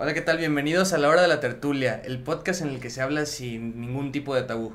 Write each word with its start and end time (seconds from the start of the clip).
Hola, 0.00 0.14
¿qué 0.14 0.20
tal? 0.20 0.38
Bienvenidos 0.38 0.92
a 0.92 0.98
la 0.98 1.08
hora 1.08 1.22
de 1.22 1.26
la 1.26 1.40
tertulia, 1.40 2.00
el 2.04 2.20
podcast 2.20 2.62
en 2.62 2.68
el 2.68 2.78
que 2.78 2.88
se 2.88 3.02
habla 3.02 3.26
sin 3.26 3.80
ningún 3.80 4.12
tipo 4.12 4.32
de 4.32 4.44
tabú. 4.44 4.72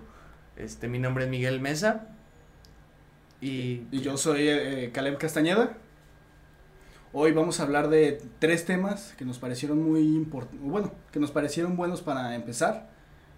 Este, 0.57 0.89
mi 0.89 0.99
nombre 0.99 1.23
es 1.23 1.29
Miguel 1.29 1.61
Mesa 1.61 2.09
y, 3.39 3.87
yo 3.97 4.17
soy 4.17 4.49
eh, 4.49 4.91
Caleb 4.93 5.17
Castañeda. 5.17 5.77
Hoy 7.13 7.31
vamos 7.31 7.61
a 7.61 7.63
hablar 7.63 7.87
de 7.87 8.21
tres 8.39 8.65
temas 8.65 9.13
que 9.17 9.23
nos 9.23 9.39
parecieron 9.39 9.81
muy 9.81 10.01
importantes, 10.01 10.59
bueno, 10.59 10.91
que 11.13 11.21
nos 11.21 11.31
parecieron 11.31 11.77
buenos 11.77 12.01
para 12.01 12.35
empezar 12.35 12.89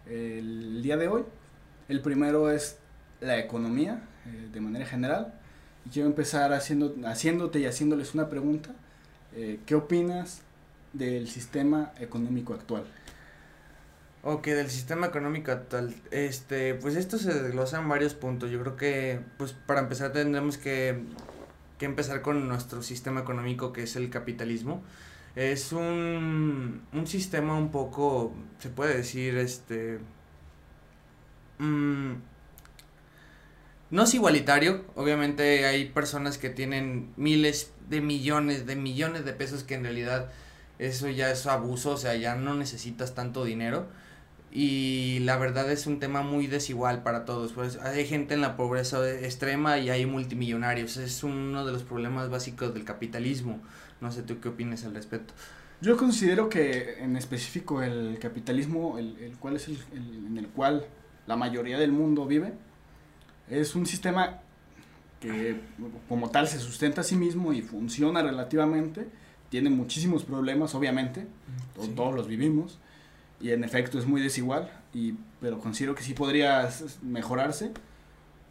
eh, 0.07 0.37
el 0.39 0.81
día 0.81 0.97
de 0.97 1.07
hoy. 1.07 1.23
El 1.87 2.01
primero 2.01 2.49
es 2.49 2.79
la 3.21 3.37
economía, 3.37 4.01
eh, 4.25 4.49
de 4.51 4.59
manera 4.59 4.87
general. 4.87 5.35
Y 5.85 5.91
quiero 5.91 6.07
empezar 6.07 6.51
haciendo, 6.51 6.95
haciéndote 7.05 7.59
y 7.59 7.67
haciéndoles 7.67 8.15
una 8.15 8.27
pregunta. 8.27 8.71
Eh, 9.35 9.59
¿Qué 9.67 9.75
opinas 9.75 10.41
del 10.97 11.27
sistema 11.27 11.93
económico 11.99 12.53
actual? 12.53 12.85
Ok, 14.23 14.47
del 14.47 14.69
sistema 14.69 15.07
económico 15.07 15.51
actual. 15.51 15.93
Este, 16.09 16.73
pues 16.75 16.95
esto 16.95 17.17
se 17.19 17.31
desglosa 17.33 17.79
en 17.79 17.87
varios 17.87 18.15
puntos. 18.15 18.49
Yo 18.49 18.59
creo 18.61 18.75
que, 18.75 19.19
pues 19.37 19.53
para 19.53 19.81
empezar 19.81 20.13
tendremos 20.13 20.57
que, 20.57 21.03
que 21.77 21.85
empezar 21.85 22.21
con 22.23 22.47
nuestro 22.47 22.81
sistema 22.81 23.21
económico 23.21 23.71
que 23.71 23.83
es 23.83 23.95
el 23.95 24.09
capitalismo. 24.09 24.83
Es 25.35 25.73
un, 25.73 26.81
un 26.93 27.07
sistema 27.07 27.57
un 27.57 27.69
poco, 27.69 28.33
se 28.59 28.69
puede 28.69 28.97
decir, 28.97 29.37
este... 29.37 29.99
mm, 31.59 32.13
no 33.91 34.03
es 34.03 34.13
igualitario, 34.13 34.85
obviamente 34.95 35.65
hay 35.65 35.89
personas 35.89 36.37
que 36.37 36.49
tienen 36.49 37.13
miles 37.17 37.71
de 37.89 38.01
millones, 38.01 38.65
de 38.65 38.75
millones 38.75 39.25
de 39.25 39.33
pesos 39.33 39.63
que 39.63 39.75
en 39.75 39.83
realidad 39.83 40.31
eso 40.79 41.09
ya 41.09 41.31
es 41.31 41.45
abuso, 41.47 41.91
o 41.91 41.97
sea, 41.97 42.15
ya 42.15 42.35
no 42.35 42.53
necesitas 42.55 43.15
tanto 43.15 43.45
dinero 43.45 43.87
y 44.51 45.19
la 45.21 45.37
verdad 45.37 45.69
es 45.71 45.85
un 45.85 45.99
tema 45.99 46.21
muy 46.21 46.47
desigual 46.47 47.03
para 47.03 47.25
todos, 47.25 47.53
pues 47.53 47.77
hay 47.77 48.05
gente 48.05 48.33
en 48.35 48.41
la 48.41 48.55
pobreza 48.55 49.09
extrema 49.09 49.79
y 49.79 49.89
hay 49.89 50.05
multimillonarios, 50.05 50.97
es 50.97 51.23
uno 51.23 51.65
de 51.65 51.73
los 51.73 51.83
problemas 51.83 52.29
básicos 52.29 52.73
del 52.73 52.85
capitalismo, 52.85 53.59
no 54.01 54.11
sé 54.11 54.23
tú 54.23 54.39
qué 54.39 54.49
opinas 54.49 54.85
al 54.85 54.93
respecto. 54.95 55.33
Yo 55.81 55.97
considero 55.97 56.47
que 56.47 56.99
en 57.03 57.17
específico 57.17 57.81
el 57.83 58.17
capitalismo, 58.19 58.97
el, 58.97 59.17
el 59.19 59.37
cual 59.37 59.57
es 59.57 59.67
el, 59.67 59.77
el- 59.93 60.25
en 60.27 60.37
el 60.37 60.47
cual 60.47 60.85
la 61.27 61.35
mayoría 61.35 61.77
del 61.77 61.91
mundo 61.91 62.25
vive, 62.25 62.53
es 63.49 63.75
un 63.75 63.85
sistema 63.85 64.39
que 65.19 65.59
como 66.09 66.29
tal 66.29 66.47
se 66.47 66.59
sustenta 66.59 67.01
a 67.01 67.03
sí 67.03 67.15
mismo 67.15 67.53
y 67.53 67.61
funciona 67.61 68.21
relativamente, 68.21 69.07
tiene 69.49 69.69
muchísimos 69.69 70.23
problemas 70.23 70.75
obviamente, 70.75 71.27
Sí. 71.81 71.91
todos 71.95 72.13
los 72.15 72.27
vivimos 72.27 72.79
y 73.41 73.51
en 73.51 73.63
efecto 73.63 73.99
es 73.99 74.05
muy 74.05 74.21
desigual, 74.21 74.71
y, 74.93 75.13
pero 75.41 75.59
considero 75.59 75.93
que 75.95 76.03
sí 76.03 76.13
podría 76.13 76.69
mejorarse 77.01 77.71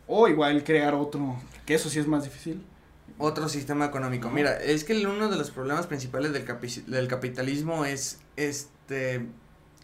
o 0.07 0.29
igual 0.29 0.63
crear 0.65 0.95
otro, 0.95 1.37
que 1.67 1.75
eso 1.75 1.89
sí 1.89 1.99
es 1.99 2.07
más 2.07 2.25
difícil. 2.25 2.63
Otro 3.17 3.49
sistema 3.49 3.85
económico. 3.87 4.29
Mira, 4.29 4.57
es 4.61 4.83
que 4.83 5.07
uno 5.07 5.29
de 5.31 5.37
los 5.37 5.51
problemas 5.53 5.87
principales 5.87 6.33
del, 6.33 6.45
capi- 6.45 6.85
del 6.85 7.07
capitalismo 7.07 7.85
es, 7.85 8.19
este, 8.37 9.27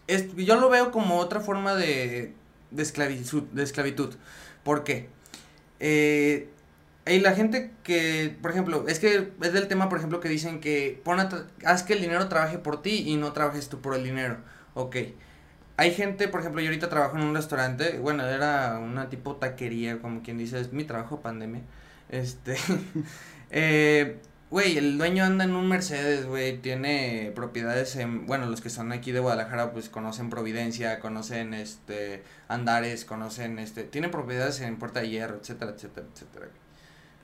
es, 0.07 0.35
yo 0.35 0.59
lo 0.59 0.69
veo 0.69 0.91
como 0.91 1.17
otra 1.17 1.39
forma 1.39 1.73
de, 1.75 2.33
de 2.71 2.83
esclavitud, 2.83 3.43
de 3.43 3.63
esclavitud. 3.63 4.13
¿Por 4.63 4.83
qué? 4.83 5.07
Eh, 5.79 6.49
y 7.05 7.19
la 7.19 7.33
gente 7.33 7.71
que, 7.83 8.35
por 8.41 8.51
ejemplo, 8.51 8.85
es 8.87 8.99
que 8.99 9.31
es 9.41 9.53
del 9.53 9.67
tema, 9.67 9.89
por 9.89 9.97
ejemplo, 9.97 10.19
que 10.19 10.29
dicen 10.29 10.59
que 10.59 11.01
pon 11.03 11.19
haz 11.65 11.83
que 11.83 11.93
el 11.93 12.01
dinero 12.01 12.29
trabaje 12.29 12.59
por 12.59 12.81
ti 12.81 13.03
y 13.07 13.17
no 13.17 13.33
trabajes 13.33 13.69
tú 13.69 13.81
por 13.81 13.95
el 13.95 14.03
dinero. 14.03 14.37
Ok. 14.75 14.97
Hay 15.77 15.93
gente, 15.93 16.27
por 16.27 16.41
ejemplo, 16.41 16.61
yo 16.61 16.67
ahorita 16.67 16.89
trabajo 16.89 17.17
en 17.17 17.23
un 17.23 17.35
restaurante, 17.35 17.97
bueno, 17.97 18.27
era 18.27 18.77
una 18.79 19.09
tipo 19.09 19.37
taquería, 19.37 19.99
como 19.99 20.21
quien 20.21 20.37
dice, 20.37 20.59
es 20.59 20.73
mi 20.73 20.83
trabajo 20.83 21.21
pandemia. 21.21 21.61
Este, 22.09 22.55
eh, 23.51 24.19
güey, 24.51 24.77
el 24.77 24.97
dueño 24.99 25.23
anda 25.23 25.43
en 25.45 25.55
un 25.55 25.67
Mercedes, 25.67 26.27
güey, 26.27 26.59
tiene 26.59 27.31
propiedades 27.33 27.95
en, 27.95 28.27
bueno, 28.27 28.45
los 28.45 28.61
que 28.61 28.69
son 28.69 28.91
aquí 28.91 29.11
de 29.11 29.21
Guadalajara, 29.21 29.71
pues 29.71 29.89
conocen 29.89 30.29
Providencia, 30.29 30.99
conocen, 30.99 31.55
este, 31.55 32.23
Andares, 32.47 33.05
conocen, 33.05 33.57
este, 33.57 33.83
tienen 33.83 34.11
propiedades 34.11 34.61
en 34.61 34.77
Puerta 34.77 34.99
de 34.99 35.09
Hierro, 35.09 35.37
etcétera, 35.37 35.71
etcétera, 35.71 36.05
etcétera. 36.13 36.47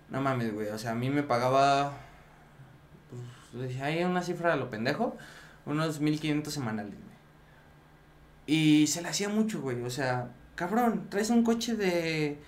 No 0.09 0.21
mames, 0.21 0.53
güey, 0.53 0.69
o 0.69 0.77
sea, 0.77 0.91
a 0.91 0.95
mí 0.95 1.09
me 1.09 1.23
pagaba, 1.23 1.93
pues, 3.51 3.79
hay 3.81 4.03
una 4.03 4.21
cifra 4.21 4.51
de 4.51 4.57
lo 4.57 4.69
pendejo, 4.69 5.17
unos 5.65 5.99
1500 5.99 6.53
semanales. 6.53 6.93
Y 8.45 8.87
se 8.87 9.01
le 9.01 9.09
hacía 9.09 9.27
mucho, 9.27 9.61
güey, 9.61 9.81
o 9.83 9.89
sea, 9.89 10.31
cabrón, 10.55 11.07
traes 11.09 11.29
un 11.29 11.43
coche 11.43 11.75
de 11.75 12.39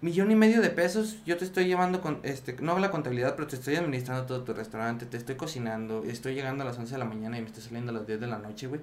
millón 0.00 0.30
y 0.30 0.36
medio 0.36 0.60
de 0.60 0.70
pesos, 0.70 1.18
yo 1.24 1.36
te 1.36 1.44
estoy 1.44 1.66
llevando 1.66 2.00
con, 2.00 2.20
este, 2.24 2.54
no 2.60 2.72
hago 2.72 2.80
la 2.80 2.90
contabilidad, 2.90 3.36
pero 3.36 3.46
te 3.46 3.56
estoy 3.56 3.76
administrando 3.76 4.26
todo 4.26 4.42
tu 4.42 4.52
restaurante, 4.52 5.06
te 5.06 5.16
estoy 5.16 5.36
cocinando, 5.36 6.04
estoy 6.04 6.34
llegando 6.34 6.62
a 6.62 6.66
las 6.66 6.78
11 6.78 6.92
de 6.92 6.98
la 6.98 7.04
mañana 7.04 7.38
y 7.38 7.42
me 7.42 7.46
estoy 7.46 7.62
saliendo 7.62 7.90
a 7.90 7.94
las 7.94 8.06
10 8.06 8.20
de 8.20 8.26
la 8.26 8.38
noche, 8.38 8.66
güey. 8.66 8.80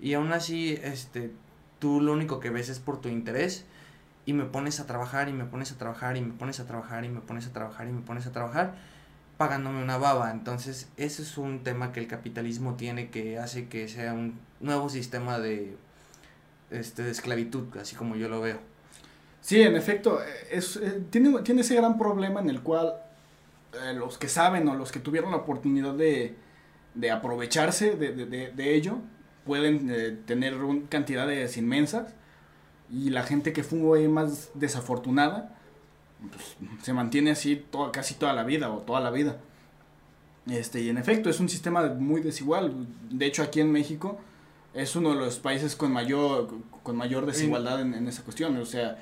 Y 0.00 0.14
aún 0.14 0.32
así, 0.32 0.78
este, 0.82 1.32
tú 1.78 2.00
lo 2.00 2.12
único 2.12 2.40
que 2.40 2.50
ves 2.50 2.68
es 2.68 2.80
por 2.80 3.00
tu 3.00 3.08
interés 3.08 3.64
y 4.26 4.32
me 4.34 4.44
pones 4.44 4.80
a 4.80 4.86
trabajar 4.86 5.28
y 5.28 5.32
me 5.32 5.44
pones 5.46 5.72
a 5.72 5.78
trabajar 5.78 6.16
y 6.16 6.20
me 6.20 6.34
pones 6.34 6.60
a 6.60 6.66
trabajar 6.66 7.04
y 7.04 7.08
me 7.08 7.20
pones 7.20 7.46
a 7.46 7.52
trabajar 7.52 7.88
y 7.88 7.92
me 7.92 8.02
pones 8.02 8.26
a 8.26 8.32
trabajar 8.32 8.74
pagándome 9.38 9.82
una 9.82 9.96
baba. 9.98 10.30
Entonces, 10.30 10.88
ese 10.96 11.22
es 11.22 11.38
un 11.38 11.62
tema 11.62 11.92
que 11.92 12.00
el 12.00 12.08
capitalismo 12.08 12.74
tiene 12.74 13.10
que 13.10 13.38
hace 13.38 13.68
que 13.68 13.88
sea 13.88 14.12
un 14.14 14.38
nuevo 14.60 14.88
sistema 14.88 15.38
de 15.38 15.76
este 16.70 17.02
de 17.04 17.10
esclavitud, 17.12 17.64
así 17.80 17.94
como 17.96 18.16
yo 18.16 18.28
lo 18.28 18.40
veo. 18.40 18.58
Sí, 19.40 19.62
en 19.62 19.76
efecto, 19.76 20.20
eh, 20.20 20.26
es, 20.50 20.76
eh, 20.76 21.02
tiene, 21.10 21.40
tiene 21.42 21.60
ese 21.60 21.76
gran 21.76 21.96
problema 21.98 22.40
en 22.40 22.50
el 22.50 22.62
cual 22.62 22.94
eh, 23.74 23.92
los 23.94 24.18
que 24.18 24.28
saben 24.28 24.66
o 24.68 24.74
los 24.74 24.90
que 24.90 24.98
tuvieron 24.98 25.30
la 25.30 25.36
oportunidad 25.36 25.94
de, 25.94 26.34
de 26.94 27.10
aprovecharse 27.12 27.92
de, 27.94 28.12
de- 28.12 28.50
de- 28.50 28.74
ello 28.74 28.98
pueden 29.44 30.24
tener 30.26 30.56
un- 30.56 30.86
cantidades 30.88 31.56
inmensas 31.56 32.12
y 32.90 33.10
la 33.10 33.22
gente 33.24 33.52
que 33.52 33.62
fue 33.64 34.08
más 34.08 34.50
desafortunada 34.54 35.58
pues, 36.30 36.56
se 36.82 36.92
mantiene 36.92 37.30
así 37.32 37.56
toda, 37.56 37.92
casi 37.92 38.14
toda 38.14 38.32
la 38.32 38.44
vida 38.44 38.70
o 38.70 38.78
toda 38.78 39.00
la 39.00 39.10
vida. 39.10 39.38
Este, 40.48 40.80
y 40.80 40.88
en 40.90 40.98
efecto, 40.98 41.28
es 41.28 41.40
un 41.40 41.48
sistema 41.48 41.86
muy 41.88 42.20
desigual. 42.22 42.86
De 43.10 43.26
hecho, 43.26 43.42
aquí 43.42 43.60
en 43.60 43.72
México 43.72 44.18
es 44.74 44.94
uno 44.96 45.10
de 45.10 45.16
los 45.16 45.38
países 45.38 45.74
con 45.76 45.92
mayor, 45.92 46.48
con 46.82 46.96
mayor 46.96 47.26
desigualdad 47.26 47.80
en, 47.80 47.94
en 47.94 48.06
esa 48.08 48.22
cuestión. 48.22 48.56
O 48.58 48.64
sea, 48.66 48.98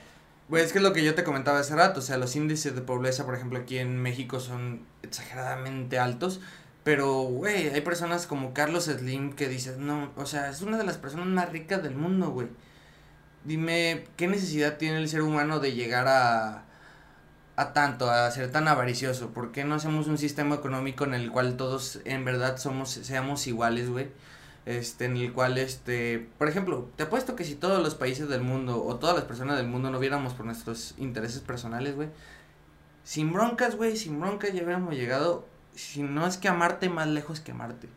Pues 0.48 0.64
es 0.64 0.72
que 0.72 0.78
es 0.78 0.84
lo 0.84 0.92
que 0.92 1.04
yo 1.04 1.14
te 1.14 1.24
comentaba 1.24 1.58
hace 1.60 1.74
rato, 1.74 2.00
o 2.00 2.02
sea, 2.02 2.18
los 2.18 2.36
índices 2.36 2.74
de 2.74 2.82
pobreza, 2.82 3.24
por 3.24 3.34
ejemplo, 3.34 3.58
aquí 3.58 3.78
en 3.78 3.96
México 4.00 4.40
son 4.40 4.82
exageradamente 5.02 5.98
altos, 5.98 6.40
pero, 6.82 7.22
güey, 7.22 7.68
hay 7.70 7.80
personas 7.80 8.26
como 8.26 8.52
Carlos 8.52 8.84
Slim 8.84 9.32
que 9.34 9.48
dices, 9.48 9.78
no, 9.78 10.12
o 10.16 10.26
sea, 10.26 10.50
es 10.50 10.60
una 10.62 10.76
de 10.76 10.84
las 10.84 10.98
personas 10.98 11.26
más 11.28 11.50
ricas 11.50 11.82
del 11.82 11.94
mundo, 11.96 12.30
güey. 12.30 12.48
Dime, 13.44 14.04
¿qué 14.16 14.26
necesidad 14.26 14.78
tiene 14.78 14.98
el 14.98 15.08
ser 15.08 15.22
humano 15.22 15.60
de 15.60 15.72
llegar 15.74 16.08
a, 16.08 16.64
a 17.56 17.72
tanto, 17.72 18.10
a 18.10 18.30
ser 18.30 18.50
tan 18.50 18.68
avaricioso? 18.68 19.30
¿Por 19.30 19.52
qué 19.52 19.64
no 19.64 19.74
hacemos 19.74 20.06
un 20.06 20.18
sistema 20.18 20.54
económico 20.56 21.04
en 21.04 21.14
el 21.14 21.30
cual 21.30 21.56
todos 21.56 22.00
en 22.04 22.24
verdad 22.24 22.56
somos, 22.56 22.90
seamos 22.90 23.46
iguales, 23.46 23.90
güey? 23.90 24.08
este, 24.66 25.04
en 25.06 25.16
el 25.16 25.32
cual, 25.32 25.58
este, 25.58 26.28
por 26.38 26.48
ejemplo, 26.48 26.90
te 26.96 27.04
apuesto 27.04 27.36
que 27.36 27.44
si 27.44 27.54
todos 27.54 27.82
los 27.82 27.94
países 27.94 28.28
del 28.28 28.40
mundo 28.40 28.82
o 28.84 28.96
todas 28.96 29.14
las 29.14 29.24
personas 29.24 29.56
del 29.56 29.66
mundo 29.66 29.90
no 29.90 29.98
viéramos 29.98 30.34
por 30.34 30.46
nuestros 30.46 30.94
intereses 30.98 31.40
personales, 31.40 31.94
güey, 31.94 32.08
sin 33.04 33.32
broncas, 33.32 33.76
güey, 33.76 33.96
sin 33.96 34.20
broncas 34.20 34.52
ya 34.52 34.62
hubiéramos 34.62 34.94
llegado, 34.94 35.46
si 35.74 36.02
no 36.02 36.26
es 36.26 36.38
que 36.38 36.48
a 36.48 36.54
Marte, 36.54 36.88
más 36.88 37.08
lejos 37.08 37.40
que 37.40 37.52
Marte. 37.52 37.88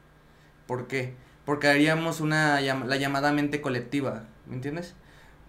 ¿Por 0.67 0.87
qué? 0.87 1.13
Porque 1.45 1.67
haríamos 1.67 2.19
una, 2.19 2.59
la 2.59 2.97
llamada 2.97 3.31
mente 3.31 3.61
colectiva, 3.61 4.23
¿me 4.47 4.55
entiendes? 4.55 4.95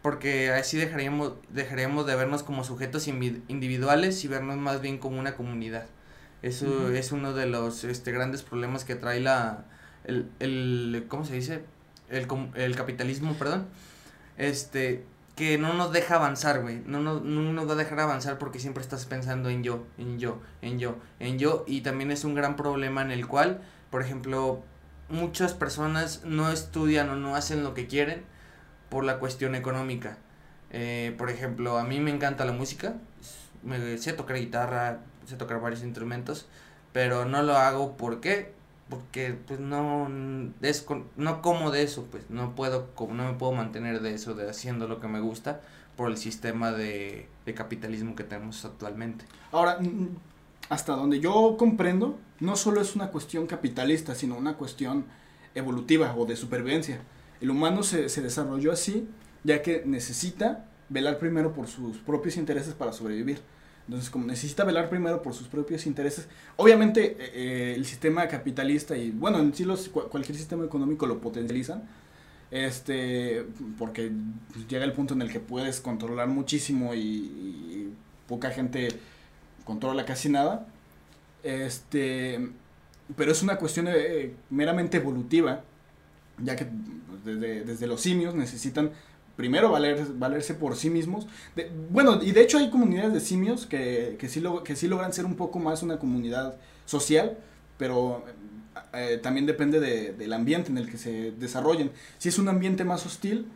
Porque 0.02 0.50
así 0.52 0.76
dejaríamos, 0.78 1.32
dejaríamos 1.50 2.06
de 2.06 2.14
vernos 2.14 2.42
como 2.42 2.62
sujetos 2.64 3.08
individuales 3.08 4.24
y 4.24 4.28
vernos 4.28 4.56
más 4.56 4.80
bien 4.80 4.98
como 4.98 5.18
una 5.18 5.34
comunidad. 5.34 5.86
Eso 6.40 6.90
es 6.90 7.10
uno 7.10 7.32
de 7.32 7.46
los 7.46 7.82
este, 7.82 8.12
grandes 8.12 8.42
problemas 8.42 8.84
que 8.84 8.94
trae 8.94 9.18
la, 9.18 9.64
el, 10.04 10.30
el, 10.38 11.06
¿cómo 11.08 11.24
se 11.24 11.34
dice? 11.34 11.64
El, 12.10 12.28
com- 12.28 12.52
el 12.54 12.76
capitalismo, 12.76 13.34
perdón. 13.34 13.66
Este, 14.36 15.04
que 15.34 15.58
no 15.58 15.74
nos 15.74 15.92
deja 15.92 16.14
avanzar, 16.14 16.62
güey. 16.62 16.80
No, 16.86 17.00
no, 17.00 17.18
no 17.18 17.52
nos 17.52 17.68
va 17.68 17.72
a 17.72 17.76
dejar 17.76 17.98
avanzar 17.98 18.38
porque 18.38 18.60
siempre 18.60 18.82
estás 18.84 19.04
pensando 19.04 19.50
en 19.50 19.64
yo, 19.64 19.84
en 19.98 20.20
yo, 20.20 20.40
en 20.62 20.78
yo, 20.78 20.96
en 21.18 21.40
yo. 21.40 21.64
Y 21.66 21.80
también 21.80 22.12
es 22.12 22.22
un 22.22 22.36
gran 22.36 22.54
problema 22.54 23.02
en 23.02 23.10
el 23.10 23.26
cual, 23.26 23.60
por 23.90 24.02
ejemplo, 24.02 24.62
muchas 25.08 25.54
personas 25.54 26.22
no 26.24 26.52
estudian 26.52 27.10
o 27.10 27.16
no 27.16 27.34
hacen 27.34 27.64
lo 27.64 27.74
que 27.74 27.88
quieren 27.88 28.22
por 28.88 29.04
la 29.04 29.18
cuestión 29.18 29.54
económica. 29.54 30.18
Eh, 30.70 31.14
por 31.18 31.30
ejemplo, 31.30 31.78
a 31.78 31.84
mí 31.84 32.00
me 32.00 32.10
encanta 32.10 32.44
la 32.44 32.52
música. 32.52 32.94
Me 33.62 33.98
sé 33.98 34.12
tocar 34.12 34.36
guitarra, 34.36 35.00
sé 35.26 35.36
tocar 35.36 35.60
varios 35.60 35.82
instrumentos. 35.82 36.48
Pero 36.92 37.24
no 37.24 37.42
lo 37.42 37.56
hago, 37.56 37.96
¿por 37.96 38.20
qué? 38.20 38.58
porque 38.88 39.36
pues 39.46 39.60
no 39.60 40.08
no 40.08 41.42
como 41.42 41.70
de 41.70 41.82
eso 41.82 42.06
pues 42.10 42.30
no 42.30 42.54
puedo 42.54 42.88
no 42.98 43.32
me 43.32 43.34
puedo 43.34 43.52
mantener 43.52 44.00
de 44.00 44.14
eso 44.14 44.34
de 44.34 44.48
haciendo 44.48 44.88
lo 44.88 45.00
que 45.00 45.08
me 45.08 45.20
gusta 45.20 45.60
por 45.96 46.10
el 46.10 46.16
sistema 46.16 46.72
de, 46.72 47.28
de 47.44 47.54
capitalismo 47.54 48.16
que 48.16 48.24
tenemos 48.24 48.64
actualmente 48.64 49.24
ahora 49.52 49.78
hasta 50.68 50.94
donde 50.94 51.20
yo 51.20 51.56
comprendo 51.58 52.18
no 52.40 52.56
solo 52.56 52.80
es 52.80 52.94
una 52.94 53.08
cuestión 53.08 53.46
capitalista 53.46 54.14
sino 54.14 54.36
una 54.36 54.54
cuestión 54.54 55.04
evolutiva 55.54 56.14
o 56.16 56.24
de 56.24 56.36
supervivencia 56.36 57.00
el 57.40 57.50
humano 57.50 57.82
se, 57.82 58.08
se 58.08 58.22
desarrolló 58.22 58.72
así 58.72 59.08
ya 59.44 59.62
que 59.62 59.82
necesita 59.84 60.66
velar 60.88 61.18
primero 61.18 61.52
por 61.52 61.66
sus 61.66 61.98
propios 61.98 62.36
intereses 62.36 62.74
para 62.74 62.92
sobrevivir. 62.92 63.40
Entonces, 63.86 64.10
como 64.10 64.26
necesita 64.26 64.64
velar 64.64 64.90
primero 64.90 65.22
por 65.22 65.32
sus 65.32 65.48
propios 65.48 65.86
intereses, 65.86 66.28
obviamente 66.56 67.16
eh, 67.18 67.30
eh, 67.34 67.74
el 67.74 67.86
sistema 67.86 68.28
capitalista 68.28 68.96
y, 68.96 69.10
bueno, 69.10 69.38
en 69.38 69.54
sí 69.54 69.64
los, 69.64 69.88
cualquier 69.88 70.36
sistema 70.36 70.64
económico 70.64 71.06
lo 71.06 71.20
potencializan, 71.20 71.88
este, 72.50 73.46
porque 73.78 74.12
llega 74.68 74.84
el 74.84 74.92
punto 74.92 75.14
en 75.14 75.22
el 75.22 75.32
que 75.32 75.40
puedes 75.40 75.80
controlar 75.80 76.28
muchísimo 76.28 76.94
y, 76.94 77.94
poca 78.26 78.50
gente 78.50 78.88
controla 79.64 80.04
casi 80.04 80.28
nada, 80.28 80.66
este, 81.42 82.50
pero 83.16 83.32
es 83.32 83.42
una 83.42 83.56
cuestión 83.56 83.86
eh, 83.88 84.34
meramente 84.50 84.98
evolutiva, 84.98 85.64
ya 86.36 86.54
que 86.54 86.66
desde, 87.24 87.64
desde 87.64 87.86
los 87.86 88.00
simios 88.00 88.34
necesitan 88.34 88.92
primero 89.38 89.70
valer, 89.70 90.04
valerse 90.14 90.52
por 90.54 90.74
sí 90.74 90.90
mismos. 90.90 91.28
bueno, 91.90 92.20
y 92.20 92.32
de 92.32 92.42
hecho 92.42 92.58
hay 92.58 92.70
comunidades 92.70 93.12
de 93.12 93.20
simios 93.20 93.66
que, 93.66 94.16
que, 94.18 94.28
sí 94.28 94.40
lo, 94.40 94.64
que 94.64 94.74
sí 94.74 94.88
logran 94.88 95.12
ser 95.12 95.26
un 95.26 95.36
poco 95.36 95.60
más 95.60 95.84
una 95.84 96.00
comunidad 96.00 96.56
social, 96.86 97.38
pero 97.78 98.24
eh, 98.92 99.20
también 99.22 99.46
depende 99.46 99.78
de, 99.78 100.12
del 100.12 100.32
ambiente 100.32 100.72
en 100.72 100.78
el 100.78 100.90
que 100.90 100.98
se 100.98 101.30
desarrollen. 101.30 101.92
Si 102.18 102.28
es 102.30 102.38
un 102.40 102.48
ambiente 102.48 102.82
más 102.82 103.06
hostil, 103.06 103.46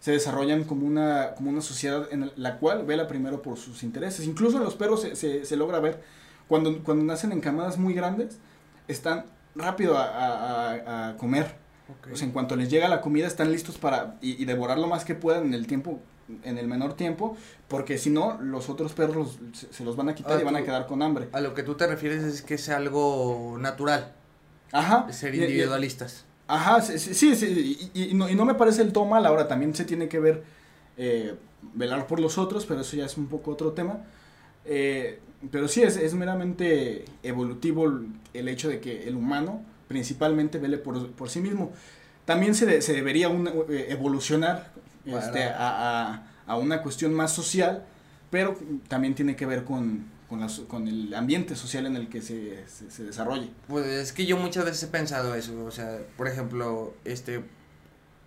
se 0.00 0.12
desarrollan 0.12 0.64
como 0.64 0.86
una, 0.86 1.34
como 1.36 1.50
una 1.50 1.60
sociedad 1.60 2.08
en 2.10 2.32
la 2.36 2.56
cual 2.56 2.86
vela 2.86 3.06
primero 3.06 3.42
por 3.42 3.58
sus 3.58 3.82
intereses. 3.82 4.24
Incluso 4.24 4.56
en 4.56 4.64
los 4.64 4.76
perros 4.76 5.02
se, 5.02 5.44
se, 5.44 5.56
logra 5.58 5.78
ver, 5.78 6.02
cuando, 6.46 6.82
cuando 6.82 7.04
nacen 7.04 7.32
en 7.32 7.42
camadas 7.42 7.76
muy 7.76 7.92
grandes, 7.92 8.38
están 8.86 9.26
rápido 9.54 9.98
a 9.98 11.16
comer 11.18 11.67
pues 12.02 12.22
en 12.22 12.32
cuanto 12.32 12.56
les 12.56 12.70
llega 12.70 12.88
la 12.88 13.00
comida 13.00 13.26
están 13.26 13.50
listos 13.50 13.78
para 13.78 14.16
y, 14.20 14.44
devorar 14.44 14.78
lo 14.78 14.86
más 14.86 15.04
que 15.04 15.14
puedan 15.14 15.46
en 15.46 15.54
el 15.54 15.66
tiempo 15.66 16.00
en 16.44 16.58
el 16.58 16.68
menor 16.68 16.92
tiempo, 16.92 17.38
porque 17.68 17.96
si 17.96 18.10
no, 18.10 18.38
los 18.42 18.68
otros 18.68 18.92
perros 18.92 19.38
se, 19.70 19.82
los 19.82 19.96
van 19.96 20.10
a 20.10 20.14
quitar 20.14 20.38
y 20.38 20.44
van 20.44 20.56
a 20.56 20.62
quedar 20.62 20.86
con 20.86 21.00
hambre. 21.00 21.30
A 21.32 21.40
lo 21.40 21.54
que 21.54 21.62
tú 21.62 21.74
te 21.74 21.86
refieres 21.86 22.22
es 22.22 22.42
que 22.42 22.54
es 22.54 22.68
algo 22.68 23.56
natural. 23.58 24.12
Ajá. 24.70 25.10
ser 25.10 25.34
individualistas. 25.34 26.26
ajá, 26.46 26.82
sí, 26.82 26.98
sí, 26.98 27.34
sí 27.34 27.90
y, 27.94 28.12
no, 28.12 28.28
y, 28.28 28.34
no, 28.34 28.44
me 28.44 28.54
parece 28.54 28.82
el 28.82 28.92
todo 28.92 29.06
mal, 29.06 29.24
ahora 29.24 29.48
también 29.48 29.74
se 29.74 29.86
tiene 29.86 30.06
que 30.06 30.20
ver, 30.20 30.44
eh, 30.98 31.34
velar 31.72 32.06
por 32.06 32.20
los 32.20 32.36
otros, 32.36 32.66
pero 32.66 32.82
eso 32.82 32.94
ya 32.94 33.06
es 33.06 33.16
un 33.16 33.28
poco 33.28 33.52
otro 33.52 33.72
tema. 33.72 34.04
Eh, 34.66 35.20
pero 35.50 35.66
sí, 35.66 35.82
es, 35.82 35.96
es 35.96 36.12
meramente 36.12 37.06
evolutivo 37.22 37.90
el 38.34 38.48
hecho 38.48 38.68
de 38.68 38.80
que 38.80 39.08
el 39.08 39.16
humano 39.16 39.62
principalmente 39.88 40.58
vele 40.58 40.78
por, 40.78 41.10
por 41.12 41.30
sí 41.30 41.40
mismo. 41.40 41.72
También 42.24 42.54
se, 42.54 42.82
se 42.82 42.92
debería 42.92 43.28
eh, 43.28 43.86
evolucionar 43.88 44.70
este, 45.06 45.44
a, 45.44 46.26
a, 46.46 46.56
una 46.56 46.82
cuestión 46.82 47.14
más 47.14 47.32
social, 47.32 47.86
pero 48.30 48.56
también 48.86 49.14
tiene 49.14 49.34
que 49.34 49.46
ver 49.46 49.64
con, 49.64 50.04
con, 50.28 50.46
con 50.66 50.86
el 50.86 51.14
ambiente 51.14 51.56
social 51.56 51.86
en 51.86 51.96
el 51.96 52.08
que 52.08 52.20
se, 52.20 52.66
se, 52.68 53.02
desarrolle. 53.02 53.50
Pues 53.66 53.86
es 53.86 54.12
que 54.12 54.26
yo 54.26 54.36
muchas 54.36 54.66
veces 54.66 54.82
he 54.82 54.88
pensado 54.88 55.34
eso, 55.34 55.64
o 55.64 55.70
sea, 55.70 55.98
por 56.18 56.28
ejemplo, 56.28 56.94
este, 57.06 57.42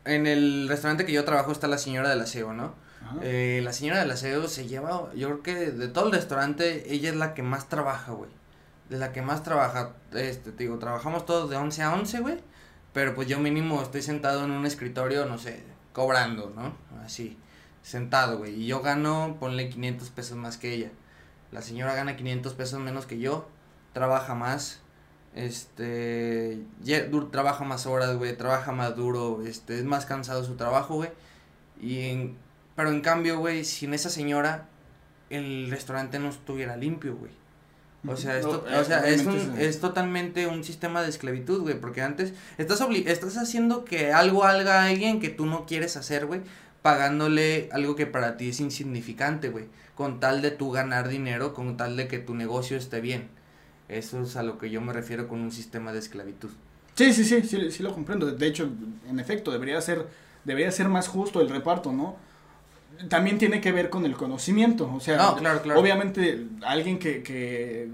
en 0.06 0.26
el 0.26 0.68
restaurante 0.68 1.06
que 1.06 1.14
yo 1.14 1.24
trabajo 1.24 1.52
está 1.52 1.68
la 1.68 1.78
señora 1.78 2.10
del 2.10 2.22
aseo, 2.22 2.54
¿no? 2.54 2.74
Eh, 3.22 3.62
la 3.64 3.74
señora 3.74 4.00
del 4.00 4.12
aseo 4.12 4.48
se 4.48 4.68
lleva, 4.68 5.12
yo 5.16 5.28
creo 5.28 5.42
que 5.44 5.72
de 5.72 5.88
todo 5.88 6.08
el 6.08 6.12
restaurante, 6.14 6.94
ella 6.94 7.10
es 7.10 7.16
la 7.16 7.34
que 7.34 7.44
más 7.44 7.68
trabaja, 7.68 8.14
güey 8.14 8.30
de 8.32 8.41
la 8.98 9.12
que 9.12 9.22
más 9.22 9.44
trabaja, 9.44 9.94
este, 10.14 10.52
te 10.52 10.64
digo, 10.64 10.78
trabajamos 10.78 11.26
todos 11.26 11.50
de 11.50 11.56
11 11.56 11.82
a 11.84 11.94
11, 11.94 12.20
güey, 12.20 12.38
pero 12.94 13.16
pues 13.16 13.28
yo 13.28 13.40
mínimo 13.40 13.82
estoy 13.82 14.02
sentado 14.02 14.44
en 14.44 14.52
un 14.52 14.66
escritorio, 14.66 15.26
no 15.26 15.38
sé, 15.38 15.64
cobrando, 15.94 16.52
¿no? 16.56 16.76
Así, 17.04 17.38
sentado, 17.82 18.38
güey, 18.38 18.62
y 18.62 18.68
yo 18.68 18.82
gano, 18.82 19.38
ponle 19.40 19.70
500 19.70 20.10
pesos 20.10 20.38
más 20.38 20.58
que 20.58 20.74
ella. 20.74 20.92
La 21.52 21.62
señora 21.62 21.96
gana 21.96 22.16
500 22.16 22.54
pesos 22.54 22.80
menos 22.80 23.06
que 23.06 23.20
yo, 23.20 23.48
trabaja 23.94 24.36
más, 24.36 24.82
este, 25.36 26.62
trabaja 27.32 27.64
más 27.64 27.86
horas, 27.86 28.18
güey, 28.18 28.36
trabaja 28.38 28.72
más 28.72 28.96
duro, 28.96 29.42
este, 29.46 29.80
es 29.80 29.86
más 29.86 30.06
cansado 30.06 30.44
su 30.44 30.56
trabajo, 30.56 30.96
güey, 30.96 31.10
y 31.80 32.36
pero 32.76 32.90
en 32.90 33.02
cambio, 33.02 33.40
güey, 33.40 33.64
sin 33.64 33.94
esa 33.94 34.10
señora, 34.10 34.68
el 35.30 35.70
restaurante 35.70 36.20
no 36.20 36.30
estuviera 36.30 36.78
limpio, 36.78 37.16
güey. 37.16 37.32
O 38.08 38.16
sea, 38.16 38.38
esto, 38.38 38.66
o 38.66 38.84
sea 38.84 39.08
es, 39.08 39.26
un, 39.26 39.54
es 39.60 39.80
totalmente 39.80 40.48
un 40.48 40.64
sistema 40.64 41.04
de 41.04 41.10
esclavitud, 41.10 41.62
güey, 41.62 41.80
porque 41.80 42.02
antes 42.02 42.34
estás, 42.58 42.82
estás 43.06 43.38
haciendo 43.38 43.86
que 43.86 44.12
algo 44.12 44.44
haga 44.44 44.86
alguien 44.86 45.20
que 45.20 45.30
tú 45.30 45.46
no 45.46 45.68
quieres 45.68 45.98
hacer, 45.98 46.26
güey, 46.26 46.42
pagándole 46.82 47.70
algo 47.72 47.96
que 47.96 48.08
para 48.08 48.38
ti 48.38 48.50
es 48.50 48.60
insignificante, 48.60 49.50
güey, 49.50 49.66
con 49.94 50.20
tal 50.20 50.42
de 50.42 50.50
tú 50.50 50.72
ganar 50.72 51.10
dinero, 51.10 51.54
con 51.54 51.78
tal 51.78 51.96
de 51.96 52.08
que 52.08 52.18
tu 52.18 52.34
negocio 52.34 52.76
esté 52.76 53.02
bien. 53.02 53.30
Eso 53.88 54.22
es 54.22 54.36
a 54.36 54.42
lo 54.42 54.58
que 54.58 54.72
yo 54.72 54.82
me 54.82 54.94
refiero 54.94 55.28
con 55.28 55.42
un 55.42 55.52
sistema 55.52 55.92
de 55.94 56.00
esclavitud. 56.00 56.50
Sí, 56.96 57.14
sí, 57.14 57.24
sí, 57.24 57.44
sí, 57.44 57.72
sí 57.72 57.84
lo 57.84 57.94
comprendo. 57.94 58.32
De 58.32 58.48
hecho, 58.48 58.70
en 59.08 59.20
efecto, 59.20 59.52
debería 59.52 59.80
ser, 59.82 60.08
debería 60.44 60.72
ser 60.72 60.88
más 60.88 61.08
justo 61.08 61.40
el 61.40 61.50
reparto, 61.50 61.92
¿no? 61.92 62.16
También 63.10 63.38
tiene 63.38 63.62
que 63.62 63.72
ver 63.72 63.90
con 63.90 64.06
el 64.06 64.16
conocimiento. 64.16 64.92
O 64.94 65.00
sea, 65.00 65.32
obviamente 65.76 66.48
alguien 66.64 67.00
que, 67.00 67.24
que, 67.24 67.90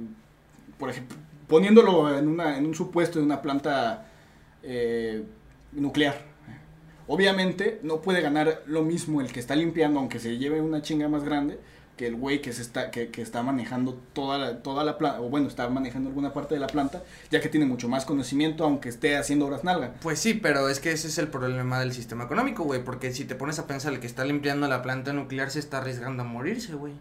por 0.78 0.90
ejemplo, 0.90 1.18
poniéndolo 1.48 2.18
en, 2.18 2.28
una, 2.28 2.58
en 2.58 2.66
un 2.66 2.76
supuesto 2.76 3.20
de 3.20 3.26
una 3.26 3.42
planta 3.42 4.08
eh, 4.64 5.24
nuclear, 5.72 6.22
obviamente 7.08 7.80
no 7.84 8.02
puede 8.02 8.22
ganar 8.22 8.64
lo 8.66 8.84
mismo 8.84 9.22
el 9.22 9.32
que 9.32 9.40
está 9.40 9.56
limpiando, 9.56 10.00
aunque 10.00 10.20
se 10.20 10.38
lleve 10.38 10.62
una 10.62 10.82
chinga 10.82 11.08
más 11.08 11.24
grande, 11.24 11.60
que 11.98 12.08
el 12.08 12.16
güey 12.16 12.42
que 12.42 12.54
se 12.54 12.62
está 12.62 12.92
que, 12.92 13.10
que 13.10 13.22
está 13.22 13.42
manejando 13.44 14.00
toda 14.14 14.38
la, 14.38 14.60
toda 14.60 14.84
la 14.84 14.98
planta 14.98 15.20
o 15.20 15.30
bueno 15.30 15.48
está 15.48 15.68
manejando 15.68 16.10
alguna 16.10 16.32
parte 16.32 16.54
de 16.54 16.62
la 16.62 16.68
planta 16.68 17.04
ya 17.32 17.42
que 17.42 17.50
tiene 17.50 17.66
mucho 17.66 17.90
más 17.90 18.06
conocimiento 18.06 18.64
aunque 18.64 18.90
esté 18.90 19.18
haciendo 19.18 19.48
obras 19.48 19.64
nalga. 19.64 19.96
Pues 20.02 20.20
sí 20.20 20.36
pero 20.36 20.70
es 20.70 20.80
que 20.80 20.92
ese 20.92 21.08
es 21.08 21.18
el 21.18 21.28
problema 21.28 21.80
del 21.80 21.92
sistema 21.94 22.26
económico 22.26 22.64
güey 22.64 22.84
porque 22.84 23.12
si 23.12 23.26
te 23.26 23.36
pones 23.36 23.60
a 23.60 23.68
pensar 23.68 23.94
el 23.94 24.00
que 24.00 24.08
está 24.08 24.24
limpiando 24.24 24.68
la 24.68 24.82
planta 24.82 25.12
nuclear 25.12 25.50
se 25.50 25.60
está 25.60 25.80
arriesgando 25.80 26.24
a 26.24 26.26
morirse 26.26 26.74
güey. 26.76 26.94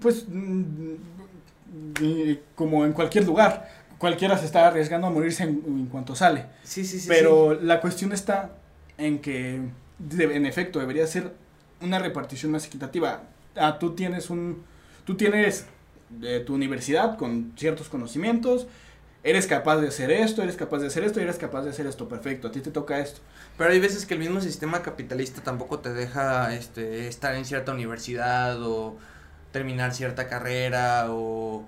Pues 0.00 0.26
mm, 0.28 0.94
como 2.54 2.84
en 2.84 2.92
cualquier 2.92 3.24
lugar 3.24 3.68
cualquiera 3.98 4.36
se 4.36 4.44
está 4.44 4.68
arriesgando 4.68 5.06
a 5.06 5.10
morirse 5.10 5.44
en, 5.44 5.86
cuanto 5.86 6.14
sale. 6.14 6.46
Sí 6.62 6.84
sí 6.84 7.00
sí 7.00 7.08
pero 7.08 7.54
la 7.54 7.80
cuestión 7.80 8.12
está 8.12 8.50
en 8.98 9.20
que 9.20 9.62
en 10.10 10.46
efecto 10.46 10.78
debería 10.78 11.06
ser 11.06 11.32
una 11.84 11.98
repartición 11.98 12.52
más 12.52 12.66
equitativa. 12.66 13.22
Ah, 13.56 13.78
tú 13.78 13.94
tienes 13.94 14.30
un, 14.30 14.64
tú 15.04 15.16
tienes 15.16 15.66
de 16.10 16.40
tu 16.40 16.54
universidad 16.54 17.16
con 17.16 17.52
ciertos 17.56 17.88
conocimientos, 17.88 18.66
eres 19.22 19.46
capaz 19.46 19.78
de 19.78 19.88
hacer 19.88 20.10
esto, 20.10 20.42
eres 20.42 20.56
capaz 20.56 20.78
de 20.78 20.88
hacer 20.88 21.04
esto, 21.04 21.20
eres 21.20 21.36
capaz 21.36 21.62
de 21.62 21.70
hacer 21.70 21.86
esto, 21.86 22.08
perfecto, 22.08 22.48
a 22.48 22.52
ti 22.52 22.60
te 22.60 22.70
toca 22.70 22.98
esto. 22.98 23.20
Pero 23.56 23.70
hay 23.70 23.80
veces 23.80 24.06
que 24.06 24.14
el 24.14 24.20
mismo 24.20 24.40
sistema 24.40 24.82
capitalista 24.82 25.42
tampoco 25.42 25.78
te 25.80 25.92
deja 25.92 26.54
este, 26.54 27.08
estar 27.08 27.34
en 27.34 27.44
cierta 27.44 27.72
universidad 27.72 28.62
o 28.62 28.96
terminar 29.52 29.94
cierta 29.94 30.28
carrera 30.28 31.06
o 31.10 31.64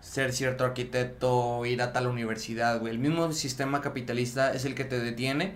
ser 0.00 0.32
cierto 0.32 0.64
arquitecto 0.64 1.64
ir 1.66 1.82
a 1.82 1.92
tal 1.92 2.06
universidad, 2.06 2.80
güey. 2.80 2.92
El 2.92 2.98
mismo 2.98 3.32
sistema 3.32 3.80
capitalista 3.80 4.52
es 4.54 4.64
el 4.64 4.74
que 4.74 4.84
te 4.84 4.98
detiene 4.98 5.54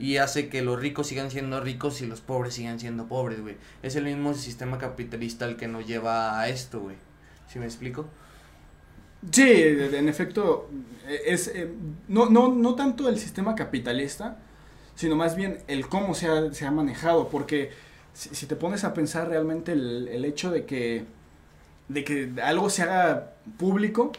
y 0.00 0.16
hace 0.16 0.48
que 0.48 0.62
los 0.62 0.80
ricos 0.80 1.08
sigan 1.08 1.30
siendo 1.30 1.60
ricos 1.60 2.00
y 2.00 2.06
los 2.06 2.22
pobres 2.22 2.54
sigan 2.54 2.80
siendo 2.80 3.06
pobres, 3.06 3.42
güey. 3.42 3.56
Es 3.82 3.96
el 3.96 4.04
mismo 4.04 4.32
sistema 4.32 4.78
capitalista 4.78 5.44
el 5.44 5.56
que 5.56 5.68
nos 5.68 5.86
lleva 5.86 6.40
a 6.40 6.48
esto, 6.48 6.80
güey. 6.80 6.96
¿Sí 7.46 7.58
me 7.58 7.66
explico? 7.66 8.06
Sí, 9.30 9.52
en 9.52 10.08
efecto, 10.08 10.70
es 11.26 11.48
eh, 11.48 11.70
no, 12.08 12.30
no, 12.30 12.48
no 12.48 12.74
tanto 12.74 13.10
el 13.10 13.18
sistema 13.18 13.54
capitalista, 13.54 14.38
sino 14.94 15.16
más 15.16 15.36
bien 15.36 15.58
el 15.68 15.86
cómo 15.86 16.14
se 16.14 16.28
ha, 16.28 16.54
se 16.54 16.64
ha 16.64 16.70
manejado, 16.70 17.28
porque 17.28 17.70
si, 18.14 18.46
te 18.46 18.56
pones 18.56 18.84
a 18.84 18.94
pensar 18.94 19.28
realmente 19.28 19.72
el, 19.72 20.08
el, 20.08 20.24
hecho 20.24 20.50
de 20.50 20.64
que, 20.64 21.04
de 21.88 22.04
que 22.04 22.32
algo 22.42 22.70
se 22.70 22.84
haga 22.84 23.34
público, 23.58 24.12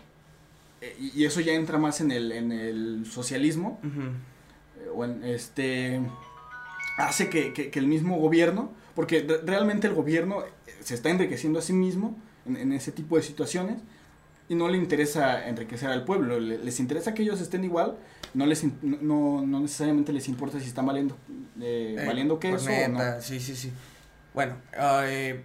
eh, 0.81 0.95
y, 1.00 1.25
eso 1.25 1.41
ya 1.41 1.53
entra 1.53 1.79
más 1.79 2.01
en 2.01 2.11
el, 2.11 2.31
en 2.31 2.51
el 2.51 3.07
socialismo, 3.07 3.79
o 4.93 5.05
este, 5.05 6.01
hace 6.98 7.29
que, 7.29 7.71
el 7.74 7.88
mismo 7.88 8.17
gobierno, 8.17 8.71
porque 8.95 9.25
realmente 9.45 9.88
el 9.88 9.93
gobierno 9.93 10.43
se 10.81 10.95
está 10.95 11.10
enriqueciendo 11.10 11.60
a 11.60 11.62
sí 11.62 11.74
mismo 11.74 12.17
en, 12.45 12.71
ese 12.74 12.91
tipo 12.91 13.15
de 13.15 13.24
situaciones, 13.24 13.81
y 14.50 14.55
no 14.55 14.67
le 14.67 14.77
interesa 14.77 15.48
enriquecer 15.48 15.89
al 15.89 16.03
pueblo, 16.03 16.39
les 16.39 16.79
interesa 16.79 17.13
que 17.13 17.24
ellos 17.24 17.39
estén 17.39 17.63
igual, 17.63 17.98
no 18.33 18.45
les 18.45 18.63
no, 18.83 19.45
no 19.45 19.60
necesariamente 19.62 20.12
les 20.12 20.27
importa 20.27 20.60
si 20.60 20.67
están 20.67 20.86
valiendo 20.86 21.17
eh, 21.62 21.95
eh 21.98 22.05
valiendo 22.05 22.39
queso 22.39 22.69
o 22.69 22.88
no. 22.89 23.21
Sí, 23.21 23.39
sí, 23.39 23.55
sí. 23.55 23.71
Bueno, 24.33 24.55
eh, 24.77 25.41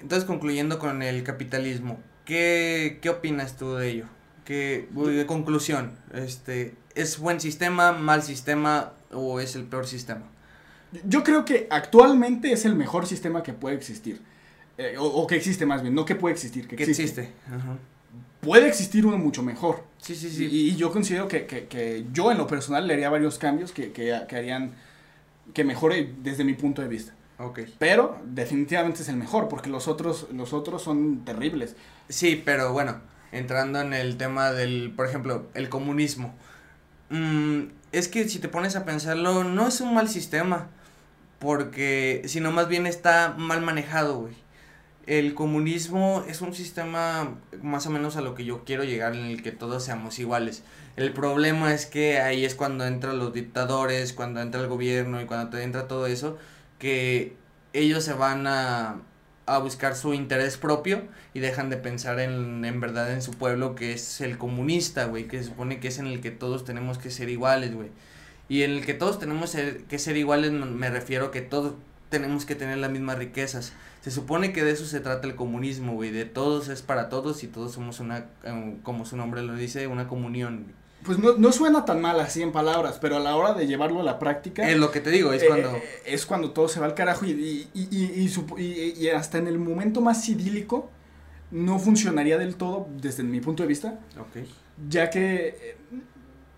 entonces 0.00 0.26
concluyendo 0.26 0.78
con 0.78 1.02
el 1.02 1.22
capitalismo, 1.22 1.98
¿qué, 2.24 2.98
¿qué 3.02 3.10
opinas 3.10 3.56
tú 3.56 3.74
de 3.74 3.90
ello? 3.90 4.06
¿Qué, 4.44 4.88
de 4.92 5.26
conclusión, 5.26 5.92
este, 6.14 6.74
¿es 6.94 7.18
buen 7.18 7.40
sistema, 7.40 7.92
mal 7.92 8.22
sistema 8.22 8.92
o 9.12 9.40
es 9.40 9.56
el 9.56 9.64
peor 9.64 9.86
sistema? 9.86 10.22
Yo 11.04 11.22
creo 11.22 11.44
que 11.44 11.66
actualmente 11.70 12.52
es 12.52 12.64
el 12.64 12.74
mejor 12.74 13.06
sistema 13.06 13.42
que 13.42 13.52
puede 13.52 13.76
existir. 13.76 14.20
Eh, 14.76 14.96
o, 14.98 15.26
que 15.26 15.36
existe 15.36 15.66
más 15.66 15.82
bien, 15.82 15.94
no 15.94 16.04
que 16.04 16.14
puede 16.14 16.34
existir, 16.34 16.66
que, 16.66 16.82
existe. 16.82 17.32
Puede 18.40 18.66
existir 18.66 19.04
uno 19.04 19.18
mucho 19.18 19.42
mejor. 19.42 19.84
Sí, 19.98 20.14
sí, 20.14 20.30
sí. 20.30 20.48
Y, 20.50 20.76
yo 20.76 20.90
considero 20.90 21.28
que, 21.28 21.44
que, 21.46 22.06
yo 22.12 22.32
en 22.32 22.38
lo 22.38 22.46
personal 22.46 22.86
le 22.86 22.94
haría 22.94 23.10
varios 23.10 23.38
cambios 23.38 23.72
que, 23.72 23.92
que, 23.92 24.14
harían 24.14 24.72
que 25.52 25.64
mejore 25.64 26.14
desde 26.22 26.44
mi 26.44 26.54
punto 26.54 26.80
de 26.80 26.88
vista. 26.88 27.14
Ok. 27.38 27.60
Pero 27.78 28.18
definitivamente 28.24 29.02
es 29.02 29.08
el 29.10 29.16
mejor, 29.16 29.48
porque 29.48 29.68
los 29.68 29.86
otros, 29.86 30.28
los 30.32 30.54
otros 30.54 30.82
son 30.82 31.26
terribles. 31.26 31.76
Sí, 32.08 32.40
pero 32.42 32.72
bueno, 32.72 33.00
entrando 33.32 33.80
en 33.82 33.92
el 33.92 34.16
tema 34.16 34.50
del, 34.52 34.94
por 34.96 35.06
ejemplo, 35.06 35.46
el 35.52 35.68
comunismo. 35.68 36.34
Mm, 37.10 37.64
es 37.92 38.08
que 38.08 38.28
si 38.28 38.38
te 38.38 38.48
pones 38.48 38.76
a 38.76 38.84
pensarlo, 38.84 39.44
no 39.44 39.68
es 39.68 39.80
un 39.80 39.94
mal 39.94 40.08
sistema, 40.08 40.68
porque 41.38 42.22
sino 42.26 42.52
más 42.52 42.68
bien 42.68 42.86
está 42.86 43.34
mal 43.36 43.62
manejado, 43.62 44.20
güey 44.20 44.34
el 45.10 45.34
comunismo 45.34 46.24
es 46.28 46.40
un 46.40 46.54
sistema 46.54 47.36
más 47.62 47.84
o 47.86 47.90
menos 47.90 48.16
a 48.16 48.20
lo 48.20 48.36
que 48.36 48.44
yo 48.44 48.64
quiero 48.64 48.84
llegar 48.84 49.16
en 49.16 49.24
el 49.24 49.42
que 49.42 49.50
todos 49.50 49.82
seamos 49.82 50.20
iguales. 50.20 50.62
El 50.94 51.12
problema 51.12 51.74
es 51.74 51.86
que 51.86 52.20
ahí 52.20 52.44
es 52.44 52.54
cuando 52.54 52.86
entran 52.86 53.18
los 53.18 53.32
dictadores, 53.32 54.12
cuando 54.12 54.40
entra 54.40 54.60
el 54.60 54.68
gobierno 54.68 55.20
y 55.20 55.26
cuando 55.26 55.50
te 55.50 55.64
entra 55.64 55.88
todo 55.88 56.06
eso, 56.06 56.38
que 56.78 57.34
ellos 57.72 58.04
se 58.04 58.12
van 58.12 58.46
a, 58.46 58.98
a 59.54 59.58
buscar 59.58 59.94
su 59.96 60.14
interés 60.14 60.56
propio 60.56 61.02
y 61.34 61.40
dejan 61.40 61.70
de 61.70 61.76
pensar 61.76 62.20
en, 62.20 62.64
en 62.64 62.80
verdad 62.80 63.12
en 63.12 63.22
su 63.22 63.32
pueblo 63.32 63.74
que 63.74 63.92
es 63.92 64.20
el 64.20 64.38
comunista, 64.38 65.04
güey, 65.06 65.28
que 65.28 65.38
se 65.38 65.44
supone 65.44 65.80
que 65.80 65.88
es 65.88 65.98
en 65.98 66.06
el 66.06 66.20
que 66.20 66.30
todos 66.30 66.64
tenemos 66.64 66.98
que 66.98 67.10
ser 67.10 67.28
iguales, 67.28 67.74
güey. 67.74 67.90
Y 68.48 68.62
en 68.62 68.72
el 68.72 68.84
que 68.84 68.94
todos 68.94 69.18
tenemos 69.18 69.56
que 69.88 69.98
ser 69.98 70.16
iguales 70.16 70.52
me 70.52 70.90
refiero 70.90 71.30
que 71.30 71.40
todos 71.40 71.74
tenemos 72.08 72.44
que 72.44 72.56
tener 72.56 72.78
las 72.78 72.90
mismas 72.90 73.18
riquezas 73.18 73.72
se 74.00 74.10
supone 74.10 74.52
que 74.52 74.64
de 74.64 74.70
eso 74.70 74.86
se 74.86 75.00
trata 75.00 75.26
el 75.26 75.36
comunismo, 75.36 75.92
güey, 75.92 76.10
de 76.10 76.24
todos 76.24 76.68
es 76.68 76.80
para 76.80 77.10
todos 77.10 77.42
y 77.44 77.48
todos 77.48 77.72
somos 77.72 78.00
una, 78.00 78.26
em, 78.44 78.78
como 78.80 79.04
su 79.04 79.16
nombre 79.16 79.42
lo 79.42 79.54
dice, 79.54 79.86
una 79.86 80.08
comunión. 80.08 80.72
Pues 81.04 81.18
no, 81.18 81.36
no 81.36 81.52
suena 81.52 81.84
tan 81.84 82.00
mal 82.00 82.20
así 82.20 82.42
en 82.42 82.52
palabras, 82.52 82.98
pero 83.00 83.16
a 83.16 83.20
la 83.20 83.34
hora 83.36 83.54
de 83.54 83.66
llevarlo 83.66 84.00
a 84.00 84.02
la 84.02 84.18
práctica... 84.18 84.68
Es 84.68 84.76
lo 84.76 84.90
que 84.90 85.00
te 85.00 85.10
digo, 85.10 85.32
es 85.32 85.44
cuando... 85.44 85.76
Eh, 85.76 85.82
es 86.04 86.26
cuando 86.26 86.50
todo 86.52 86.68
se 86.68 86.78
va 86.78 86.86
al 86.86 86.94
carajo 86.94 87.24
y, 87.24 87.30
y, 87.30 87.88
y, 87.90 88.30
y, 88.98 89.08
hasta 89.08 89.38
en 89.38 89.46
el 89.46 89.58
momento 89.58 90.00
más 90.00 90.28
idílico 90.28 90.90
no 91.50 91.78
funcionaría 91.78 92.38
del 92.38 92.56
todo 92.56 92.86
desde 93.00 93.22
mi 93.22 93.40
punto 93.40 93.62
de 93.62 93.68
vista. 93.68 93.98
Ok. 94.18 94.46
Ya 94.88 95.10
que 95.10 95.48
eh, 95.48 95.76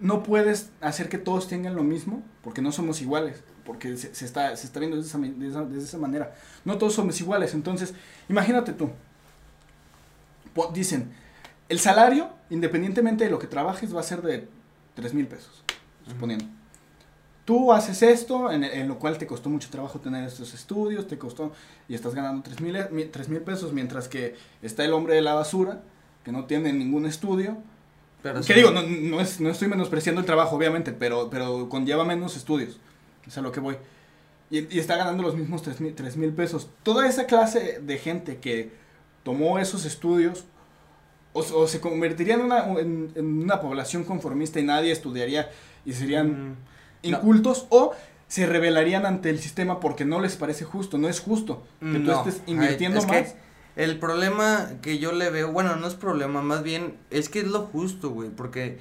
no 0.01 0.23
puedes 0.23 0.71
hacer 0.81 1.09
que 1.09 1.19
todos 1.19 1.49
tengan 1.49 1.77
lo 1.77 1.85
mismo 1.85 2.23
porque 2.43 2.63
no 2.63 2.73
somos 2.73 3.01
iguales 3.01 3.43
porque 3.65 3.97
se, 3.97 4.15
se, 4.15 4.25
está, 4.25 4.57
se 4.57 4.67
está 4.67 4.81
viendo 4.81 4.97
de 4.97 5.03
esa, 5.03 5.19
de, 5.19 5.79
esa, 5.79 5.99
manera. 5.99 6.35
No 6.65 6.79
todos 6.79 6.95
somos 6.95 7.21
iguales, 7.21 7.55
entonces, 7.55 7.95
imagínate 8.29 8.73
tú, 8.73 8.91
dicen, 10.75 11.13
el 11.73 11.79
salario, 11.79 12.29
independientemente 12.51 13.25
de 13.25 13.31
lo 13.31 13.39
que 13.39 13.47
trabajes, 13.47 13.97
va 13.97 14.01
a 14.01 14.03
ser 14.03 14.21
de 14.21 14.47
3 14.95 15.15
mil 15.15 15.27
pesos, 15.27 15.65
suponiendo. 16.07 16.45
Tú 17.47 17.73
haces 17.73 18.03
esto, 18.03 18.53
en, 18.53 18.63
en, 18.63 18.89
lo 18.89 18.99
cual 18.99 19.17
te 19.17 19.27
costó 19.27 19.49
mucho 19.49 19.71
trabajo 19.71 19.99
tener 19.99 20.23
estos 20.25 20.53
estudios, 20.53 21.09
te 21.09 21.17
costó, 21.17 21.53
y 21.89 21.95
estás 21.95 22.15
ganando 22.15 22.43
3 22.43 22.61
mil 22.91 23.41
pesos, 23.41 23.73
mientras 23.73 24.07
que 24.07 24.37
está 24.61 24.85
el 24.85 24.93
hombre 24.93 25.15
de 25.15 25.23
la 25.23 25.33
basura, 25.33 25.81
que 26.23 26.31
no 26.31 26.45
tiene 26.45 26.75
ningún 26.75 27.07
estudio, 27.07 27.57
pero 28.23 28.43
que 28.43 28.53
digo, 28.53 28.71
no, 28.71 28.83
no, 28.83 29.23
es, 29.23 29.41
no 29.41 29.49
estoy 29.49 29.69
menospreciando 29.69 30.21
el 30.21 30.27
trabajo, 30.27 30.55
obviamente, 30.55 30.93
pero, 30.93 31.31
pero 31.31 31.71
conlleva 31.71 32.05
menos 32.05 32.37
estudios. 32.37 32.79
Es 33.27 33.39
a 33.39 33.41
lo 33.41 33.51
que 33.51 33.61
voy. 33.61 33.79
Y, 34.51 34.79
está 34.79 34.99
ganando 34.99 35.23
los 35.23 35.35
mismos 35.37 35.63
3 35.63 36.17
mil 36.19 36.35
pesos. 36.35 36.69
Toda 36.83 37.09
esa 37.09 37.25
clase 37.25 37.81
de 37.81 37.97
gente 37.97 38.37
que 38.37 38.73
tomó 39.25 39.59
esos 39.59 39.87
estudios 39.87 40.45
o, 41.33 41.67
se 41.67 41.81
convertiría 41.81 42.35
en 42.35 42.43
una, 42.43 42.65
en, 42.79 43.13
una, 43.17 43.61
población 43.61 44.05
conformista 44.05 44.61
y 44.61 44.65
nadie 44.65 44.93
estudiaría 44.93 45.51
y 45.85 45.95
serían 45.95 46.51
mm, 46.51 46.57
incultos 47.03 47.67
o 47.71 47.93
se 48.29 48.47
rebelarían 48.47 49.07
ante 49.07 49.31
el 49.31 49.39
sistema 49.39 49.81
porque 49.81 50.05
no 50.05 50.21
les 50.21 50.37
parece 50.37 50.65
justo, 50.65 50.99
no 50.99 51.09
es 51.09 51.21
justo 51.21 51.67
que 51.81 51.99
tú 51.99 52.11
estés 52.13 52.43
invirtiendo 52.47 53.03
más. 53.03 53.35
el 53.77 53.99
problema 53.99 54.71
que 54.83 54.99
yo 54.99 55.13
le 55.13 55.31
veo, 55.31 55.53
bueno, 55.53 55.77
no 55.77 55.87
es 55.87 55.95
problema, 55.95 56.43
más 56.43 56.63
bien 56.63 56.97
es 57.11 57.29
que 57.29 57.41
es 57.41 57.47
lo 57.47 57.61
justo, 57.63 58.11
güey, 58.11 58.31
porque 58.31 58.79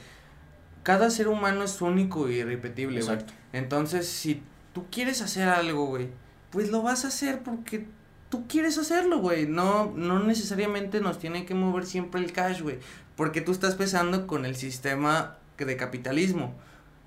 cada 0.84 1.10
ser 1.10 1.27
humano 1.27 1.63
es 1.63 1.81
único 1.81 2.29
y 2.29 2.36
irrepetible, 2.36 3.01
güey. 3.01 3.17
Entonces, 3.53 4.08
si 4.08 4.41
tú 4.74 4.86
quieres 4.89 5.22
hacer 5.22 5.50
algo, 5.50 5.86
güey, 5.86 6.10
pues 6.50 6.70
lo 6.70 6.81
vas 6.81 7.05
a 7.05 7.10
hacer 7.10 7.43
porque 7.43 7.86
tú 8.32 8.48
quieres 8.48 8.80
hacerlo, 8.80 9.20
güey. 9.20 9.46
No, 9.46 9.94
no 9.96 10.20
necesariamente 10.20 11.02
nos 11.02 11.20
tiene 11.20 11.46
que 11.46 11.54
mover 11.54 11.86
siempre 11.86 12.20
el 12.22 12.32
cash, 12.32 12.62
güey. 12.62 12.80
Porque 13.16 13.42
tú 13.42 13.52
estás 13.52 13.76
pesando 13.76 14.26
con 14.26 14.46
el 14.48 14.56
sistema 14.56 15.38
de 15.58 15.78
capitalismo. 15.78 16.56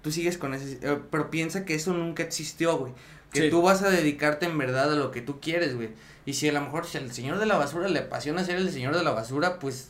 Tú 0.02 0.12
sigues 0.12 0.38
con 0.38 0.54
ese... 0.54 0.78
Eh, 0.82 1.00
pero 1.10 1.30
piensa 1.30 1.64
que 1.64 1.74
eso 1.74 1.92
nunca 1.92 2.22
existió, 2.22 2.78
güey. 2.78 2.92
Que 3.32 3.50
tú 3.50 3.62
vas 3.62 3.82
a 3.82 3.90
dedicarte 3.90 4.46
en 4.46 4.56
verdad 4.56 4.92
a 4.92 4.94
lo 4.94 5.10
que 5.10 5.20
tú 5.20 5.40
quieres, 5.40 5.74
güey. 5.74 5.90
Y 6.24 6.34
si 6.34 6.48
a 6.48 6.52
lo 6.52 6.60
mejor 6.60 6.86
si 6.86 6.98
al 6.98 7.10
señor 7.10 7.38
de 7.38 7.46
la 7.46 7.56
basura 7.56 7.88
le 7.88 7.98
apasiona 7.98 8.44
ser 8.44 8.56
el 8.56 8.70
señor 8.70 8.94
de 8.94 9.02
la 9.02 9.10
basura, 9.10 9.58
pues 9.58 9.88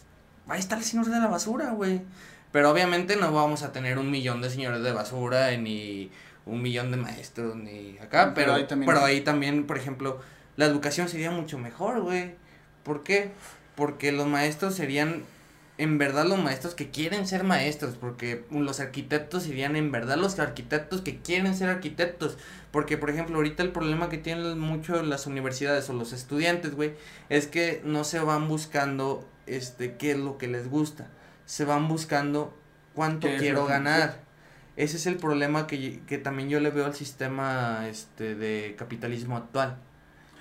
va 0.49 0.55
a 0.55 0.59
estar 0.59 0.79
el 0.79 0.85
señor 0.85 1.07
de 1.07 1.19
la 1.19 1.27
basura, 1.27 1.73
güey. 1.73 2.01
Pero 2.53 2.71
obviamente 2.71 3.17
no 3.17 3.33
vamos 3.33 3.63
a 3.63 3.73
tener 3.73 3.99
un 3.99 4.11
millón 4.11 4.41
de 4.41 4.49
señores 4.49 4.83
de 4.83 4.93
basura 4.93 5.55
ni 5.59 6.11
un 6.47 6.63
millón 6.63 6.91
de 6.91 6.97
maestros 6.97 7.57
ni 7.57 7.99
acá, 7.99 8.33
pero, 8.35 8.55
pero, 8.69 9.05
ahí, 9.05 9.23
también, 9.23 9.67
por 9.67 9.79
ejemplo, 9.79 10.21
la 10.57 10.67
educación 10.67 11.09
sería 11.09 11.31
mucho 11.31 11.59
mejor, 11.59 12.01
güey. 12.01 12.35
¿Por 12.83 13.03
qué? 13.03 13.33
Porque 13.75 14.13
los 14.13 14.27
maestros 14.27 14.75
serían 14.75 15.25
en 15.77 15.99
verdad 15.99 16.25
los 16.27 16.39
maestros 16.39 16.75
que 16.75 16.91
quieren 16.91 17.27
ser 17.27 17.43
maestros, 17.43 17.97
porque 17.97 18.45
los 18.51 18.79
arquitectos 18.79 19.43
serían 19.43 19.75
en 19.75 19.91
verdad 19.91 20.17
los 20.17 20.39
arquitectos 20.39 21.01
que 21.01 21.19
quieren 21.19 21.57
ser 21.57 21.69
arquitectos, 21.69 22.39
porque 22.71 22.97
por 22.97 23.11
ejemplo 23.11 23.37
ahorita 23.37 23.63
el 23.63 23.73
problema 23.73 24.09
que 24.09 24.19
tienen 24.19 24.59
mucho 24.59 25.03
las 25.03 25.27
universidades 25.27 25.91
o 25.91 25.93
los 25.93 26.13
estudiantes, 26.13 26.75
güey, 26.75 26.93
es 27.29 27.49
que 27.49 27.83
no 27.85 28.05
se 28.05 28.21
van 28.21 28.47
buscando 28.47 29.29
este 29.47 29.97
qué 29.97 30.13
es 30.13 30.19
lo 30.19 30.39
que 30.39 30.47
les 30.47 30.69
gusta, 30.69 31.09
se 31.45 31.65
van 31.65 31.89
buscando 31.89 32.57
cuánto 32.95 33.29
quiero 33.39 33.67
ganar. 33.67 34.23
Ese 34.77 34.97
es 34.97 35.07
el 35.07 35.17
problema 35.17 35.67
que, 35.67 36.01
que 36.07 36.19
también 36.19 36.49
yo 36.49 36.59
le 36.61 36.71
veo 36.71 36.85
al 36.85 36.95
sistema 36.95 37.87
este 37.89 38.35
de 38.35 38.75
capitalismo 38.77 39.37
actual. 39.37 39.79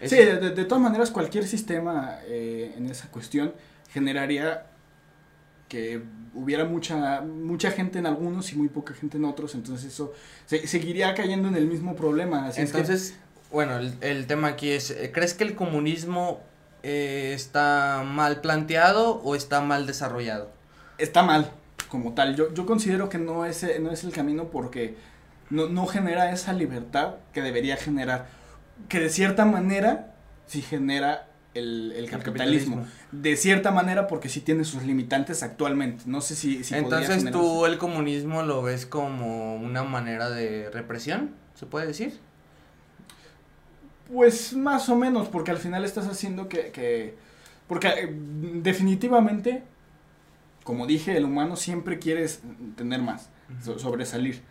Sí, 0.01 0.17
de, 0.17 0.51
de, 0.51 0.65
todas 0.65 0.81
maneras 0.81 1.11
cualquier 1.11 1.45
sistema 1.45 2.19
eh, 2.25 2.73
en 2.77 2.89
esa 2.89 3.09
cuestión 3.09 3.53
generaría 3.91 4.65
que 5.69 6.01
hubiera 6.33 6.65
mucha 6.65 7.21
mucha 7.21 7.71
gente 7.71 7.99
en 7.99 8.05
algunos 8.05 8.51
y 8.51 8.55
muy 8.55 8.67
poca 8.67 8.93
gente 8.93 9.17
en 9.17 9.25
otros, 9.25 9.55
entonces 9.55 9.93
eso 9.93 10.13
seguiría 10.47 11.13
cayendo 11.15 11.47
en 11.47 11.55
el 11.55 11.67
mismo 11.67 11.95
problema. 11.95 12.51
entonces, 12.55 13.15
bueno, 13.51 13.77
el, 13.77 13.93
el, 14.01 14.27
tema 14.27 14.49
aquí 14.49 14.71
es, 14.71 14.91
eh, 14.91 15.11
¿crees 15.13 15.33
que 15.33 15.43
el 15.43 15.55
comunismo 15.55 16.41
eh, 16.83 17.31
está 17.33 18.03
mal 18.05 18.41
planteado 18.41 19.21
o 19.23 19.35
está 19.35 19.61
mal 19.61 19.87
desarrollado? 19.87 20.51
Está 20.97 21.23
mal 21.23 21.49
como 21.87 22.13
tal. 22.13 22.35
Yo, 22.35 22.53
yo 22.53 22.65
considero 22.65 23.09
que 23.09 23.17
no 23.17 23.45
es, 23.45 23.65
no 23.79 23.91
es 23.91 24.03
el 24.03 24.11
camino 24.11 24.49
porque 24.49 24.95
no, 25.49 25.69
no 25.69 25.85
genera 25.87 26.31
esa 26.31 26.51
libertad 26.51 27.15
que 27.33 27.41
debería 27.41 27.77
generar. 27.77 28.27
Que 28.89 28.99
de 28.99 29.09
cierta 29.09 29.45
manera 29.45 30.15
sí 30.47 30.61
genera 30.61 31.29
el, 31.53 31.93
el, 31.95 32.09
capitalismo. 32.09 32.85
De 33.11 33.35
cierta 33.35 33.71
manera 33.71 34.07
porque 34.07 34.29
sí 34.29 34.41
tiene 34.41 34.63
sus 34.63 34.83
limitantes 34.83 35.43
actualmente. 35.43 36.03
No 36.07 36.21
sé 36.21 36.35
si... 36.35 36.63
si 36.63 36.75
Entonces 36.75 37.31
tú 37.31 37.65
el 37.65 37.77
comunismo 37.77 38.43
lo 38.43 38.61
ves 38.61 38.85
como 38.85 39.55
una 39.55 39.83
manera 39.83 40.29
de 40.29 40.69
represión, 40.71 41.31
¿se 41.55 41.65
puede 41.65 41.87
decir? 41.87 42.19
Pues 44.11 44.53
más 44.53 44.89
o 44.89 44.95
menos, 44.95 45.27
porque 45.29 45.51
al 45.51 45.57
final 45.57 45.85
estás 45.85 46.07
haciendo 46.07 46.49
que... 46.49 46.71
que 46.71 47.15
porque 47.67 47.87
eh, 47.87 48.09
definitivamente 48.61 49.63
como 50.63 50.87
dije, 50.87 51.17
el 51.17 51.25
humano 51.25 51.55
siempre 51.55 51.99
quiere 51.99 52.25
tener 52.75 53.01
más, 53.01 53.29
sobresalir. 53.77 54.41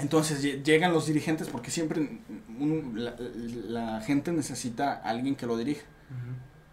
Entonces 0.00 0.42
llegan 0.64 0.92
los 0.92 1.06
dirigentes 1.06 1.48
porque 1.48 1.70
siempre 1.70 2.20
la, 2.94 4.00
gente 4.00 4.32
necesita 4.32 4.94
a 4.94 5.10
alguien 5.10 5.36
que 5.36 5.46
lo 5.46 5.56
dirija. 5.56 5.82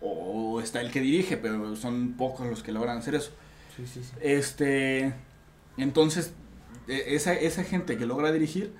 O 0.02 0.54
o 0.58 0.62
está 0.62 0.82
el 0.82 0.92
que 0.92 1.02
dirige, 1.02 1.38
pero 1.38 1.76
son 1.76 2.14
pocos 2.14 2.48
los 2.48 2.64
que 2.64 2.72
logran 2.72 2.98
hacer 2.98 3.16
eso. 3.16 3.32
Sí, 3.76 3.86
sí, 3.86 4.02
sí. 4.04 4.12
Este, 4.22 5.14
entonces, 5.78 6.34
e- 6.88 7.16
esa, 7.16 7.34
esa 7.34 7.64
gente 7.64 7.98
que 7.98 8.06
logra 8.06 8.32
dirigir, 8.32 8.74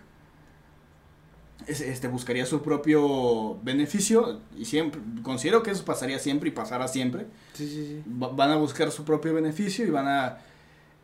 es- 1.68 1.82
este, 1.82 2.08
buscaría 2.08 2.46
su 2.46 2.62
propio 2.62 3.60
beneficio 3.62 4.42
y 4.58 4.66
siempre, 4.66 5.02
considero 5.24 5.64
que 5.64 5.72
eso 5.72 5.84
pasaría 5.86 6.20
siempre 6.20 6.50
y 6.50 6.52
pasará 6.52 6.88
siempre. 6.88 7.26
Sí, 7.54 7.68
sí, 7.68 7.86
sí. 8.04 8.04
Va- 8.10 8.30
van 8.30 8.52
a 8.52 8.56
buscar 8.56 8.92
su 8.92 9.04
propio 9.04 9.34
beneficio 9.34 9.86
y 9.86 9.90
van 9.90 10.08
a, 10.08 10.38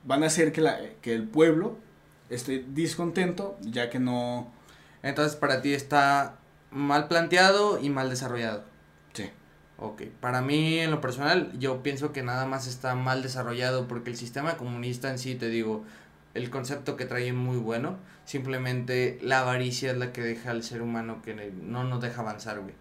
van 0.05 0.23
a 0.23 0.27
hacer 0.27 0.51
que, 0.51 0.61
la, 0.61 0.79
que 1.01 1.13
el 1.13 1.23
pueblo 1.27 1.77
esté 2.29 2.65
discontento, 2.69 3.57
ya 3.61 3.89
que 3.89 3.99
no... 3.99 4.51
Entonces 5.01 5.35
para 5.35 5.61
ti 5.61 5.73
está 5.73 6.37
mal 6.71 7.07
planteado 7.07 7.79
y 7.79 7.89
mal 7.89 8.09
desarrollado. 8.09 8.63
Sí. 9.13 9.29
Ok, 9.77 10.03
para 10.19 10.41
mí 10.41 10.79
en 10.79 10.91
lo 10.91 11.01
personal 11.01 11.51
yo 11.59 11.83
pienso 11.83 12.13
que 12.13 12.23
nada 12.23 12.45
más 12.45 12.67
está 12.67 12.95
mal 12.95 13.21
desarrollado 13.21 13.87
porque 13.87 14.09
el 14.09 14.17
sistema 14.17 14.57
comunista 14.57 15.09
en 15.09 15.19
sí, 15.19 15.35
te 15.35 15.49
digo, 15.49 15.83
el 16.33 16.49
concepto 16.49 16.95
que 16.95 17.05
trae 17.05 17.27
es 17.27 17.33
muy 17.33 17.57
bueno, 17.57 17.97
simplemente 18.25 19.19
la 19.21 19.39
avaricia 19.39 19.91
es 19.91 19.97
la 19.97 20.11
que 20.13 20.21
deja 20.21 20.51
al 20.51 20.63
ser 20.63 20.81
humano 20.81 21.21
que 21.21 21.33
no 21.35 21.83
nos 21.83 22.01
deja 22.01 22.21
avanzar, 22.21 22.59
güey. 22.59 22.73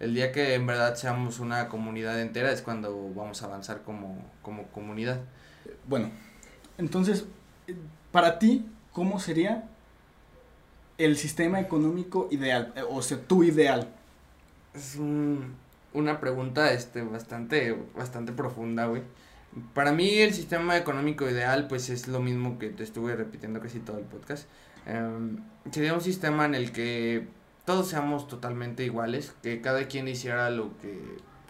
El 0.00 0.14
día 0.14 0.30
que 0.30 0.54
en 0.54 0.66
verdad 0.66 0.94
seamos 0.94 1.40
una 1.40 1.68
comunidad 1.68 2.20
entera 2.20 2.52
es 2.52 2.62
cuando 2.62 3.12
vamos 3.14 3.42
a 3.42 3.46
avanzar 3.46 3.82
como, 3.82 4.22
como 4.42 4.68
comunidad. 4.68 5.20
Bueno, 5.86 6.10
entonces, 6.76 7.24
eh, 7.66 7.74
para 8.12 8.38
ti, 8.38 8.66
¿cómo 8.98 9.20
sería 9.20 9.68
el 10.98 11.16
sistema 11.16 11.60
económico 11.60 12.26
ideal? 12.32 12.72
Eh, 12.76 12.82
O 12.88 13.00
sea, 13.02 13.18
tu 13.20 13.44
ideal. 13.44 13.88
Es 14.74 14.96
un- 14.96 15.54
una 15.94 16.18
pregunta 16.20 16.72
este, 16.72 17.02
bastante, 17.02 17.76
bastante 17.96 18.32
profunda, 18.32 18.86
güey. 18.86 19.02
Para 19.74 19.92
mí 19.92 20.18
el 20.18 20.34
sistema 20.34 20.76
económico 20.76 21.28
ideal 21.30 21.68
pues 21.68 21.88
es 21.90 22.08
lo 22.08 22.20
mismo 22.20 22.58
que 22.58 22.68
te 22.70 22.82
estuve 22.82 23.14
repitiendo 23.16 23.60
casi 23.60 23.78
todo 23.80 23.98
el 23.98 24.04
podcast. 24.04 24.48
Em, 24.86 25.38
sería 25.70 25.94
un 25.94 26.00
sistema 26.00 26.44
en 26.44 26.54
el 26.56 26.72
que 26.72 27.26
todos 27.64 27.88
seamos 27.88 28.26
totalmente 28.28 28.84
iguales, 28.84 29.32
que 29.42 29.60
cada 29.60 29.86
quien 29.86 30.08
hiciera 30.08 30.50
lo 30.50 30.76
que 30.78 30.98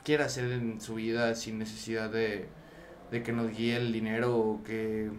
quiera 0.04 0.26
hacer 0.26 0.52
en 0.52 0.80
su 0.80 0.94
vida 0.96 1.34
sin 1.34 1.58
necesidad 1.58 2.10
de 2.10 2.46
que 3.24 3.32
nos 3.32 3.50
guíe 3.56 3.76
el 3.76 3.92
dinero 3.92 4.36
o 4.36 4.62
que... 4.64 5.10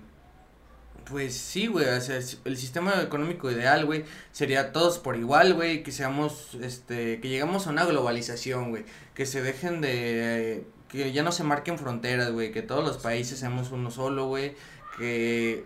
Pues 1.10 1.36
sí, 1.36 1.66
güey, 1.68 1.88
o 1.88 2.02
sea, 2.02 2.18
el 2.18 2.58
sistema 2.58 3.02
económico 3.02 3.50
ideal, 3.50 3.86
güey, 3.86 4.06
sería 4.32 4.72
todos 4.72 5.00
por 5.00 5.18
igual, 5.18 5.56
güey, 5.56 5.82
que 5.82 5.92
seamos, 5.92 6.54
este, 6.62 7.20
que 7.20 7.30
llegamos 7.30 7.66
a 7.66 7.72
una 7.72 7.84
globalización, 7.86 8.70
güey, 8.70 8.86
que 9.16 9.26
se 9.26 9.42
dejen 9.42 9.82
de, 9.82 10.68
que 10.88 11.12
ya 11.12 11.24
no 11.24 11.32
se 11.32 11.44
marquen 11.44 11.80
fronteras, 11.80 12.32
güey, 12.32 12.52
que 12.52 12.62
todos 12.62 12.84
los 12.84 12.98
países 13.00 13.40
seamos 13.40 13.72
uno 13.72 13.90
solo, 13.90 14.28
güey, 14.28 14.56
que, 15.00 15.66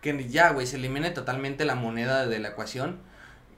que 0.00 0.28
ya, 0.28 0.50
güey, 0.50 0.66
se 0.66 0.76
elimine 0.76 1.10
totalmente 1.10 1.64
la 1.64 1.76
moneda 1.76 2.26
de 2.26 2.40
la 2.40 2.48
ecuación 2.48 2.98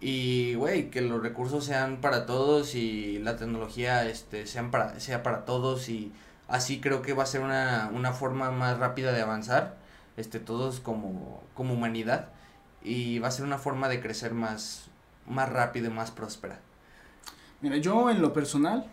y, 0.01 0.55
güey, 0.57 0.91
que 0.91 1.01
los 1.01 1.23
recursos 1.23 1.65
sean 1.65 2.01
para 2.03 2.27
todos 2.27 2.75
y 2.75 3.19
la 3.21 3.37
tecnología, 3.37 4.07
este, 4.09 4.47
sean 4.47 4.71
para, 4.71 5.01
sea 5.01 5.23
para 5.23 5.47
todos 5.47 5.89
y 5.89 6.13
así 6.49 6.81
creo 6.81 7.03
que 7.03 7.15
va 7.15 7.23
a 7.23 7.27
ser 7.27 7.41
una, 7.41 7.91
una 7.95 8.13
forma 8.13 8.51
más 8.51 8.79
rápida 8.79 9.13
de 9.13 9.23
avanzar, 9.23 9.84
este, 10.17 10.41
todos 10.41 10.81
como, 10.81 11.43
como 11.55 11.75
humanidad 11.75 12.29
y 12.83 13.19
va 13.19 13.29
a 13.29 13.33
ser 13.33 13.45
una 13.45 13.59
forma 13.59 13.89
de 13.89 14.01
crecer 14.01 14.35
más, 14.35 14.87
más 15.27 15.49
rápido 15.49 15.87
y 15.87 15.91
más 15.95 16.11
próspera. 16.11 16.61
Mira, 17.61 17.77
yo 17.79 18.11
en 18.11 18.21
lo 18.21 18.33
personal 18.33 18.87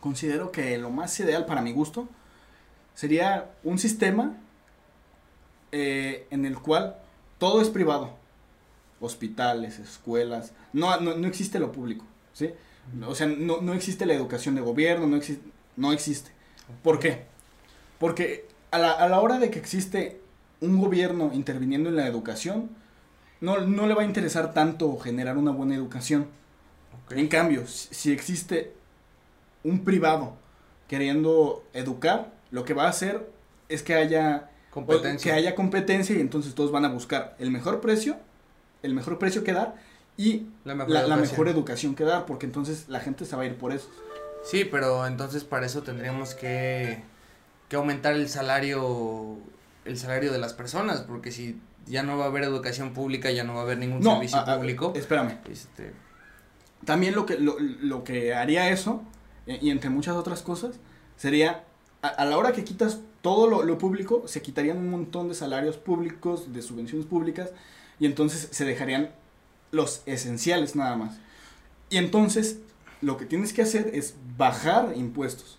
considero 0.00 0.52
que 0.52 0.76
lo 0.78 0.90
más 0.90 1.18
ideal 1.20 1.46
para 1.46 1.62
mi 1.62 1.72
gusto 1.72 2.08
sería 2.94 3.50
un 3.64 3.78
sistema 3.78 4.36
eh, 5.72 6.26
en 6.30 6.44
el 6.44 6.58
cual 6.58 6.96
todo 7.38 7.62
es 7.62 7.70
privado. 7.70 8.18
Hospitales, 9.00 9.78
escuelas, 9.78 10.52
no, 10.74 11.00
no, 11.00 11.14
no 11.16 11.26
existe 11.26 11.58
lo 11.58 11.72
público, 11.72 12.04
¿sí? 12.34 12.50
O 13.06 13.14
sea, 13.14 13.26
no, 13.26 13.62
no 13.62 13.72
existe 13.72 14.04
la 14.04 14.12
educación 14.12 14.54
de 14.56 14.60
gobierno, 14.60 15.06
no, 15.06 15.16
exi- 15.16 15.40
no 15.76 15.92
existe. 15.92 16.32
¿Por 16.82 16.98
qué? 16.98 17.24
Porque 17.98 18.46
a 18.70 18.78
la, 18.78 18.92
a 18.92 19.08
la 19.08 19.20
hora 19.20 19.38
de 19.38 19.50
que 19.50 19.58
existe 19.58 20.20
un 20.60 20.78
gobierno 20.80 21.30
interviniendo 21.32 21.88
en 21.88 21.96
la 21.96 22.06
educación, 22.06 22.70
no, 23.40 23.60
no 23.60 23.86
le 23.86 23.94
va 23.94 24.02
a 24.02 24.04
interesar 24.04 24.52
tanto 24.52 24.96
generar 24.98 25.36
una 25.36 25.50
buena 25.50 25.74
educación. 25.74 26.26
En 27.10 27.28
cambio, 27.28 27.66
si, 27.66 28.12
existe 28.12 28.72
un 29.64 29.84
privado 29.84 30.36
queriendo 30.86 31.64
educar, 31.72 32.32
lo 32.50 32.64
que 32.64 32.74
va 32.74 32.84
a 32.84 32.88
hacer 32.88 33.28
es 33.68 33.82
que 33.82 33.94
haya 33.94 34.50
Competencia. 34.70 35.32
que 35.32 35.38
haya 35.38 35.54
competencia 35.56 36.16
y 36.16 36.20
entonces 36.20 36.54
todos 36.54 36.70
van 36.70 36.84
a 36.84 36.88
buscar 36.88 37.34
el 37.40 37.50
mejor 37.50 37.80
precio, 37.80 38.16
el 38.82 38.94
mejor 38.94 39.18
precio 39.18 39.42
que 39.42 39.52
dar 39.52 39.74
y 40.16 40.46
la 40.64 40.74
mejor, 40.74 41.08
la, 41.08 41.16
mejor 41.16 41.48
educación 41.48 41.94
que 41.96 42.04
dar, 42.04 42.26
porque 42.26 42.46
entonces 42.46 42.88
la 42.88 43.00
gente 43.00 43.24
se 43.24 43.34
va 43.34 43.42
a 43.42 43.46
ir 43.46 43.56
por 43.56 43.72
eso. 43.72 43.88
Sí, 44.44 44.64
pero 44.64 45.06
entonces 45.06 45.42
para 45.42 45.66
eso 45.66 45.82
tendríamos 45.82 46.34
que, 46.34 47.02
que 47.70 47.76
aumentar 47.76 48.12
el 48.14 48.28
salario 48.28 49.38
el 49.86 49.96
salario 49.96 50.30
de 50.30 50.38
las 50.38 50.52
personas, 50.52 51.00
porque 51.00 51.32
si 51.32 51.58
ya 51.86 52.02
no 52.02 52.18
va 52.18 52.24
a 52.24 52.28
haber 52.28 52.42
educación 52.44 52.92
pública, 52.92 53.30
ya 53.30 53.44
no 53.44 53.54
va 53.54 53.60
a 53.60 53.62
haber 53.62 53.78
ningún 53.78 54.00
No, 54.00 54.12
servicio 54.12 54.38
a- 54.38 54.42
a- 54.52 54.56
público. 54.58 54.92
espérame. 54.94 55.38
Este, 55.50 55.92
También 56.84 57.14
lo 57.14 57.24
que, 57.26 57.38
lo, 57.38 57.58
lo 57.58 58.04
que 58.04 58.34
haría 58.34 58.68
eso, 58.70 59.02
eh, 59.46 59.58
y 59.62 59.70
entre 59.70 59.88
muchas 59.90 60.16
otras 60.16 60.42
cosas, 60.42 60.76
sería, 61.16 61.64
a, 62.02 62.08
a 62.08 62.24
la 62.26 62.36
hora 62.38 62.52
que 62.52 62.64
quitas 62.64 63.00
todo 63.22 63.46
lo, 63.48 63.62
lo 63.64 63.78
público, 63.78 64.24
se 64.26 64.40
quitarían 64.42 64.78
un 64.78 64.90
montón 64.90 65.28
de 65.28 65.34
salarios 65.34 65.76
públicos, 65.76 66.52
de 66.52 66.62
subvenciones 66.62 67.06
públicas, 67.06 67.50
y 67.98 68.06
entonces 68.06 68.48
se 68.50 68.64
dejarían 68.64 69.10
los 69.72 70.02
esenciales 70.06 70.74
nada 70.74 70.96
más. 70.96 71.18
Y 71.90 71.98
entonces, 71.98 72.58
lo 73.02 73.16
que 73.16 73.26
tienes 73.26 73.52
que 73.52 73.62
hacer 73.62 73.90
es 73.94 74.14
bajar 74.36 74.92
impuestos. 74.96 75.58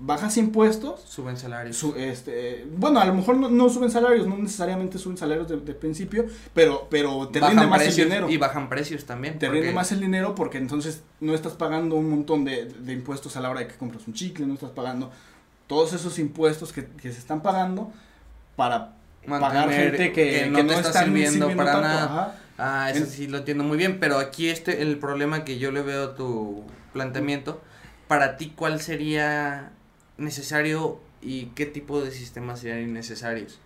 Bajas 0.00 0.36
impuestos, 0.36 1.00
suben 1.08 1.36
salarios. 1.36 1.76
su- 1.76 1.96
este, 1.96 2.64
bueno, 2.76 3.00
a 3.00 3.04
lo 3.04 3.14
mejor 3.14 3.36
no, 3.36 3.48
no 3.50 3.68
suben 3.68 3.90
salarios, 3.90 4.28
no 4.28 4.36
necesariamente 4.38 4.96
suben 4.96 5.16
salarios 5.18 5.48
de, 5.48 5.56
de 5.56 5.74
principio, 5.74 6.26
pero, 6.54 6.86
pero 6.88 7.26
te 7.28 7.40
rinde 7.40 7.54
bajan 7.56 7.68
más 7.70 7.82
el 7.82 7.96
dinero 7.96 8.30
y 8.30 8.36
bajan 8.36 8.68
precios 8.68 9.04
también. 9.06 9.40
te 9.40 9.46
porque- 9.46 9.60
rinde 9.60 9.74
más 9.74 9.90
el 9.90 9.98
dinero 10.00 10.36
porque 10.36 10.58
entonces 10.58 11.02
no 11.18 11.34
estás 11.34 11.54
pagando 11.54 11.96
un 11.96 12.08
montón 12.10 12.44
de, 12.44 12.66
de 12.66 12.92
impuestos 12.92 13.36
a 13.36 13.40
la 13.40 13.50
hora 13.50 13.58
de 13.60 13.66
que 13.66 13.74
compras 13.74 14.06
un 14.06 14.14
chicle, 14.14 14.46
no 14.46 14.54
estás 14.54 14.70
pagando 14.70 15.10
todos 15.66 15.92
esos 15.92 16.16
impuestos 16.20 16.72
que, 16.72 16.86
que 16.86 17.10
se 17.12 17.18
están 17.18 17.42
pagando 17.42 17.92
para 18.54 18.94
pagar 19.28 19.68
gente 19.70 20.12
que, 20.12 20.46
no 20.48 20.58
que 20.58 20.64
te 20.64 20.74
está 20.74 21.02
sirviendo 21.04 21.48
para 21.56 21.72
tanto, 21.72 21.88
nada. 21.88 22.04
ajá. 22.04 22.34
Ah, 22.56 22.90
eso 22.90 23.00
En- 23.04 23.10
sí 23.10 23.26
lo 23.26 23.38
entiendo 23.38 23.64
muy 23.64 23.76
bien, 23.76 23.98
pero 23.98 24.18
aquí 24.18 24.48
este 24.48 24.80
el 24.80 24.96
problema 24.98 25.44
que 25.44 25.58
yo 25.58 25.72
le 25.72 25.82
veo 25.82 26.04
a 26.04 26.14
tu 26.14 26.62
planteamiento, 26.92 27.60
para 28.06 28.36
ti 28.36 28.52
cuál 28.56 28.80
sería 28.80 29.72
necesario 30.18 31.00
y 31.22 31.46
qué 31.46 31.66
tipo 31.66 32.00
de 32.00 32.10
sistemas 32.10 32.60
serían 32.60 32.82
innecesarios. 32.82 33.58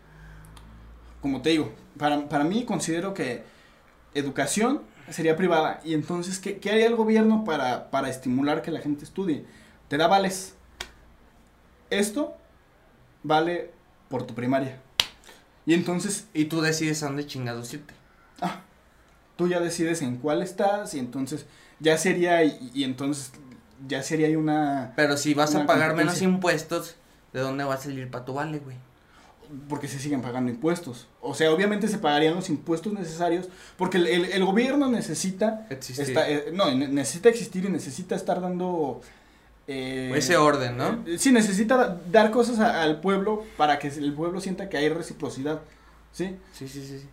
Como 1.21 1.43
te 1.43 1.51
digo, 1.51 1.73
para, 1.99 2.29
para 2.29 2.45
mí 2.45 2.65
considero 2.65 3.15
que 3.15 3.43
educación 4.15 4.83
sería 5.11 5.37
privada 5.37 5.81
y 5.85 5.95
entonces, 5.95 6.38
¿qué, 6.38 6.59
qué 6.59 6.71
haría 6.71 6.87
el 6.87 6.97
gobierno 6.97 7.45
para, 7.45 7.91
para 7.91 8.09
estimular 8.09 8.62
que 8.62 8.71
la 8.71 8.81
gente 8.81 9.05
estudie? 9.05 9.45
Te 9.88 9.97
da 9.97 10.07
vales. 10.07 10.55
Esto 11.91 12.37
vale 13.23 13.71
por 14.09 14.27
tu 14.27 14.35
primaria. 14.35 14.81
Y 15.65 15.75
entonces 15.75 16.27
Y 16.35 16.47
tú 16.47 16.61
decides 16.61 17.03
a 17.03 17.07
dónde 17.07 17.27
chingados 17.27 17.73
irte. 17.73 17.95
Ah, 18.41 18.62
tú 19.37 19.49
ya 19.49 19.61
decides 19.61 20.03
en 20.03 20.17
cuál 20.17 20.43
estás 20.43 20.95
y 20.95 20.99
entonces 20.99 21.47
ya 21.79 21.97
sería 21.99 22.43
y, 22.45 22.71
y 22.75 22.85
entonces 22.85 23.33
ya 23.87 24.03
sería 24.03 24.27
ahí 24.27 24.37
una 24.37 24.92
Pero 24.97 25.16
si 25.16 25.35
vas 25.35 25.55
a 25.55 25.66
pagar 25.66 25.95
menos 25.95 26.21
impuestos, 26.23 26.97
¿de 27.33 27.40
dónde 27.40 27.64
va 27.64 27.75
a 27.75 27.79
salir 27.79 28.11
para 28.11 28.25
tu 28.25 28.35
vale, 28.35 28.59
güey? 28.59 28.77
porque 29.68 29.87
se 29.87 29.99
siguen 29.99 30.23
pagando 30.23 30.51
impuestos. 30.51 31.09
O 31.21 31.35
sea, 31.35 31.53
obviamente 31.53 31.87
se 31.87 31.99
pagarían 31.99 32.35
los 32.35 32.49
impuestos 32.49 32.90
necesarios 32.95 33.49
porque 33.77 33.99
el, 33.99 34.07
el- 34.07 34.25
el 34.33 34.45
gobierno 34.47 34.88
necesita 34.88 35.66
Existir. 35.68 36.16
eh, 36.27 36.51
no, 36.55 36.75
ne- 36.75 36.88
necesita 36.88 37.29
existir 37.29 37.66
y 37.66 37.68
necesita 37.68 38.14
estar 38.14 38.40
dando 38.40 39.03
eh, 39.66 40.11
Ese 40.14 40.38
orden, 40.38 40.79
¿no? 40.79 41.05
eh, 41.07 41.18
sí, 41.18 41.33
necesita 41.33 41.77
da- 41.77 42.01
dar 42.11 42.31
cosas 42.31 42.61
a- 42.61 42.83
al 42.83 43.03
pueblo 43.03 43.45
para 43.59 43.79
que 43.79 43.88
el 43.88 44.14
pueblo 44.14 44.40
sienta 44.40 44.71
que 44.71 44.79
hay 44.79 44.88
reciprocidad, 44.88 45.61
¿sí? 46.12 46.35
Sí, 46.55 46.66
sí, 46.68 46.83
sí. 46.87 47.01
sí. 47.01 47.09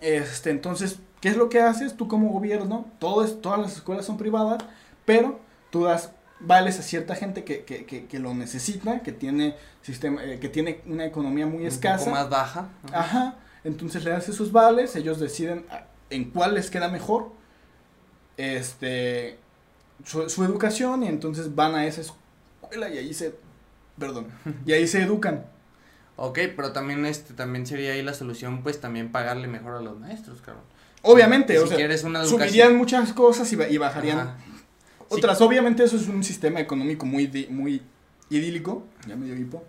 Este, 0.00 0.50
entonces, 0.50 0.98
¿qué 1.20 1.30
es 1.30 1.36
lo 1.36 1.48
que 1.48 1.60
haces 1.60 1.96
tú 1.96 2.06
como 2.06 2.28
gobierno? 2.28 2.86
Todo 3.00 3.24
es, 3.24 3.40
todas 3.40 3.58
las 3.58 3.72
escuelas 3.74 4.06
son 4.06 4.18
privadas, 4.18 4.62
pero 5.04 5.40
tú 5.70 5.84
das 5.84 6.10
vales 6.40 6.78
a 6.78 6.82
cierta 6.82 7.14
gente 7.14 7.44
que, 7.44 7.64
que, 7.64 7.86
que, 7.86 8.06
que 8.06 8.18
lo 8.18 8.34
necesita, 8.34 9.00
que 9.02 9.12
tiene 9.12 9.56
sistema, 9.82 10.22
eh, 10.24 10.38
que 10.38 10.48
tiene 10.48 10.80
una 10.86 11.04
economía 11.06 11.46
muy 11.46 11.62
Un 11.62 11.66
escasa. 11.68 12.04
poco 12.04 12.10
más 12.16 12.28
baja. 12.28 12.68
Ajá. 12.92 12.98
Ajá. 13.00 13.34
Entonces 13.64 14.04
le 14.04 14.10
das 14.10 14.28
esos 14.28 14.52
vales, 14.52 14.94
ellos 14.96 15.18
deciden 15.18 15.64
a- 15.70 15.84
en 16.10 16.30
cuál 16.30 16.54
les 16.54 16.70
queda 16.70 16.88
mejor. 16.88 17.30
Este 18.36 19.38
su, 20.04 20.28
su 20.28 20.44
educación 20.44 21.02
y 21.02 21.08
entonces 21.08 21.54
van 21.54 21.74
a 21.74 21.86
esas 21.86 22.12
escuela 22.62 22.90
y 22.90 22.98
ahí 22.98 23.14
se, 23.14 23.34
perdón, 23.98 24.26
y 24.66 24.72
ahí 24.72 24.86
se 24.86 25.00
educan. 25.02 25.46
Ok, 26.16 26.38
pero 26.54 26.72
también 26.72 27.04
este 27.06 27.32
también 27.34 27.66
sería 27.66 27.92
ahí 27.92 28.02
la 28.02 28.12
solución, 28.14 28.62
pues 28.62 28.80
también 28.80 29.10
pagarle 29.10 29.48
mejor 29.48 29.74
a 29.76 29.80
los 29.80 29.98
maestros, 29.98 30.40
cabrón. 30.42 30.64
Obviamente, 31.02 31.54
si 31.56 31.58
o 31.62 31.66
sea, 31.66 31.76
quieres 31.76 32.04
una 32.04 32.20
educación. 32.20 32.48
subirían 32.48 32.76
muchas 32.76 33.12
cosas 33.12 33.50
y, 33.52 33.56
ba- 33.56 33.68
y 33.68 33.78
bajarían 33.78 34.18
Ajá. 34.20 34.36
Otras. 35.08 35.40
Obviamente 35.40 35.84
eso 35.84 35.96
es 35.96 36.08
un 36.08 36.22
sistema 36.24 36.60
económico 36.60 37.06
muy, 37.06 37.28
muy 37.50 37.82
idílico, 38.30 38.84
ya 39.06 39.16
me 39.16 39.26
dio 39.26 39.36
hipo. 39.36 39.64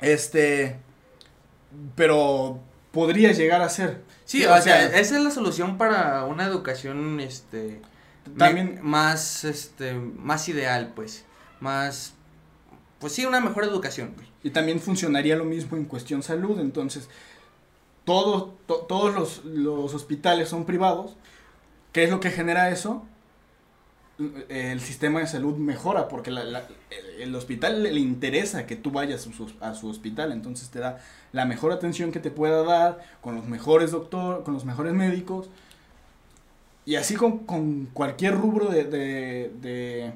Este, 0.00 0.76
pero 1.94 2.60
podría 2.92 3.32
llegar 3.32 3.62
a 3.62 3.68
ser. 3.68 4.02
Sí, 4.24 4.44
O 4.44 4.52
o, 4.52 4.60
sea, 4.60 4.88
sea- 4.88 5.00
esa 5.00 5.16
es 5.18 5.22
la 5.24 5.30
solución 5.30 5.78
para 5.78 6.24
una 6.24 6.44
educación, 6.44 7.20
este, 7.20 7.80
También- 8.36 8.80
más, 8.82 9.44
este, 9.44 9.94
más 9.94 10.48
ideal, 10.48 10.92
pues, 10.94 11.24
más, 11.60 12.14
pues 12.98 13.12
sí, 13.12 13.24
una 13.24 13.40
mejor 13.40 13.64
educación, 13.64 14.12
güey. 14.16 14.26
Y 14.42 14.50
también 14.50 14.80
funcionaría 14.80 15.36
lo 15.36 15.44
mismo 15.44 15.76
en 15.76 15.84
cuestión 15.84 16.22
salud, 16.22 16.58
entonces 16.60 17.08
todo, 18.04 18.56
to- 18.66 18.84
todos 18.88 19.14
los, 19.14 19.44
los 19.44 19.94
hospitales 19.94 20.48
son 20.48 20.64
privados. 20.64 21.16
¿Qué 21.92 22.04
es 22.04 22.10
lo 22.10 22.20
que 22.20 22.30
genera 22.30 22.70
eso? 22.70 23.04
El 24.48 24.80
sistema 24.80 25.20
de 25.20 25.26
salud 25.26 25.56
mejora 25.56 26.08
porque 26.08 26.30
la- 26.30 26.44
la- 26.44 26.66
el, 27.18 27.34
hospital 27.34 27.82
le, 27.82 27.92
interesa 28.00 28.66
que 28.66 28.74
tú 28.74 28.90
vayas 28.90 29.28
a 29.60 29.74
su, 29.74 29.88
hospital, 29.88 30.32
entonces 30.32 30.70
te 30.70 30.78
da 30.78 30.98
la 31.32 31.44
mejor 31.44 31.70
atención 31.72 32.12
que 32.12 32.20
te 32.20 32.30
pueda 32.30 32.62
dar, 32.62 33.04
con 33.20 33.34
los 33.34 33.46
mejores 33.46 33.90
doctores, 33.90 34.42
con 34.42 34.54
los 34.54 34.64
mejores 34.64 34.94
médicos, 34.94 35.50
y 36.84 36.94
así 36.96 37.14
con, 37.14 37.38
con 37.40 37.86
cualquier 37.86 38.34
rubro 38.36 38.66
de, 38.68 38.84
de, 38.84 39.50
de, 39.60 40.12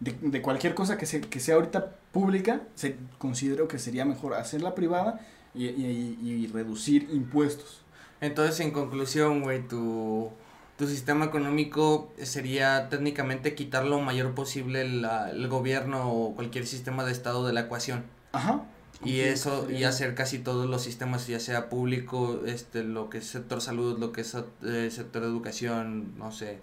de- 0.00 0.16
de 0.30 0.42
cualquier 0.42 0.74
cosa 0.74 0.96
que, 0.96 1.06
se, 1.06 1.20
que 1.20 1.40
sea 1.40 1.56
ahorita 1.56 1.96
pública, 2.12 2.62
se, 2.76 2.96
considero 3.18 3.68
que 3.68 3.78
sería 3.78 4.04
mejor 4.04 4.34
hacerla 4.34 4.74
privada 4.74 5.20
y, 5.54 5.66
y- 5.66 6.18
y 6.22 6.46
reducir 6.46 7.08
impuestos. 7.12 7.82
Entonces, 8.20 8.60
en 8.60 8.70
conclusión, 8.70 9.42
güey, 9.42 9.66
tu, 9.66 10.30
tu 10.78 10.86
sistema 10.86 11.24
económico 11.26 12.12
sería 12.22 12.88
técnicamente 12.88 13.54
quitar 13.54 13.84
lo 13.84 14.00
mayor 14.00 14.34
posible 14.34 14.88
la- 14.88 15.30
el 15.30 15.48
gobierno 15.48 16.10
o 16.10 16.34
cualquier 16.34 16.66
sistema 16.66 17.04
de 17.04 17.12
estado 17.12 17.46
de 17.46 17.52
la 17.52 17.60
ecuación. 17.62 18.04
Ajá. 18.32 18.62
Y 19.04 19.10
Sí, 19.10 19.20
eso, 19.20 19.70
y 19.70 19.84
hacer 19.84 20.14
casi 20.14 20.38
todos 20.38 20.68
los 20.68 20.82
sistemas, 20.82 21.26
ya 21.26 21.38
sea 21.40 21.68
público, 21.68 22.40
este, 22.46 22.82
lo 22.84 23.10
que 23.10 23.18
es 23.18 23.26
sector 23.26 23.60
salud, 23.60 23.98
lo 23.98 24.12
que 24.12 24.22
es 24.22 24.36
eh, 24.64 24.88
sector 24.90 25.22
educación, 25.24 26.16
no 26.18 26.32
sé, 26.32 26.58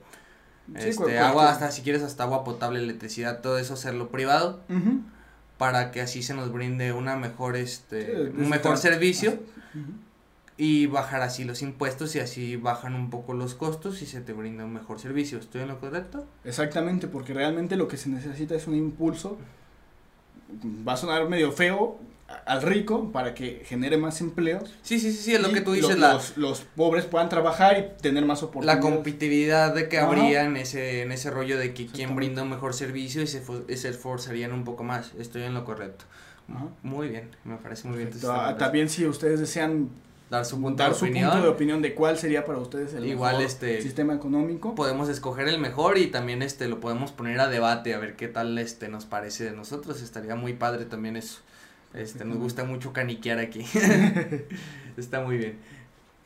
Sí, 0.80 0.90
este, 0.90 1.20
agua, 1.20 1.52
hasta 1.52 1.72
si 1.72 1.82
quieres 1.84 2.02
hasta 2.02 2.24
agua 2.24 2.44
potable, 2.44 2.80
electricidad, 2.80 3.42
todo 3.42 3.60
eso 3.60 3.76
hacerlo 3.76 4.10
privado, 4.10 4.62
para 5.60 5.92
que 5.92 6.02
así 6.02 6.24
se 6.24 6.34
nos 6.34 6.52
brinde 6.52 6.92
una 6.92 7.16
mejor, 7.18 7.56
este, 7.56 8.32
un 8.36 8.50
mejor 8.50 8.78
servicio. 8.78 9.38
Y 10.58 10.86
bajar 10.88 11.22
así 11.22 11.44
los 11.44 11.62
impuestos 11.62 12.16
y 12.16 12.20
así 12.20 12.56
bajan 12.56 12.96
un 12.96 13.10
poco 13.10 13.34
los 13.34 13.56
costos 13.56 14.02
y 14.02 14.06
se 14.06 14.22
te 14.22 14.32
brinda 14.34 14.64
un 14.64 14.74
mejor 14.74 15.00
servicio. 15.00 15.38
¿Estoy 15.38 15.62
en 15.64 15.68
lo 15.68 15.80
correcto? 15.80 16.26
Exactamente, 16.46 17.08
porque 17.08 17.34
realmente 17.34 17.76
lo 17.76 17.88
que 17.88 17.98
se 17.98 18.10
necesita 18.10 18.56
es 18.56 18.66
un 18.68 18.76
impulso. 18.76 19.38
Va 20.88 20.94
a 20.94 20.98
sonar 20.98 21.28
medio 21.28 21.52
feo 21.52 22.00
al 22.46 22.62
rico 22.62 23.12
para 23.12 23.34
que 23.34 23.64
genere 23.66 23.98
más 23.98 24.22
empleos. 24.22 24.74
Sí, 24.82 25.00
sí, 25.00 25.12
sí, 25.12 25.18
sí, 25.18 25.34
es 25.36 25.42
lo 25.42 25.52
que 25.52 25.62
tú 25.62 25.74
dices, 25.74 25.98
la, 26.00 26.14
los, 26.14 26.38
los 26.38 26.62
pobres 26.62 27.06
puedan 27.06 27.30
trabajar 27.30 27.78
y 27.78 28.02
tener 28.02 28.26
más 28.26 28.42
la 28.42 28.48
oportunidades. 28.48 28.82
competitividad 28.84 29.76
de 29.76 29.90
que 29.90 29.98
Ajá. 30.00 30.08
habría 30.08 30.44
en 30.46 30.56
ese, 30.58 31.02
en 31.02 31.12
ese 31.12 31.30
rollo 31.32 31.58
de 31.60 31.74
que 31.74 31.86
quien 31.86 32.16
brinda 32.16 32.44
un 32.44 32.50
mejor 32.50 32.74
servicio 32.74 33.22
y 33.22 33.28
se, 33.28 33.44
se 33.78 33.90
esforzarían 33.90 34.54
un 34.54 34.64
poco 34.64 34.84
más. 34.84 35.12
Estoy 35.20 35.44
en 35.44 35.54
lo 35.54 35.66
correcto. 35.66 36.06
Ajá. 36.50 36.66
Muy 36.82 37.10
bien, 37.10 37.30
me 37.44 37.58
parece 37.58 37.88
muy 37.88 37.98
bien. 37.98 38.10
Perfecto. 38.10 38.28
sistema 38.34 38.50
Ah, 38.50 38.58
También 38.58 38.88
si 38.90 39.06
ustedes 39.06 39.40
desean 39.40 39.90
dar 40.30 40.46
su 40.46 40.60
punto 40.60 40.82
dar 40.82 40.94
de 40.94 40.98
su 40.98 41.06
opinión. 41.06 41.32
punto 41.32 41.44
de 41.46 41.50
opinión 41.52 41.82
de 41.82 41.94
cuál 41.94 42.18
sería 42.18 42.46
para 42.46 42.60
ustedes 42.60 42.94
el 42.94 43.06
Igual, 43.06 43.38
mejor 43.38 43.46
este, 43.46 43.82
sistema 43.82 44.14
económico. 44.14 44.76
Podemos 44.76 45.10
escoger 45.10 45.48
el 45.48 45.60
mejor 45.60 45.98
y 45.98 46.08
también 46.08 46.42
este 46.42 46.68
lo 46.68 46.80
podemos 46.80 47.12
poner 47.12 47.40
a 47.40 47.48
debate 47.48 47.94
a 47.94 48.00
ver 48.00 48.16
qué 48.16 48.28
tal 48.28 48.58
este 48.58 48.90
nos 48.90 49.06
parece 49.06 49.44
de 49.44 49.52
nosotros. 49.52 50.02
Estaría 50.02 50.36
muy 50.36 50.54
padre 50.54 50.86
también 50.86 51.16
eso. 51.16 51.40
Este, 51.94 52.26
nos 52.26 52.38
gusta 52.38 52.64
mucho 52.66 52.92
caniquear 52.92 53.40
aquí. 53.40 53.66
Está 54.98 55.22
muy 55.22 55.38
bien. 55.38 55.58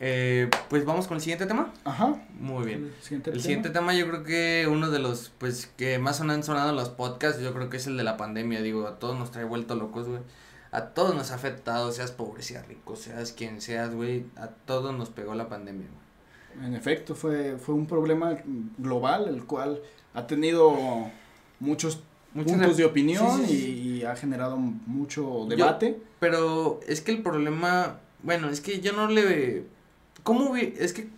Eh, 0.01 0.49
pues 0.69 0.85
vamos 0.85 1.07
con 1.07 1.15
el 1.17 1.21
siguiente 1.21 1.45
tema. 1.45 1.73
Ajá. 1.83 2.15
Muy 2.39 2.65
bien. 2.65 2.85
El 2.85 3.03
siguiente 3.03 3.29
El 3.31 3.33
tema. 3.35 3.43
siguiente 3.43 3.69
tema 3.69 3.93
yo 3.93 4.07
creo 4.07 4.23
que 4.23 4.67
uno 4.71 4.89
de 4.89 4.99
los 4.99 5.31
pues 5.37 5.69
que 5.77 5.99
más 5.99 6.21
han 6.21 6.43
sonado 6.43 6.69
en 6.69 6.75
los 6.77 6.89
podcasts, 6.89 7.41
yo 7.41 7.53
creo 7.53 7.69
que 7.69 7.77
es 7.77 7.87
el 7.87 7.97
de 7.97 8.03
la 8.03 8.15
pandemia, 8.15 8.61
digo, 8.61 8.87
a 8.87 8.97
todos 8.97 9.19
nos 9.19 9.31
trae 9.31 9.43
vuelto 9.43 9.75
locos, 9.75 10.07
güey. 10.07 10.21
A 10.71 10.81
todos 10.87 11.15
nos 11.15 11.31
ha 11.31 11.35
afectado, 11.35 11.91
seas 11.91 12.11
pobre, 12.11 12.43
seas 12.43 12.67
rico, 12.67 12.95
seas 12.95 13.31
quien 13.33 13.59
seas, 13.61 13.93
güey, 13.93 14.25
a 14.35 14.47
todos 14.47 14.95
nos 14.95 15.09
pegó 15.09 15.33
la 15.33 15.49
pandemia, 15.49 15.87
güey. 15.87 16.67
En 16.67 16.75
efecto, 16.75 17.15
fue, 17.15 17.57
fue 17.57 17.75
un 17.75 17.85
problema 17.87 18.35
global, 18.77 19.27
el 19.29 19.45
cual 19.45 19.81
ha 20.13 20.27
tenido 20.27 20.71
muchos 21.59 22.03
Muchos 22.33 22.51
puntos 22.53 22.77
de- 22.77 22.85
opinión 22.85 23.39
sí, 23.41 23.45
sí, 23.47 23.53
y- 23.53 23.57
sí. 23.57 23.99
Y, 24.01 24.03
ha 24.05 24.15
generado 24.15 24.57
mucho 24.57 25.45
debate. 25.49 25.99
Pero 26.19 26.79
es 26.87 27.01
que 27.01 27.11
el 27.11 27.23
problema, 27.23 27.97
bueno, 28.21 28.49
es 28.49 28.61
que 28.61 28.79
yo 28.81 28.93
no 28.93 29.07
le... 29.07 29.65
¿Cómo 30.23 30.51
hubi- 30.53 30.73
Es 30.77 30.93
que... 30.93 31.09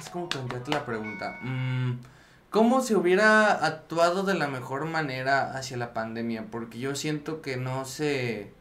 Es 0.00 0.08
como 0.08 0.28
plantearte 0.30 0.70
la 0.70 0.86
pregunta. 0.86 1.38
Mm, 1.42 1.98
¿Cómo 2.50 2.80
se 2.80 2.96
hubiera 2.96 3.52
actuado 3.66 4.22
de 4.22 4.32
la 4.34 4.48
mejor 4.48 4.86
manera 4.86 5.52
hacia 5.56 5.76
la 5.76 5.92
pandemia? 5.92 6.46
Porque 6.50 6.78
yo 6.78 6.94
siento 6.96 7.42
que 7.42 7.56
no 7.58 7.84
se... 7.84 8.52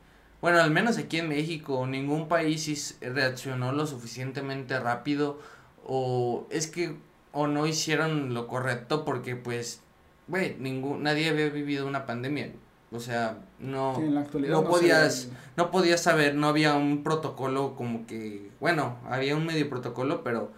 Bueno, 0.45 0.61
al 0.61 0.69
menos 0.69 0.99
aquí 0.99 1.17
en 1.17 1.29
México, 1.29 1.87
ningún 1.87 2.27
país 2.27 2.99
reaccionó 3.01 3.71
lo 3.71 3.87
suficientemente 3.87 4.79
rápido 4.79 5.39
o 5.87 6.45
es 6.51 6.67
que 6.67 6.97
o 7.31 7.47
no 7.47 7.65
hicieron 7.65 8.35
lo 8.35 8.45
correcto 8.45 9.05
porque 9.05 9.35
pues, 9.35 9.81
güey, 10.27 10.55
ningún 10.59 11.01
nadie 11.01 11.29
había 11.29 11.49
vivido 11.49 11.87
una 11.87 12.05
pandemia. 12.05 12.51
O 12.91 12.99
sea, 12.99 13.39
no 13.57 13.95
en 13.99 14.13
la 14.13 14.21
actualidad 14.21 14.51
no 14.53 14.69
podías- 14.69 15.29
no 15.57 15.71
podías 15.71 16.03
saber, 16.03 16.35
no 16.35 16.47
había 16.47 16.75
un 16.75 17.03
protocolo 17.03 17.73
como 17.75 18.05
que, 18.05 18.51
bueno, 18.59 18.99
había 19.09 19.35
un 19.35 19.47
medio 19.47 19.67
protocolo, 19.67 20.23
pero 20.23 20.51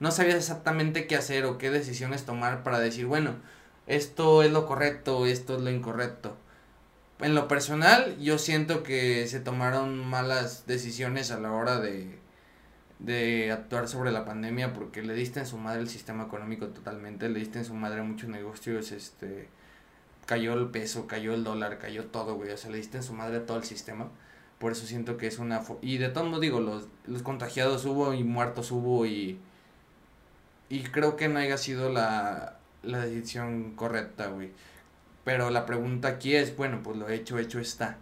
no 0.00 0.10
sabías 0.10 0.34
exactamente 0.34 1.06
qué 1.06 1.14
hacer 1.14 1.44
o 1.44 1.58
qué 1.58 1.70
decisiones 1.70 2.24
tomar 2.24 2.64
para 2.64 2.80
decir, 2.80 3.06
bueno, 3.06 3.36
esto 3.86 4.42
es 4.42 4.50
lo 4.50 4.66
correcto, 4.66 5.26
esto 5.26 5.54
es 5.54 5.60
lo 5.62 5.70
incorrecto. 5.70 6.36
En 7.20 7.34
lo 7.34 7.48
personal, 7.48 8.16
yo 8.18 8.38
siento 8.38 8.82
que 8.82 9.26
se 9.26 9.40
tomaron 9.40 10.06
malas 10.06 10.66
decisiones 10.66 11.32
a 11.32 11.40
la 11.40 11.52
hora 11.52 11.80
de, 11.80 12.18
de 13.00 13.50
actuar 13.50 13.88
sobre 13.88 14.12
la 14.12 14.24
pandemia 14.24 14.72
porque 14.72 15.02
le 15.02 15.14
diste 15.14 15.40
en 15.40 15.46
su 15.46 15.58
madre 15.58 15.80
el 15.80 15.88
sistema 15.88 16.24
económico 16.24 16.68
totalmente, 16.68 17.28
le 17.28 17.40
diste 17.40 17.58
en 17.58 17.64
su 17.64 17.74
madre 17.74 18.02
muchos 18.02 18.28
negocios, 18.28 18.92
este, 18.92 19.48
cayó 20.26 20.54
el 20.54 20.68
peso, 20.68 21.06
cayó 21.08 21.34
el 21.34 21.42
dólar, 21.42 21.78
cayó 21.78 22.06
todo, 22.06 22.34
güey, 22.36 22.50
o 22.50 22.56
sea, 22.56 22.70
le 22.70 22.76
diste 22.76 22.98
en 22.98 23.02
su 23.02 23.14
madre 23.14 23.40
todo 23.40 23.56
el 23.56 23.64
sistema. 23.64 24.08
Por 24.58 24.72
eso 24.72 24.86
siento 24.86 25.16
que 25.16 25.26
es 25.28 25.38
una... 25.38 25.62
Y 25.82 25.98
de 25.98 26.08
todos 26.08 26.26
modos 26.26 26.40
digo, 26.40 26.60
los, 26.60 26.88
los 27.06 27.22
contagiados 27.22 27.84
hubo 27.84 28.12
y 28.12 28.24
muertos 28.24 28.70
hubo 28.72 29.06
y... 29.06 29.38
Y 30.68 30.82
creo 30.82 31.16
que 31.16 31.28
no 31.28 31.38
haya 31.38 31.56
sido 31.56 31.90
la, 31.90 32.58
la 32.82 32.98
decisión 33.06 33.74
correcta, 33.74 34.26
güey. 34.26 34.50
Pero 35.28 35.50
la 35.50 35.66
pregunta 35.66 36.08
aquí 36.08 36.34
es, 36.34 36.56
bueno, 36.56 36.80
pues 36.82 36.96
lo 36.96 37.06
hecho, 37.10 37.38
hecho 37.38 37.60
está. 37.60 37.98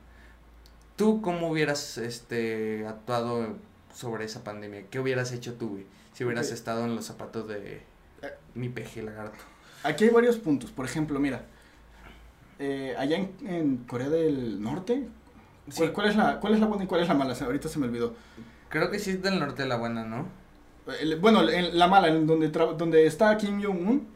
¿Tú 0.94 1.20
cómo 1.22 1.50
hubieras 1.50 1.98
este, 1.98 2.86
actuado 2.86 3.56
sobre 3.92 4.26
esa 4.26 4.44
pandemia? 4.44 4.84
¿Qué 4.90 5.00
hubieras 5.00 5.32
hecho 5.32 5.54
tú, 5.54 5.70
güey? 5.70 5.86
Si 6.12 6.22
hubieras 6.22 6.46
Ok. 6.46 6.52
estado 6.52 6.84
en 6.84 6.94
los 6.94 7.04
zapatos 7.04 7.48
de 7.48 7.80
mi 8.54 8.68
peje 8.68 9.02
lagarto. 9.02 9.42
Aquí 9.82 10.04
hay 10.04 10.10
varios 10.10 10.36
puntos. 10.36 10.70
Por 10.70 10.84
ejemplo, 10.84 11.18
mira, 11.18 11.42
eh, 12.60 12.94
allá 12.96 13.16
en, 13.16 13.32
en 13.44 13.76
Corea 13.88 14.08
del 14.08 14.62
Norte, 14.62 15.08
¿cuál, 15.74 15.88
Sí. 15.88 15.92
cuál 15.92 16.08
es 16.08 16.14
la, 16.14 16.38
¿cuál 16.38 16.54
es 16.54 16.60
la 16.60 16.66
buena 16.66 16.84
y 16.84 16.86
cuál 16.86 17.00
es 17.02 17.08
la 17.08 17.14
mala? 17.14 17.34
Se- 17.34 17.42
Ahorita 17.42 17.68
se 17.68 17.80
me 17.80 17.86
olvidó. 17.86 18.14
Creo 18.68 18.88
que 18.88 19.00
sí 19.00 19.10
es 19.10 19.20
del 19.22 19.40
norte 19.40 19.66
la 19.66 19.78
buena, 19.78 20.04
¿no? 20.04 20.28
El- 21.00 21.16
bueno, 21.18 21.42
en 21.48 21.76
la 21.76 21.88
mala, 21.88 22.06
en 22.06 22.24
donde, 22.24 22.50
donde 22.50 23.04
está 23.04 23.36
Kim 23.36 23.60
Jong-un, 23.60 24.06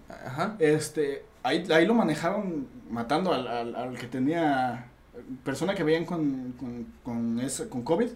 este, 0.61 1.25
ahí, 1.43 1.67
ahí 1.73 1.87
lo 1.87 1.95
manejaron 1.95 2.79
matando 2.91 3.33
al, 3.33 3.47
al, 3.47 3.75
al 3.77 3.99
que 3.99 4.07
tenía, 4.07 4.87
persona 5.45 5.75
que 5.75 5.85
veían 5.85 6.05
con, 6.05 6.53
con, 6.59 6.87
con, 7.03 7.41
ese- 7.41 7.69
con 7.69 7.83
COVID, 7.83 8.09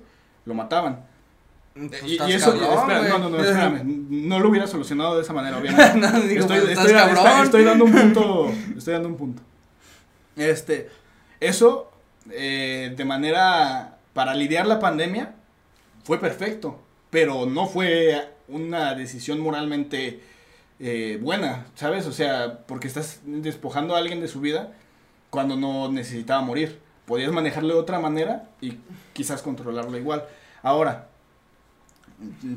lo 0.44 0.54
mataban. 0.54 1.06
Pues 1.74 2.02
y, 2.04 2.14
y 2.22 2.32
eso, 2.32 2.52
cabrón, 2.58 2.78
espera, 2.78 2.98
güey. 3.00 3.10
no, 3.10 3.18
no, 3.18 3.28
no, 3.30 3.42
espérame, 3.44 3.82
no 4.28 4.38
lo 4.38 4.48
hubiera 4.48 4.66
solucionado 4.66 5.16
de 5.16 5.22
esa 5.22 5.32
manera, 5.32 5.58
obviamente. 5.60 5.98
no, 5.98 6.20
digo, 6.20 6.40
estoy, 6.42 6.58
pues, 6.60 6.70
estoy, 6.78 6.92
está- 6.92 7.42
estoy 7.42 7.64
dando 7.64 7.84
un 7.84 7.92
punto, 7.92 8.48
estoy 8.76 8.92
dando 8.94 9.08
un 9.08 9.16
punto. 9.16 9.42
Este, 10.36 10.90
eso, 11.40 11.90
eh, 12.30 12.94
de 12.96 13.04
manera, 13.04 13.98
para 14.12 14.34
lidiar 14.34 14.66
la 14.66 14.78
pandemia, 14.80 15.34
fue 16.04 16.18
perfecto, 16.20 16.80
pero 17.10 17.46
no 17.46 17.66
fue 17.66 18.28
una 18.48 18.94
decisión 18.94 19.40
moralmente 19.40 20.20
eh, 20.80 21.18
buena, 21.22 21.66
¿sabes? 21.74 22.06
O 22.06 22.12
sea, 22.12 22.58
porque 22.66 22.88
estás 22.88 23.20
despojando 23.24 23.94
a 23.94 23.98
alguien 23.98 24.20
de 24.20 24.28
su 24.28 24.40
vida 24.40 24.72
cuando 25.30 25.56
no 25.56 25.90
necesitaba 25.90 26.42
morir. 26.42 26.80
Podías 27.06 27.32
manejarlo 27.32 27.74
de 27.74 27.80
otra 27.80 28.00
manera 28.00 28.48
y 28.60 28.78
quizás 29.12 29.42
controlarlo 29.42 29.96
igual. 29.98 30.24
Ahora, 30.62 31.08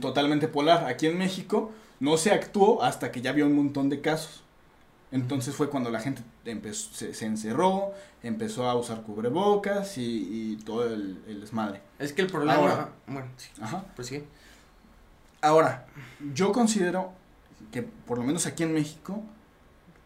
totalmente 0.02 0.48
polar. 0.48 0.86
Aquí 0.86 1.08
en 1.08 1.18
México 1.18 1.72
no 2.00 2.18
se 2.18 2.32
actuó 2.32 2.84
hasta 2.84 3.12
que 3.12 3.22
ya 3.22 3.32
había 3.32 3.46
un 3.46 3.56
montón 3.56 3.90
de 3.90 4.02
casos. 4.02 4.44
Entonces 5.12 5.56
fue 5.56 5.70
cuando 5.70 5.90
la 5.90 6.00
gente 6.00 6.22
empezó, 6.44 6.94
se, 6.94 7.26
encerró, 7.26 7.94
empezó 8.24 8.70
a 8.70 8.76
usar 8.76 9.04
cubrebocas 9.04 9.98
y, 9.98 10.58
todo 10.66 10.86
el, 10.86 11.40
desmadre. 11.40 11.82
Es 11.98 12.14
que 12.14 12.22
el 12.22 12.28
problema... 12.28 12.90
bueno, 13.06 13.28
sí. 13.38 13.50
Ajá. 13.62 13.86
Pues 13.96 14.08
sí. 14.08 14.24
Ahora, 15.42 15.86
yo 16.34 16.52
considero 16.52 17.12
que 17.72 17.84
por 17.84 18.17
lo 18.17 18.24
menos 18.24 18.46
aquí 18.46 18.63
en 18.63 18.74
México, 18.74 19.24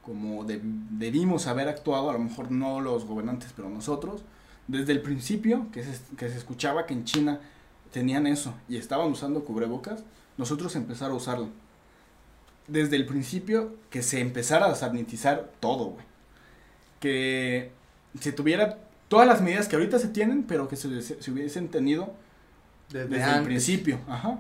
como 0.04 0.46
debimos 0.46 1.48
haber 1.48 1.68
actuado, 1.68 2.10
a 2.10 2.14
lo 2.14 2.20
mejor 2.20 2.52
no 2.52 2.82
los 2.82 3.06
gobernantes, 3.06 3.54
pero 3.56 3.70
nosotros, 3.70 4.24
desde 4.68 4.94
el 4.94 5.02
principio 5.02 5.68
que 5.72 5.84
se, 5.84 6.00
que 6.16 6.30
se 6.30 6.38
escuchaba 6.38 6.86
que 6.86 6.94
en 6.94 7.06
China 7.06 7.40
tenían 7.92 8.26
eso 8.26 8.54
y 8.68 8.78
estaban 8.78 9.12
usando 9.12 9.44
cubrebocas, 9.46 10.04
nosotros 10.38 10.76
empezar 10.76 11.12
a 11.12 11.14
usarlo 11.14 11.50
desde 12.68 12.96
el 12.96 13.06
principio 13.06 13.76
que 13.90 14.02
se 14.02 14.22
empezara 14.22 14.68
a 14.68 14.76
sanitizar 14.76 15.52
todo, 15.60 15.86
güey. 15.86 16.06
Que 17.00 17.72
se 18.20 18.32
tuviera 18.32 18.78
todas 19.08 19.28
las 19.28 19.42
medidas 19.42 19.68
que 19.68 19.76
ahorita 19.76 20.00
se 20.00 20.08
tienen, 20.08 20.44
pero 20.44 20.68
que 20.68 20.76
se, 20.76 21.02
se 21.02 21.32
hubiesen 21.32 21.70
tenido 21.70 22.14
desde, 22.90 23.38
el 23.38 23.44
principio. 23.44 24.00
Ajá. 24.08 24.40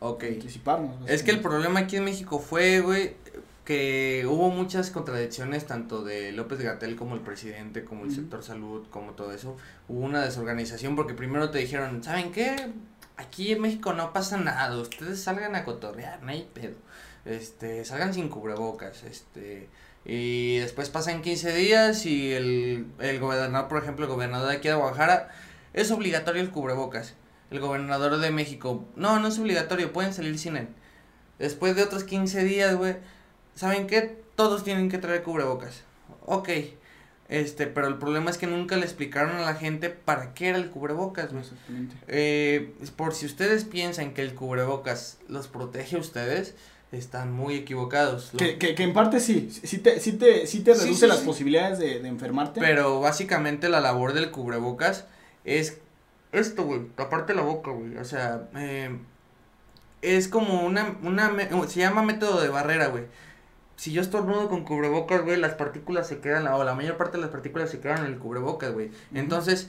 Ok. 0.00 0.24
Anticiparnos. 0.24 1.08
Es 1.08 1.22
que 1.22 1.30
el 1.30 1.40
problema 1.40 1.80
aquí 1.80 1.96
en 1.96 2.04
México 2.04 2.38
fue, 2.38 2.80
güey, 2.80 3.16
que 3.64 4.24
hubo 4.28 4.50
muchas 4.50 4.90
contradicciones 4.90 5.66
tanto 5.66 6.02
de 6.02 6.32
López 6.32 6.60
Gatel 6.60 6.96
como 6.96 7.14
el 7.14 7.20
presidente, 7.20 7.84
como 7.84 8.04
el 8.04 8.14
sector 8.14 8.42
salud, 8.42 8.86
como 8.90 9.12
todo 9.12 9.32
eso. 9.32 9.56
Hubo 9.88 10.00
una 10.00 10.22
desorganización 10.22 10.96
porque 10.96 11.14
primero 11.14 11.50
te 11.50 11.58
dijeron, 11.58 12.02
¿saben 12.02 12.32
qué? 12.32 12.72
Aquí 13.16 13.52
en 13.52 13.60
México 13.60 13.92
no 13.92 14.12
pasa 14.12 14.36
nada, 14.36 14.78
ustedes 14.78 15.20
salgan 15.20 15.56
a 15.56 15.64
cotorrear, 15.64 16.22
no 16.22 16.30
hay 16.30 16.48
pedo 16.54 16.76
este, 17.28 17.84
salgan 17.84 18.14
sin 18.14 18.28
cubrebocas, 18.28 19.04
este, 19.04 19.68
y 20.04 20.58
después 20.58 20.88
pasan 20.88 21.22
15 21.22 21.54
días 21.54 22.06
y 22.06 22.32
el, 22.32 22.86
el 22.98 23.20
gobernador, 23.20 23.68
por 23.68 23.82
ejemplo, 23.82 24.06
el 24.06 24.10
gobernador 24.10 24.48
de 24.48 24.56
aquí 24.56 24.68
de 24.68 24.74
Guadalajara, 24.74 25.28
es 25.74 25.90
obligatorio 25.90 26.42
el 26.42 26.50
cubrebocas. 26.50 27.14
El 27.50 27.60
gobernador 27.60 28.18
de 28.18 28.30
México, 28.30 28.84
no, 28.96 29.18
no 29.20 29.28
es 29.28 29.38
obligatorio, 29.38 29.92
pueden 29.92 30.12
salir 30.12 30.38
sin 30.38 30.56
él. 30.56 30.68
Después 31.38 31.76
de 31.76 31.82
otros 31.82 32.04
15 32.04 32.44
días, 32.44 32.76
güey, 32.76 32.96
¿saben 33.54 33.86
qué? 33.86 34.20
Todos 34.34 34.64
tienen 34.64 34.90
que 34.90 34.98
traer 34.98 35.22
cubrebocas. 35.22 35.82
Ok, 36.26 36.50
este, 37.28 37.66
pero 37.66 37.88
el 37.88 37.98
problema 37.98 38.30
es 38.30 38.38
que 38.38 38.46
nunca 38.46 38.76
le 38.76 38.84
explicaron 38.84 39.36
a 39.36 39.42
la 39.42 39.54
gente 39.54 39.90
para 39.90 40.34
qué 40.34 40.48
era 40.48 40.58
el 40.58 40.70
cubrebocas, 40.70 41.32
güey. 41.32 41.44
Eh, 42.06 42.74
por 42.96 43.14
si 43.14 43.26
ustedes 43.26 43.64
piensan 43.64 44.14
que 44.14 44.22
el 44.22 44.34
cubrebocas 44.34 45.18
los 45.28 45.48
protege 45.48 45.96
a 45.96 46.00
ustedes, 46.00 46.54
están 46.90 47.32
muy 47.32 47.54
equivocados. 47.54 48.32
Que, 48.38 48.56
que, 48.56 48.74
que, 48.74 48.82
en 48.82 48.94
parte 48.94 49.20
sí, 49.20 49.50
sí 49.50 49.78
te, 49.78 50.00
sí 50.00 50.12
te, 50.12 50.46
sí 50.46 50.60
te 50.60 50.72
reduce 50.72 51.06
las 51.06 51.18
posibilidades 51.18 51.78
de, 51.78 52.00
de, 52.00 52.08
enfermarte. 52.08 52.60
Pero 52.60 53.00
básicamente 53.00 53.68
la 53.68 53.80
labor 53.80 54.14
del 54.14 54.30
cubrebocas 54.30 55.04
es 55.44 55.78
esto, 56.32 56.64
güey, 56.64 56.86
taparte 56.96 57.34
la 57.34 57.42
boca, 57.42 57.70
güey. 57.70 57.96
O 57.96 58.04
sea, 58.04 58.48
eh, 58.56 58.98
es 60.02 60.28
como 60.28 60.62
una, 60.64 60.96
una, 61.02 61.32
se 61.68 61.80
llama 61.80 62.02
método 62.02 62.40
de 62.40 62.48
barrera, 62.48 62.88
güey. 62.88 63.04
Si 63.76 63.92
yo 63.92 64.02
estornudo 64.02 64.48
con 64.48 64.64
cubrebocas, 64.64 65.22
güey, 65.24 65.36
las 65.36 65.54
partículas 65.54 66.08
se 66.08 66.20
quedan, 66.20 66.46
o 66.48 66.64
la 66.64 66.74
mayor 66.74 66.96
parte 66.96 67.16
de 67.16 67.22
las 67.22 67.30
partículas 67.30 67.70
se 67.70 67.80
quedan 67.80 68.04
en 68.04 68.12
el 68.12 68.18
cubrebocas, 68.18 68.72
güey. 68.72 68.90
Entonces, 69.14 69.68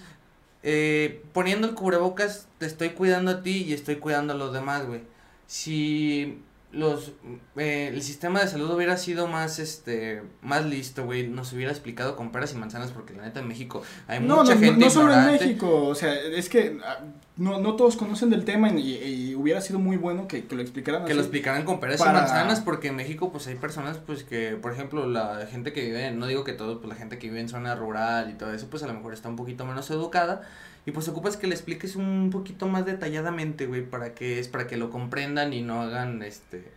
eh, 0.63 1.23
poniendo 1.33 1.67
el 1.67 1.75
cubrebocas, 1.75 2.47
te 2.57 2.65
estoy 2.65 2.89
cuidando 2.89 3.31
a 3.31 3.43
ti 3.43 3.63
y 3.63 3.73
estoy 3.73 3.97
cuidando 3.97 4.33
a 4.33 4.37
los 4.37 4.53
demás, 4.53 4.85
güey. 4.85 5.01
Si 5.47 6.43
los 6.71 7.13
eh, 7.57 7.89
el 7.91 8.01
sistema 8.03 8.41
de 8.41 8.47
salud 8.47 8.69
hubiera 8.71 8.95
sido 8.97 9.27
más 9.27 9.57
este 9.57 10.21
más 10.41 10.65
listo, 10.65 11.03
güey, 11.03 11.27
nos 11.27 11.51
hubiera 11.53 11.71
explicado 11.71 12.15
con 12.15 12.31
peras 12.31 12.53
y 12.53 12.57
manzanas 12.57 12.91
porque 12.91 13.13
la 13.15 13.23
neta 13.23 13.39
en 13.39 13.47
México 13.47 13.81
hay 14.07 14.19
mucha 14.19 14.55
gente 14.55 14.71
no, 14.71 14.85
no 14.85 14.89
solo 14.91 15.13
en 15.13 15.25
México, 15.25 15.85
o 15.85 15.95
sea, 15.95 16.13
es 16.13 16.47
que 16.47 16.79
ah, 16.85 16.99
no, 17.37 17.59
no 17.59 17.75
todos 17.75 17.95
conocen 17.95 18.29
del 18.29 18.45
tema 18.45 18.69
y, 18.69 19.33
hubiera 19.33 19.61
sido 19.61 19.79
muy 19.79 19.97
bueno 19.97 20.27
que, 20.27 20.45
lo 20.51 20.61
explicaran 20.61 21.05
Que 21.05 21.13
lo 21.15 21.21
explicaran 21.21 21.63
con 21.63 21.79
peras 21.79 22.01
y 22.01 22.03
manzanas 22.03 22.59
porque 22.59 22.89
en 22.89 22.97
México 22.97 23.31
pues 23.31 23.47
hay 23.47 23.55
personas 23.55 23.97
pues 23.97 24.23
que, 24.23 24.51
por 24.61 24.71
ejemplo, 24.73 25.07
la 25.07 25.47
gente 25.49 25.73
que 25.73 25.81
vive, 25.81 26.11
no 26.11 26.27
digo 26.27 26.43
que 26.43 26.53
todos, 26.53 26.77
pues 26.77 26.89
la 26.89 26.95
gente 26.95 27.17
que 27.17 27.29
vive 27.29 27.39
en 27.39 27.49
zona 27.49 27.75
rural 27.75 28.29
y 28.29 28.33
todo 28.33 28.53
eso 28.53 28.67
pues 28.69 28.83
a 28.83 28.87
lo 28.87 28.93
mejor 28.93 29.13
está 29.13 29.29
un 29.29 29.37
poquito 29.37 29.65
menos 29.65 29.89
educada 29.89 30.41
y 30.89 30.91
pues 30.91 31.07
ocupas 31.07 31.37
que 31.37 31.45
le 31.45 31.53
expliques 31.53 31.95
un 31.95 32.31
poquito 32.31 32.67
más 32.67 32.83
detalladamente, 32.83 33.67
güey, 33.67 33.87
para 33.87 34.15
que 34.15 34.39
es 34.39 34.47
para 34.47 34.65
que 34.65 34.75
lo 34.75 34.89
comprendan 34.89 35.53
y 35.53 35.61
no 35.61 35.83
hagan 35.83 36.23
este 36.23 36.71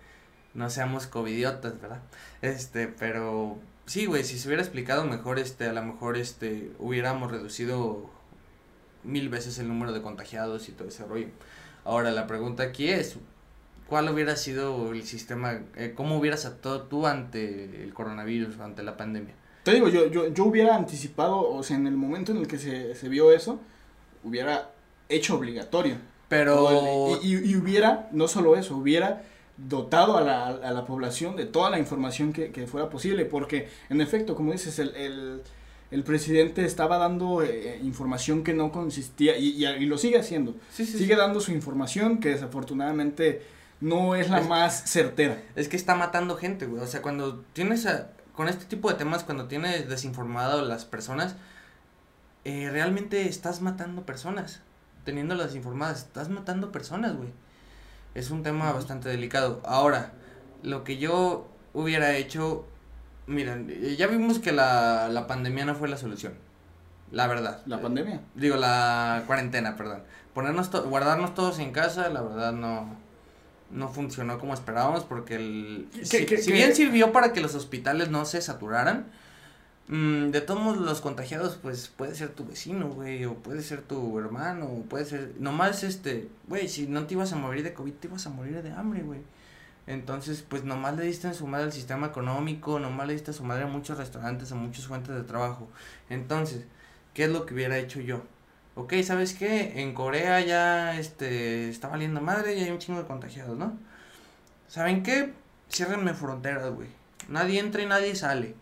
no 0.52 0.68
seamos 0.68 1.06
covidiotas, 1.06 1.80
¿verdad? 1.80 2.02
Este, 2.42 2.88
pero 2.88 3.56
sí, 3.86 4.04
güey, 4.04 4.22
si 4.22 4.38
se 4.38 4.48
hubiera 4.48 4.62
explicado 4.62 5.06
mejor 5.06 5.38
este 5.38 5.66
a 5.66 5.72
lo 5.72 5.82
mejor 5.82 6.18
este 6.18 6.72
hubiéramos 6.78 7.30
reducido 7.30 8.10
mil 9.02 9.30
veces 9.30 9.58
el 9.58 9.68
número 9.68 9.92
de 9.92 10.02
contagiados 10.02 10.68
y 10.68 10.72
todo 10.72 10.88
ese 10.88 11.06
rollo. 11.06 11.28
Ahora 11.82 12.10
la 12.10 12.26
pregunta 12.26 12.64
aquí 12.64 12.90
es 12.90 13.16
¿cuál 13.88 14.10
hubiera 14.10 14.36
sido 14.36 14.92
el 14.92 15.04
sistema 15.04 15.58
eh, 15.74 15.94
cómo 15.96 16.18
hubieras 16.18 16.44
actuado 16.44 16.82
tú 16.82 17.06
ante 17.06 17.82
el 17.82 17.94
coronavirus, 17.94 18.60
ante 18.60 18.82
la 18.82 18.98
pandemia? 18.98 19.32
Te 19.62 19.72
digo, 19.72 19.88
yo, 19.88 20.10
yo, 20.10 20.26
yo 20.28 20.44
hubiera 20.44 20.76
anticipado, 20.76 21.48
o 21.48 21.62
sea, 21.62 21.78
en 21.78 21.86
el 21.86 21.96
momento 21.96 22.32
en 22.32 22.38
el 22.38 22.46
que 22.46 22.58
se, 22.58 22.94
se 22.94 23.08
vio 23.08 23.32
eso, 23.32 23.60
hubiera 24.24 24.70
hecho 25.08 25.36
obligatorio. 25.36 25.96
Pero... 26.28 27.20
y, 27.22 27.50
y, 27.50 27.56
hubiera, 27.56 28.08
no 28.12 28.26
solo 28.26 28.56
eso, 28.56 28.76
hubiera 28.76 29.22
dotado 29.56 30.16
a 30.16 30.22
la, 30.22 30.46
a 30.46 30.72
la 30.72 30.86
población 30.86 31.36
de 31.36 31.44
toda 31.44 31.70
la 31.70 31.78
información 31.78 32.32
que, 32.32 32.50
que, 32.52 32.66
fuera 32.66 32.88
posible, 32.88 33.24
porque 33.26 33.68
en 33.90 34.00
efecto, 34.00 34.34
como 34.34 34.52
dices, 34.52 34.78
el, 34.78 34.94
el, 34.96 35.42
el 35.90 36.04
presidente 36.04 36.64
estaba 36.64 36.96
dando 36.96 37.42
eh, 37.42 37.78
información 37.82 38.44
que 38.44 38.54
no 38.54 38.72
consistía, 38.72 39.36
y, 39.36 39.64
y, 39.64 39.86
lo 39.86 39.98
sigue 39.98 40.18
haciendo, 40.18 40.54
sigue 40.70 41.16
dando 41.16 41.40
su 41.40 41.52
información 41.52 42.18
que 42.18 42.30
desafortunadamente 42.30 43.42
no 43.80 44.14
es 44.14 44.30
la 44.30 44.40
más 44.40 44.90
certera. 44.90 45.42
Es 45.54 45.68
que 45.68 45.76
está 45.76 45.94
matando 45.94 46.36
gente, 46.36 46.66
güey, 46.66 46.82
o 46.82 46.86
sea, 46.86 47.02
cuando 47.02 47.40
tienes, 47.52 47.84
a, 47.84 48.10
con 48.34 48.48
este 48.48 48.64
tipo 48.64 48.88
de 48.88 48.94
temas, 48.94 49.22
cuando 49.22 49.48
tienes 49.48 49.88
desinformado 49.88 50.60
a 50.60 50.62
las 50.62 50.86
personas, 50.86 51.36
eh, 52.44 52.68
realmente 52.70 53.28
estás 53.28 53.60
matando 53.60 54.04
personas. 54.04 54.60
Teniéndolas 55.04 55.54
informadas, 55.54 55.98
estás 55.98 56.28
matando 56.28 56.72
personas, 56.72 57.16
güey. 57.16 57.30
Es 58.14 58.30
un 58.30 58.42
tema 58.42 58.72
bastante 58.72 59.08
delicado. 59.08 59.60
Ahora, 59.64 60.12
lo 60.62 60.84
que 60.84 60.98
yo 60.98 61.48
hubiera 61.72 62.16
hecho, 62.16 62.66
miren, 63.26 63.68
ya 63.96 64.06
vimos 64.06 64.38
que 64.38 64.52
la, 64.52 65.08
la 65.08 65.26
pandemia 65.26 65.64
no 65.64 65.74
fue 65.74 65.88
la 65.88 65.96
solución. 65.96 66.34
La 67.10 67.26
verdad. 67.26 67.62
¿La 67.66 67.80
pandemia? 67.80 68.22
Digo, 68.34 68.56
la 68.56 69.24
cuarentena, 69.26 69.76
perdón. 69.76 70.02
Ponernos 70.34 70.70
guardarnos 70.70 71.34
todos 71.34 71.58
en 71.58 71.72
casa, 71.72 72.08
la 72.08 72.22
verdad 72.22 72.52
no, 72.52 72.96
no 73.70 73.88
funcionó 73.88 74.38
como 74.38 74.54
esperábamos 74.54 75.04
porque 75.04 75.34
el... 75.34 75.88
si, 76.02 76.26
si 76.26 76.52
bien 76.52 76.74
sirvió 76.74 77.12
para 77.12 77.34
que 77.34 77.40
los 77.40 77.54
hospitales 77.54 78.08
no 78.08 78.24
se 78.24 78.40
saturaran, 78.40 79.06
Mm, 79.88 80.30
de 80.30 80.40
todos 80.40 80.78
los 80.78 81.00
contagiados, 81.00 81.58
pues 81.60 81.88
puede 81.88 82.14
ser 82.14 82.30
tu 82.30 82.46
vecino, 82.46 82.88
güey, 82.88 83.24
o 83.24 83.34
puede 83.34 83.62
ser 83.62 83.82
tu 83.82 84.18
hermano, 84.18 84.66
o 84.66 84.82
puede 84.82 85.04
ser. 85.04 85.34
Nomás, 85.38 85.82
este, 85.82 86.28
güey, 86.48 86.68
si 86.68 86.86
no 86.86 87.06
te 87.06 87.14
ibas 87.14 87.32
a 87.32 87.36
morir 87.36 87.62
de 87.64 87.74
COVID, 87.74 87.92
te 87.94 88.08
ibas 88.08 88.26
a 88.26 88.30
morir 88.30 88.62
de 88.62 88.72
hambre, 88.72 89.02
güey. 89.02 89.20
Entonces, 89.86 90.44
pues 90.48 90.64
nomás 90.64 90.96
le 90.96 91.04
diste 91.04 91.26
en 91.28 91.34
su 91.34 91.46
madre 91.46 91.64
al 91.66 91.72
sistema 91.72 92.06
económico, 92.08 92.78
nomás 92.78 93.08
le 93.08 93.14
diste 93.14 93.32
a 93.32 93.34
su 93.34 93.44
madre 93.44 93.64
a 93.64 93.66
muchos 93.66 93.98
restaurantes, 93.98 94.52
a 94.52 94.54
muchas 94.54 94.86
fuentes 94.86 95.14
de 95.14 95.22
trabajo. 95.24 95.68
Entonces, 96.08 96.64
¿qué 97.14 97.24
es 97.24 97.30
lo 97.30 97.46
que 97.46 97.54
hubiera 97.54 97.78
hecho 97.78 98.00
yo? 98.00 98.22
Ok, 98.74 98.94
¿sabes 99.04 99.34
qué? 99.34 99.82
En 99.82 99.92
Corea 99.94 100.40
ya, 100.40 100.98
este, 100.98 101.68
está 101.68 101.88
valiendo 101.88 102.20
madre 102.20 102.56
y 102.56 102.62
hay 102.62 102.70
un 102.70 102.78
chingo 102.78 103.00
de 103.00 103.06
contagiados, 103.06 103.58
¿no? 103.58 103.76
¿Saben 104.68 105.02
qué? 105.02 105.32
Ciérrenme 105.70 106.14
fronteras, 106.14 106.72
güey. 106.72 106.88
Nadie 107.28 107.60
entra 107.60 107.82
y 107.82 107.86
nadie 107.86 108.14
sale. 108.14 108.54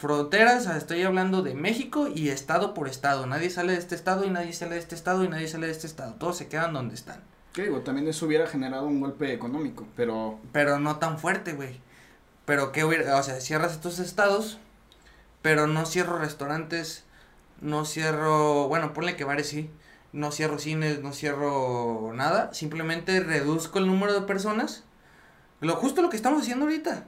Fronteras, 0.00 0.64
estoy 0.64 1.02
hablando 1.02 1.42
de 1.42 1.54
México 1.54 2.08
y 2.08 2.30
estado 2.30 2.72
por 2.72 2.88
estado. 2.88 3.26
Nadie 3.26 3.50
sale 3.50 3.74
de 3.74 3.78
este 3.78 3.94
estado 3.94 4.24
y 4.24 4.30
nadie 4.30 4.54
sale 4.54 4.76
de 4.76 4.80
este 4.80 4.94
estado 4.94 5.24
y 5.24 5.28
nadie 5.28 5.46
sale 5.46 5.66
de 5.66 5.72
este 5.72 5.86
estado. 5.86 6.14
Todos 6.14 6.38
se 6.38 6.48
quedan 6.48 6.72
donde 6.72 6.94
están. 6.94 7.20
¿Qué 7.52 7.64
digo? 7.64 7.80
También 7.82 8.08
eso 8.08 8.24
hubiera 8.24 8.46
generado 8.46 8.86
un 8.86 8.98
golpe 8.98 9.34
económico, 9.34 9.86
pero... 9.96 10.40
Pero 10.52 10.78
no 10.78 10.96
tan 10.96 11.18
fuerte, 11.18 11.52
güey. 11.52 11.82
Pero 12.46 12.72
qué 12.72 12.82
hubiera... 12.82 13.14
O 13.18 13.22
sea, 13.22 13.42
cierras 13.42 13.72
estos 13.72 13.98
estados, 13.98 14.58
pero 15.42 15.66
no 15.66 15.84
cierro 15.84 16.18
restaurantes, 16.18 17.04
no 17.60 17.84
cierro... 17.84 18.68
Bueno, 18.68 18.94
ponle 18.94 19.16
que 19.16 19.24
bares 19.24 19.48
sí. 19.48 19.68
No 20.14 20.32
cierro 20.32 20.58
cines, 20.58 21.02
no 21.02 21.12
cierro 21.12 22.12
nada. 22.14 22.54
Simplemente 22.54 23.20
reduzco 23.20 23.78
el 23.78 23.86
número 23.86 24.14
de 24.14 24.22
personas. 24.22 24.82
Lo 25.60 25.76
justo 25.76 26.00
lo 26.00 26.08
que 26.08 26.16
estamos 26.16 26.40
haciendo 26.40 26.64
ahorita 26.64 27.04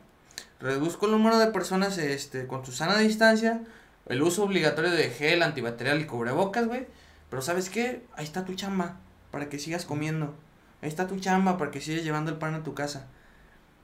reduzco 0.63 1.07
el 1.07 1.13
número 1.13 1.39
de 1.39 1.49
personas 1.49 1.99
este, 1.99 2.47
con 2.47 2.65
su 2.65 2.73
sana 2.73 2.99
distancia, 2.99 3.63
el 4.07 4.23
uso 4.23 4.45
obligatorio 4.45 4.91
de 4.91 5.11
gel, 5.11 5.43
antibacterial 5.43 6.01
y 6.01 6.07
cubrebocas, 6.07 6.67
güey. 6.67 6.87
Pero 7.29 7.43
¿sabes 7.43 7.69
qué? 7.69 8.03
Ahí 8.15 8.25
está 8.25 8.45
tu 8.45 8.55
chamba 8.55 8.97
para 9.31 9.49
que 9.49 9.59
sigas 9.59 9.85
comiendo. 9.85 10.35
Ahí 10.81 10.89
está 10.89 11.07
tu 11.07 11.19
chamba 11.19 11.59
para 11.59 11.71
que 11.71 11.81
sigas 11.81 12.05
llevando 12.05 12.31
el 12.31 12.39
pan 12.39 12.55
a 12.55 12.63
tu 12.63 12.75
casa. 12.75 13.07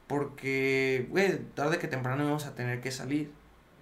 Porque, 0.07 1.07
güey, 1.11 1.38
tarde 1.55 1.79
que 1.79 1.88
temprano 1.88 2.23
íbamos 2.23 2.47
a 2.47 2.55
tener 2.55 2.81
que 2.81 2.91
salir. 2.91 3.31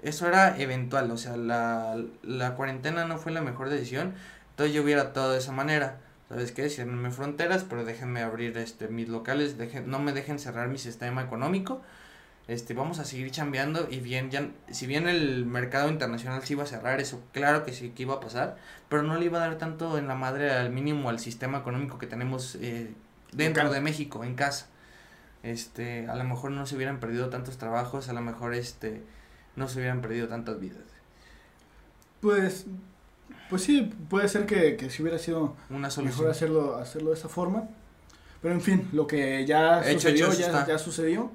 Eso 0.02 0.28
era 0.28 0.58
eventual, 0.58 1.10
o 1.10 1.16
sea, 1.16 1.36
la, 1.36 1.96
la 2.22 2.54
cuarentena 2.54 3.06
no 3.06 3.18
fue 3.18 3.32
la 3.32 3.42
mejor 3.42 3.70
decisión. 3.70 4.14
Entonces 4.50 4.74
yo 4.74 4.82
hubiera 4.82 5.12
todo 5.12 5.32
de 5.32 5.38
esa 5.38 5.52
manera. 5.52 6.00
¿Sabes 6.28 6.52
qué? 6.52 6.68
Cierrenme 6.68 7.10
fronteras, 7.10 7.64
pero 7.64 7.84
déjenme 7.84 8.22
abrir 8.22 8.56
este 8.58 8.88
mis 8.88 9.08
locales, 9.08 9.58
dejen, 9.58 9.88
no 9.88 10.00
me 10.00 10.12
dejen 10.12 10.38
cerrar 10.38 10.68
mi 10.68 10.78
sistema 10.78 11.22
económico. 11.22 11.82
Este, 12.48 12.74
vamos 12.74 13.00
a 13.00 13.04
seguir 13.04 13.30
chambeando 13.32 13.88
y 13.90 13.98
bien, 13.98 14.30
ya, 14.30 14.48
si 14.70 14.86
bien 14.86 15.08
el 15.08 15.46
mercado 15.46 15.88
internacional 15.88 16.42
sí 16.44 16.52
iba 16.52 16.62
a 16.62 16.66
cerrar, 16.66 17.00
eso 17.00 17.20
claro 17.32 17.64
que 17.64 17.72
sí 17.72 17.90
que 17.90 18.02
iba 18.04 18.14
a 18.14 18.20
pasar, 18.20 18.56
pero 18.88 19.02
no 19.02 19.16
le 19.16 19.24
iba 19.24 19.38
a 19.38 19.48
dar 19.48 19.58
tanto 19.58 19.98
en 19.98 20.06
la 20.06 20.14
madre 20.14 20.52
al 20.52 20.70
mínimo 20.70 21.08
al 21.08 21.18
sistema 21.18 21.58
económico 21.58 21.98
que 21.98 22.06
tenemos 22.06 22.56
eh, 22.60 22.92
dentro 23.32 23.70
de 23.72 23.80
México, 23.80 24.22
en 24.22 24.34
casa. 24.36 24.68
Este, 25.42 26.08
a 26.08 26.14
lo 26.14 26.24
mejor 26.24 26.52
no 26.52 26.66
se 26.66 26.76
hubieran 26.76 27.00
perdido 27.00 27.28
tantos 27.30 27.58
trabajos, 27.58 28.08
a 28.08 28.12
lo 28.12 28.20
mejor 28.20 28.54
este, 28.54 29.02
no 29.56 29.68
se 29.68 29.78
hubieran 29.78 30.00
perdido 30.00 30.28
tantas 30.28 30.60
vidas. 30.60 30.84
Pues 32.20 32.66
pues 33.48 33.62
sí, 33.62 33.92
puede 34.08 34.28
ser 34.28 34.46
que, 34.46 34.76
que 34.76 34.90
si 34.90 35.02
hubiera 35.02 35.18
sido 35.18 35.54
Una 35.70 35.88
mejor 36.02 36.28
hacerlo, 36.28 36.76
hacerlo 36.76 37.10
de 37.10 37.16
esa 37.16 37.28
forma. 37.28 37.68
Pero 38.42 38.54
en 38.54 38.60
fin, 38.60 38.88
lo 38.92 39.06
que 39.06 39.44
ya 39.46 39.82
sucedió, 39.84 40.32
ya, 40.32 40.66
ya, 40.66 40.78
sucedió. 40.78 41.30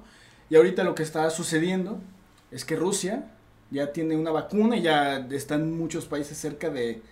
Y 0.50 0.56
ahorita 0.56 0.84
lo 0.84 0.94
que 0.94 1.02
está 1.02 1.28
sucediendo 1.30 2.00
es 2.50 2.64
que 2.64 2.76
Rusia 2.76 3.30
ya 3.70 3.92
tiene 3.92 4.16
una 4.16 4.30
vacuna 4.30 4.76
y 4.76 4.82
ya 4.82 5.16
están 5.30 5.72
muchos 5.72 6.06
países 6.06 6.36
cerca 6.38 6.70
de, 6.70 7.02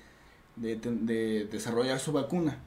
de, 0.56 0.76
de 0.76 1.48
desarrollar 1.50 1.98
su 1.98 2.12
vacuna. 2.12 2.58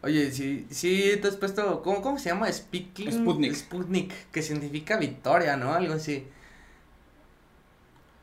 Oye, 0.00 0.30
sí, 0.30 0.66
sí, 0.70 1.18
te 1.20 1.28
has 1.28 1.36
puesto, 1.36 1.82
¿cómo, 1.82 2.00
cómo 2.00 2.18
se 2.18 2.28
llama? 2.28 2.50
Speaking. 2.50 3.12
Sputnik. 3.12 3.54
Sputnik, 3.54 4.12
que 4.30 4.42
significa 4.42 4.96
victoria, 4.96 5.56
¿no? 5.56 5.74
Algo 5.74 5.94
así. 5.94 6.24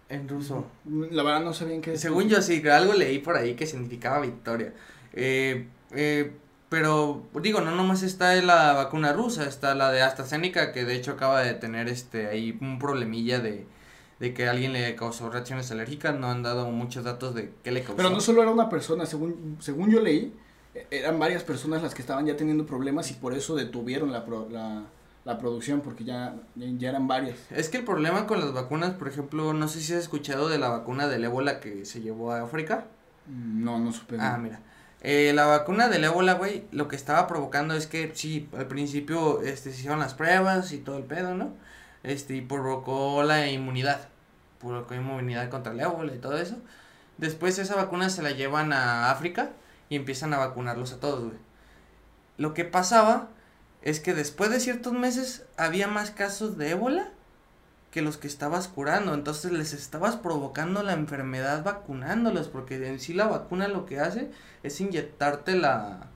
En 0.08 0.28
ruso. 0.30 0.68
La 0.86 1.24
verdad 1.24 1.42
no 1.42 1.54
sé 1.54 1.66
bien 1.66 1.82
qué 1.82 1.94
es. 1.94 2.02
Según 2.02 2.30
yo 2.30 2.42
sí, 2.42 2.66
algo 2.70 2.94
leí 2.94 3.20
por 3.20 3.36
ahí 3.36 3.56
que 3.56 3.66
significaba 3.66 4.22
victoria. 4.22 4.74
Eh, 5.14 5.68
eh, 5.92 6.32
pero 6.70 7.24
digo, 7.42 7.62
no 7.62 7.72
nomás 7.72 8.04
está 8.04 8.36
la 8.42 8.74
vacuna 8.74 9.14
rusa, 9.14 9.46
está 9.48 9.76
la 9.76 9.92
de 9.92 10.02
AstraZeneca 10.02 10.72
que 10.72 10.86
de 10.86 10.96
hecho 10.96 11.12
acaba 11.12 11.42
de 11.42 11.54
tener 11.54 11.88
este 11.88 12.28
ahí 12.28 12.58
un 12.62 12.80
problemilla 12.80 13.40
de, 13.40 13.68
de 14.20 14.34
que 14.34 14.48
alguien 14.48 14.74
le 14.74 14.96
causó 14.96 15.30
reacciones 15.30 15.72
alérgicas, 15.72 16.18
no 16.18 16.30
han 16.30 16.44
dado 16.44 16.70
muchos 16.72 17.04
datos 17.04 17.36
de 17.36 17.52
qué 17.64 17.72
le 17.72 17.82
causó. 17.82 17.98
Pero 17.98 18.10
no 18.10 18.20
solo 18.20 18.42
era 18.42 18.52
una 18.52 18.70
persona, 18.70 19.06
según 19.06 19.58
según 19.60 19.92
yo 19.92 20.00
leí, 20.00 20.34
e, 20.74 20.88
eran 20.92 21.20
varias 21.20 21.44
personas 21.44 21.84
las 21.84 21.94
que 21.94 22.02
estaban 22.02 22.26
ya 22.26 22.36
teniendo 22.36 22.66
problemas 22.66 23.12
y 23.12 23.14
por 23.14 23.34
eso 23.34 23.56
detuvieron 23.56 24.12
la, 24.12 24.26
la 24.50 24.84
la 25.26 25.40
producción 25.40 25.82
porque 25.82 26.04
ya, 26.04 26.36
ya 26.56 26.90
eran 26.90 27.08
varias. 27.08 27.36
Es 27.50 27.68
que 27.70 27.78
el 27.78 27.84
problema 27.84 28.28
con 28.28 28.40
las 28.40 28.54
vacunas, 28.54 28.94
por 28.94 29.08
ejemplo, 29.08 29.54
no 29.54 29.68
sé 29.68 29.82
si 29.82 29.94
has 29.94 30.00
escuchado 30.00 30.48
de 30.50 30.60
la 30.60 30.70
vacuna 30.70 31.08
del 31.08 31.26
ébola 31.26 31.60
que 31.60 31.84
se 31.86 32.02
llevó 32.02 32.32
a 32.32 32.44
África. 32.44 32.86
Mm, 33.28 33.64
no, 33.64 33.80
no 33.80 33.92
supe. 33.92 34.18
Ah, 34.20 34.38
mira. 34.38 34.62
Eh, 35.08 35.34
la 35.34 35.46
vacuna 35.46 35.88
del 35.88 36.04
ébola, 36.04 36.34
güey, 36.34 36.64
lo 36.72 36.88
que 36.88 36.96
estaba 36.96 37.28
provocando 37.28 37.76
es 37.76 37.86
que, 37.86 38.12
sí, 38.16 38.50
al 38.58 38.66
principio 38.66 39.44
este, 39.44 39.72
se 39.72 39.78
hicieron 39.78 40.00
las 40.00 40.16
pruebas 40.16 40.72
y 40.72 40.80
todo 40.80 40.98
el 40.98 41.04
pedo, 41.04 41.36
¿no? 41.36 41.54
Este, 42.02 42.36
y 42.36 42.42
provocó 42.42 43.22
la 43.22 43.48
inmunidad. 43.48 44.10
Provocó 44.60 44.96
inmunidad 44.96 45.48
contra 45.52 45.74
el 45.74 45.80
ébola 45.80 46.12
y 46.16 46.18
todo 46.18 46.40
eso. 46.40 46.58
Después 47.20 47.60
esa 47.60 47.76
vacuna 47.76 48.10
se 48.10 48.24
la 48.24 48.32
llevan 48.32 48.74
a 48.74 49.12
África 49.12 49.52
y 49.90 49.96
empiezan 49.96 50.34
a 50.34 50.40
vacunarlos 50.40 50.92
a 50.94 51.00
todos, 51.00 51.26
güey. 51.26 51.38
Lo 52.38 52.56
que 52.56 52.66
pasaba 52.66 53.30
es 53.84 54.00
que 54.00 54.16
después 54.16 54.50
de 54.50 54.60
ciertos 54.60 54.94
meses 54.94 55.46
había 55.56 55.88
más 55.88 56.10
casos 56.10 56.58
de 56.58 56.72
ébola 56.72 57.12
que 57.96 58.02
los 58.02 58.18
que 58.18 58.28
estabas 58.28 58.68
curando. 58.68 59.14
Entonces 59.14 59.54
les 59.54 59.72
estabas 59.72 60.18
provocando 60.18 60.84
la 60.84 60.92
enfermedad 60.92 61.64
vacunándolos, 61.64 62.50
porque 62.50 62.86
en 62.86 63.00
sí 63.00 63.14
la 63.14 63.26
vacuna 63.26 63.70
lo 63.70 63.86
que 63.86 64.02
hace 64.02 64.32
es 64.64 64.82
inyectarte 64.82 65.56
la, 65.56 66.10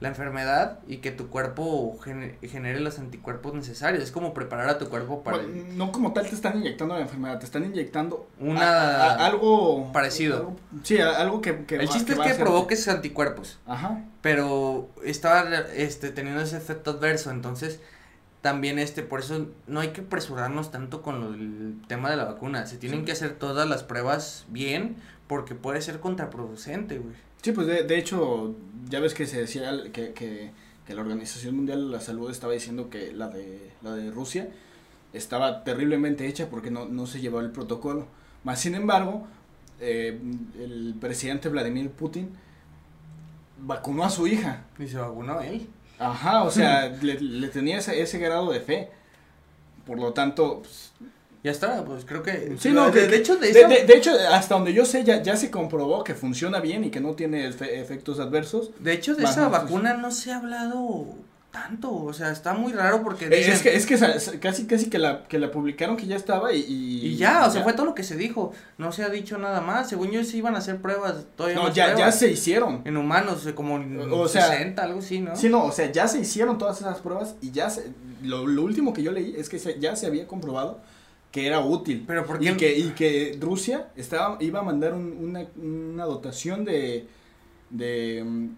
la 0.00 0.08
enfermedad 0.08 0.80
y 0.88 0.96
que 0.96 1.12
tu 1.12 1.28
cuerpo 1.28 1.96
genere 2.00 2.80
los 2.80 2.98
anticuerpos 2.98 3.54
necesarios. 3.54 4.02
Es 4.02 4.10
como 4.10 4.34
preparar 4.34 4.68
a 4.68 4.76
tu 4.76 4.88
cuerpo 4.88 5.22
para... 5.22 5.38
no 5.38 5.92
como 5.92 6.12
tal 6.12 6.26
te 6.26 6.34
están 6.34 6.58
inyectando 6.58 6.96
la 6.96 7.02
enfermedad, 7.02 7.38
te 7.38 7.44
están 7.44 7.64
inyectando 7.64 8.28
una 8.40 9.14
algo 9.24 9.92
parecido. 9.92 10.56
sí, 10.82 10.98
algo 10.98 11.40
que... 11.40 11.64
El 11.68 11.88
chiste 11.88 12.14
es 12.14 12.18
que 12.18 12.34
provoques 12.34 12.88
anticuerpos. 12.88 13.60
Ajá. 13.66 14.02
Pero 14.20 14.88
estaba 15.04 15.44
este, 15.76 16.10
teniendo 16.10 16.40
ese 16.40 16.56
efecto 16.56 16.90
adverso, 16.90 17.30
entonces 17.30 17.78
también 18.44 18.78
este, 18.78 19.02
por 19.02 19.20
eso 19.20 19.46
no 19.66 19.80
hay 19.80 19.88
que 19.92 20.02
apresurarnos 20.02 20.70
tanto 20.70 21.00
con 21.00 21.22
el 21.22 21.88
tema 21.88 22.10
de 22.10 22.18
la 22.18 22.26
vacuna. 22.26 22.66
Se 22.66 22.76
tienen 22.76 23.06
que 23.06 23.12
hacer 23.12 23.38
todas 23.38 23.66
las 23.66 23.82
pruebas 23.82 24.44
bien 24.50 24.96
porque 25.28 25.54
puede 25.54 25.80
ser 25.80 25.98
contraproducente, 25.98 26.98
güey. 26.98 27.14
Sí, 27.40 27.52
pues 27.52 27.66
de, 27.66 27.84
de 27.84 27.96
hecho, 27.96 28.54
ya 28.90 29.00
ves 29.00 29.14
que 29.14 29.24
se 29.24 29.40
decía 29.40 29.72
que, 29.94 30.12
que, 30.12 30.50
que, 30.86 30.94
la 30.94 31.00
Organización 31.00 31.56
Mundial 31.56 31.86
de 31.86 31.92
la 31.92 32.02
Salud 32.02 32.30
estaba 32.30 32.52
diciendo 32.52 32.90
que 32.90 33.14
la 33.14 33.28
de, 33.28 33.70
la 33.80 33.94
de 33.94 34.10
Rusia 34.10 34.50
estaba 35.14 35.64
terriblemente 35.64 36.26
hecha 36.26 36.50
porque 36.50 36.70
no, 36.70 36.84
no 36.84 37.06
se 37.06 37.22
llevaba 37.22 37.44
el 37.44 37.50
protocolo. 37.50 38.08
Más 38.42 38.60
sin 38.60 38.74
embargo, 38.74 39.26
eh, 39.80 40.20
el 40.60 40.94
presidente 41.00 41.48
Vladimir 41.48 41.88
Putin 41.88 42.28
vacunó 43.58 44.04
a 44.04 44.10
su 44.10 44.26
hija. 44.26 44.66
Y 44.78 44.86
se 44.86 44.98
vacunó 44.98 45.40
él. 45.40 45.66
Ajá, 45.98 46.42
o 46.42 46.50
sea, 46.50 46.88
le, 46.88 47.20
le, 47.20 47.48
tenía 47.48 47.78
ese, 47.78 48.00
ese 48.00 48.18
grado 48.18 48.50
de 48.50 48.60
fe. 48.60 48.88
Por 49.86 49.98
lo 49.98 50.12
tanto, 50.12 50.60
pues, 50.60 50.92
ya 51.42 51.50
está, 51.50 51.84
pues 51.84 52.04
creo 52.04 52.22
que... 52.22 52.56
Sí, 52.58 52.70
no, 52.70 52.90
de, 52.90 53.14
hecho, 53.14 53.36
de, 53.36 53.52
de, 53.52 53.94
hecho, 53.94 54.12
hasta 54.30 54.54
donde 54.54 54.72
yo 54.72 54.86
sé, 54.86 55.04
ya, 55.04 55.22
ya 55.22 55.36
se 55.36 55.50
comprobó 55.50 56.02
que 56.02 56.14
funciona 56.14 56.58
bien 56.58 56.84
y 56.84 56.90
que 56.90 57.00
no 57.00 57.12
tiene 57.12 57.46
efectos 57.46 58.18
adversos. 58.18 58.70
De 58.78 58.94
hecho, 58.94 59.14
de 59.14 59.24
esa 59.24 59.48
vacuna 59.48 59.94
no 59.94 60.10
se 60.10 60.32
ha 60.32 60.38
hablado 60.38 61.06
tanto, 61.54 61.94
o 61.94 62.12
sea, 62.12 62.32
está 62.32 62.52
muy 62.52 62.72
raro 62.72 63.00
porque... 63.04 63.26
es 63.26 63.62
que, 63.62 63.76
es 63.76 63.86
que 63.86 63.96
casi, 64.40 64.66
casi 64.66 64.90
que 64.90 64.98
la, 64.98 65.22
que 65.22 65.38
la 65.38 65.52
publicaron 65.52 65.96
que 65.96 66.04
ya 66.06 66.16
estaba 66.16 66.52
y... 66.52 66.64
Y, 66.64 67.16
ya, 67.16 67.46
o 67.46 67.50
sea, 67.50 67.62
fue 67.62 67.74
todo 67.74 67.86
lo 67.86 67.94
que 67.94 68.02
se 68.02 68.16
dijo, 68.16 68.52
no 68.76 68.90
se 68.90 69.04
ha 69.04 69.08
dicho 69.08 69.38
nada 69.38 69.60
más, 69.60 69.88
según 69.88 70.10
yo 70.10 70.24
sí 70.24 70.38
iban 70.38 70.56
a 70.56 70.58
hacer 70.58 70.82
pruebas, 70.82 71.26
todavía 71.36 71.62
No, 71.62 71.72
ya, 71.72 71.96
ya 71.96 72.10
se 72.10 72.28
hicieron. 72.28 72.82
En 72.84 72.96
humanos, 72.96 73.48
como 73.54 73.76
o 74.10 74.26
60, 74.26 74.82
algo 74.82 74.98
así, 74.98 75.20
¿no? 75.20 75.36
Sí, 75.36 75.48
no, 75.48 75.64
o 75.66 75.70
sea, 75.70 75.92
ya 75.92 76.08
se 76.08 76.18
hicieron 76.18 76.58
todas 76.58 76.80
esas 76.80 76.98
pruebas 76.98 77.36
y 77.40 77.52
ya 77.52 77.70
se... 77.70 77.92
Lo, 78.24 78.48
lo 78.48 78.64
último 78.64 78.92
que 78.92 79.04
yo 79.04 79.12
leí 79.12 79.36
es 79.38 79.48
que 79.48 79.58
ya 79.78 79.94
se 79.94 80.06
había 80.06 80.26
comprobado 80.26 80.80
que 81.30 81.46
era 81.46 81.60
útil. 81.60 82.02
Pero 82.04 82.26
Y 82.40 82.56
que, 82.56 82.76
y 82.76 82.90
que 82.90 83.38
Rusia 83.40 83.88
estaba, 83.94 84.38
iba 84.40 84.58
a 84.58 84.62
mandar 84.62 84.94
una, 84.94 85.46
una, 85.56 86.04
dotación 86.04 86.64
de, 86.64 87.06
de, 87.70 88.48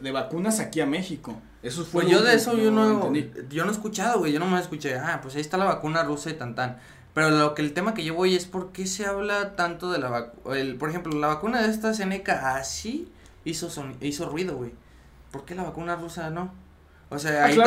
de, 0.00 0.10
vacunas 0.10 0.58
aquí 0.58 0.80
a 0.80 0.86
México. 0.86 1.36
Eso 1.62 1.84
fue. 1.84 2.02
Pues 2.02 2.12
yo 2.12 2.22
de 2.22 2.34
eso 2.34 2.56
yo 2.56 2.70
no, 2.70 3.12
yo 3.14 3.64
no 3.64 3.70
he 3.70 3.74
escuchado, 3.74 4.18
güey. 4.20 4.32
Yo 4.32 4.40
no 4.40 4.46
me 4.46 4.60
escuché, 4.60 4.96
ah, 4.96 5.20
pues 5.22 5.34
ahí 5.34 5.40
está 5.40 5.56
la 5.56 5.64
vacuna 5.64 6.02
rusa 6.02 6.30
y 6.30 6.34
tan 6.34 6.54
tan. 6.54 6.78
Pero 7.14 7.30
lo 7.30 7.54
que 7.54 7.62
el 7.62 7.74
tema 7.74 7.94
que 7.94 8.04
yo 8.04 8.14
voy 8.14 8.34
es 8.34 8.46
por 8.46 8.72
qué 8.72 8.86
se 8.86 9.06
habla 9.06 9.54
tanto 9.54 9.90
de 9.90 9.98
la 9.98 10.08
vacuna. 10.08 10.56
Por 10.78 10.88
ejemplo, 10.88 11.18
la 11.18 11.28
vacuna 11.28 11.62
de 11.62 11.70
esta 11.70 11.94
Seneca 11.94 12.56
así 12.56 13.12
hizo, 13.44 13.70
son, 13.70 13.96
hizo 14.00 14.28
ruido, 14.28 14.56
güey. 14.56 14.72
¿Por 15.30 15.44
qué 15.44 15.54
la 15.54 15.62
vacuna 15.62 15.96
rusa 15.96 16.30
no? 16.30 16.52
O 17.10 17.18
sea, 17.18 17.44
ah, 17.44 17.46
ahí, 17.46 17.58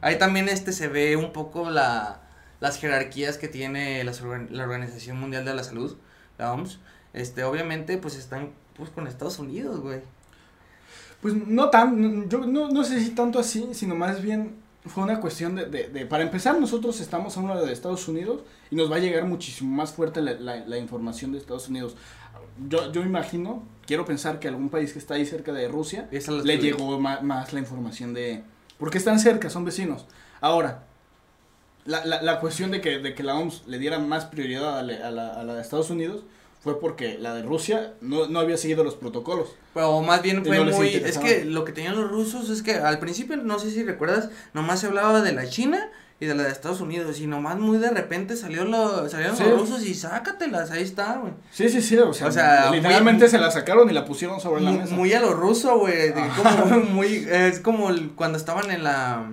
ahí 0.00 0.18
también 0.18 0.48
este 0.48 0.72
se 0.72 0.88
ve 0.88 1.16
un 1.16 1.32
poco 1.32 1.70
la 1.70 2.22
las 2.60 2.78
jerarquías 2.78 3.38
que 3.38 3.48
tiene 3.48 4.02
la, 4.04 4.12
la 4.50 4.64
Organización 4.64 5.18
Mundial 5.18 5.44
de 5.44 5.54
la 5.54 5.62
Salud, 5.62 5.96
la 6.38 6.52
OMS, 6.52 6.80
este, 7.12 7.44
obviamente, 7.44 7.98
pues 7.98 8.16
están 8.16 8.52
pues 8.76 8.90
con 8.90 9.06
Estados 9.06 9.38
Unidos, 9.38 9.80
güey. 9.80 10.00
Pues 11.20 11.34
no 11.34 11.68
tan, 11.70 12.28
yo 12.28 12.46
no, 12.46 12.68
no 12.68 12.84
sé 12.84 13.00
si 13.00 13.10
tanto 13.10 13.38
así, 13.38 13.68
sino 13.72 13.94
más 13.94 14.22
bien 14.22 14.54
fue 14.86 15.02
una 15.04 15.20
cuestión 15.20 15.56
de, 15.56 15.66
de, 15.66 15.88
de, 15.88 16.06
para 16.06 16.22
empezar, 16.22 16.58
nosotros 16.60 17.00
estamos 17.00 17.36
a 17.36 17.40
un 17.40 17.48
lado 17.48 17.66
de 17.66 17.72
Estados 17.72 18.06
Unidos 18.08 18.42
y 18.70 18.76
nos 18.76 18.90
va 18.90 18.96
a 18.96 19.00
llegar 19.00 19.24
muchísimo 19.24 19.74
más 19.74 19.92
fuerte 19.92 20.20
la, 20.22 20.32
la, 20.34 20.64
la 20.64 20.78
información 20.78 21.32
de 21.32 21.38
Estados 21.38 21.68
Unidos. 21.68 21.96
Yo, 22.68 22.92
yo 22.92 23.02
imagino, 23.02 23.62
quiero 23.86 24.04
pensar 24.04 24.38
que 24.38 24.48
algún 24.48 24.68
país 24.68 24.92
que 24.92 24.98
está 24.98 25.14
ahí 25.14 25.26
cerca 25.26 25.52
de 25.52 25.68
Rusia 25.68 26.08
le 26.10 26.58
llegó 26.58 26.98
más, 27.00 27.22
más 27.22 27.52
la 27.52 27.60
información 27.60 28.14
de... 28.14 28.42
Porque 28.78 28.98
están 28.98 29.18
cerca, 29.18 29.50
son 29.50 29.64
vecinos. 29.64 30.06
Ahora, 30.40 30.84
la, 31.84 32.04
la, 32.04 32.22
la 32.22 32.40
cuestión 32.40 32.70
de 32.70 32.80
que, 32.80 32.98
de 32.98 33.14
que 33.14 33.22
la 33.22 33.34
OMS 33.34 33.64
le 33.66 33.78
diera 33.78 33.98
más 33.98 34.26
prioridad 34.26 34.78
a, 34.78 34.82
la, 34.82 35.28
a 35.34 35.44
la 35.44 35.54
de 35.54 35.60
Estados 35.62 35.90
Unidos 35.90 36.22
fue 36.60 36.80
porque 36.80 37.18
la 37.18 37.34
de 37.34 37.42
Rusia 37.42 37.94
no, 38.00 38.26
no 38.28 38.40
había 38.40 38.56
seguido 38.56 38.82
los 38.84 38.94
protocolos. 38.96 39.50
Pero 39.74 40.00
más 40.02 40.22
bien 40.22 40.44
fue 40.44 40.64
muy... 40.64 40.88
Es 40.88 41.18
que 41.18 41.44
lo 41.44 41.64
que 41.64 41.72
tenían 41.72 41.94
los 42.00 42.10
rusos 42.10 42.50
es 42.50 42.62
que 42.62 42.74
al 42.74 42.98
principio, 42.98 43.36
no 43.36 43.58
sé 43.58 43.70
si 43.70 43.84
recuerdas, 43.84 44.30
nomás 44.54 44.80
se 44.80 44.86
hablaba 44.88 45.20
de 45.22 45.32
la 45.32 45.48
China 45.48 45.88
y 46.20 46.26
de 46.26 46.34
la 46.34 46.42
de 46.42 46.50
Estados 46.50 46.80
Unidos. 46.80 47.20
Y 47.20 47.28
nomás 47.28 47.58
muy 47.58 47.78
de 47.78 47.90
repente 47.90 48.36
salió 48.36 48.64
lo, 48.64 49.08
salieron 49.08 49.36
Sí. 49.36 49.44
los 49.44 49.60
rusos 49.60 49.84
y 49.86 49.94
sácatelas, 49.94 50.72
ahí 50.72 50.82
está, 50.82 51.18
güey. 51.18 51.32
Sí, 51.52 51.68
sí, 51.68 51.80
sí, 51.80 51.96
o 51.96 52.12
sea, 52.12 52.26
O 52.26 52.32
sea, 52.32 52.70
literalmente 52.72 53.24
muy- 53.26 53.30
se 53.30 53.38
la 53.38 53.52
sacaron 53.52 53.88
y 53.88 53.92
la 53.92 54.04
pusieron 54.04 54.40
sobre 54.40 54.60
la 54.62 54.72
mesa. 54.72 54.94
muy 54.96 55.12
a 55.12 55.20
lo 55.20 55.32
ruso, 55.34 55.78
güey. 55.78 56.12
Como 56.12 56.80
muy, 56.90 57.24
es 57.30 57.60
como 57.60 57.90
el- 57.90 58.10
cuando 58.16 58.36
estaban 58.36 58.68
en 58.72 58.82
la, 58.82 59.30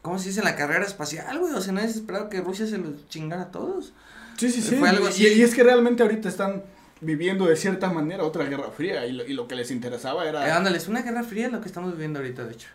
¿cómo 0.00 0.18
se 0.18 0.28
dice? 0.28 0.40
En 0.40 0.46
la 0.46 0.56
carrera 0.56 0.86
espacial, 0.86 1.38
güey. 1.38 1.52
O 1.52 1.60
sea, 1.60 1.74
nadie 1.74 1.88
se 1.90 1.98
esperaba 1.98 2.30
que 2.30 2.40
Rusia 2.40 2.66
se 2.66 2.78
los 2.78 3.06
chingara 3.10 3.42
a 3.42 3.50
todos. 3.50 3.92
Sí, 4.40 4.50
sí, 4.50 4.62
sí. 4.62 4.76
Fue 4.76 4.88
algo 4.88 5.06
y, 5.06 5.08
así. 5.08 5.26
y 5.28 5.42
es 5.42 5.54
que 5.54 5.62
realmente 5.62 6.02
ahorita 6.02 6.28
están 6.28 6.62
viviendo 7.00 7.46
de 7.46 7.56
cierta 7.56 7.90
manera 7.90 8.24
otra 8.24 8.44
guerra 8.44 8.70
fría 8.70 9.06
y 9.06 9.12
lo, 9.12 9.24
y 9.26 9.32
lo 9.34 9.46
que 9.48 9.54
les 9.54 9.70
interesaba 9.70 10.28
era... 10.28 10.46
Eh, 10.46 10.50
ándale, 10.50 10.78
es 10.78 10.88
una 10.88 11.02
guerra 11.02 11.22
fría 11.22 11.48
lo 11.48 11.60
que 11.60 11.68
estamos 11.68 11.92
viviendo 11.92 12.18
ahorita, 12.20 12.44
de 12.44 12.52
hecho. 12.52 12.68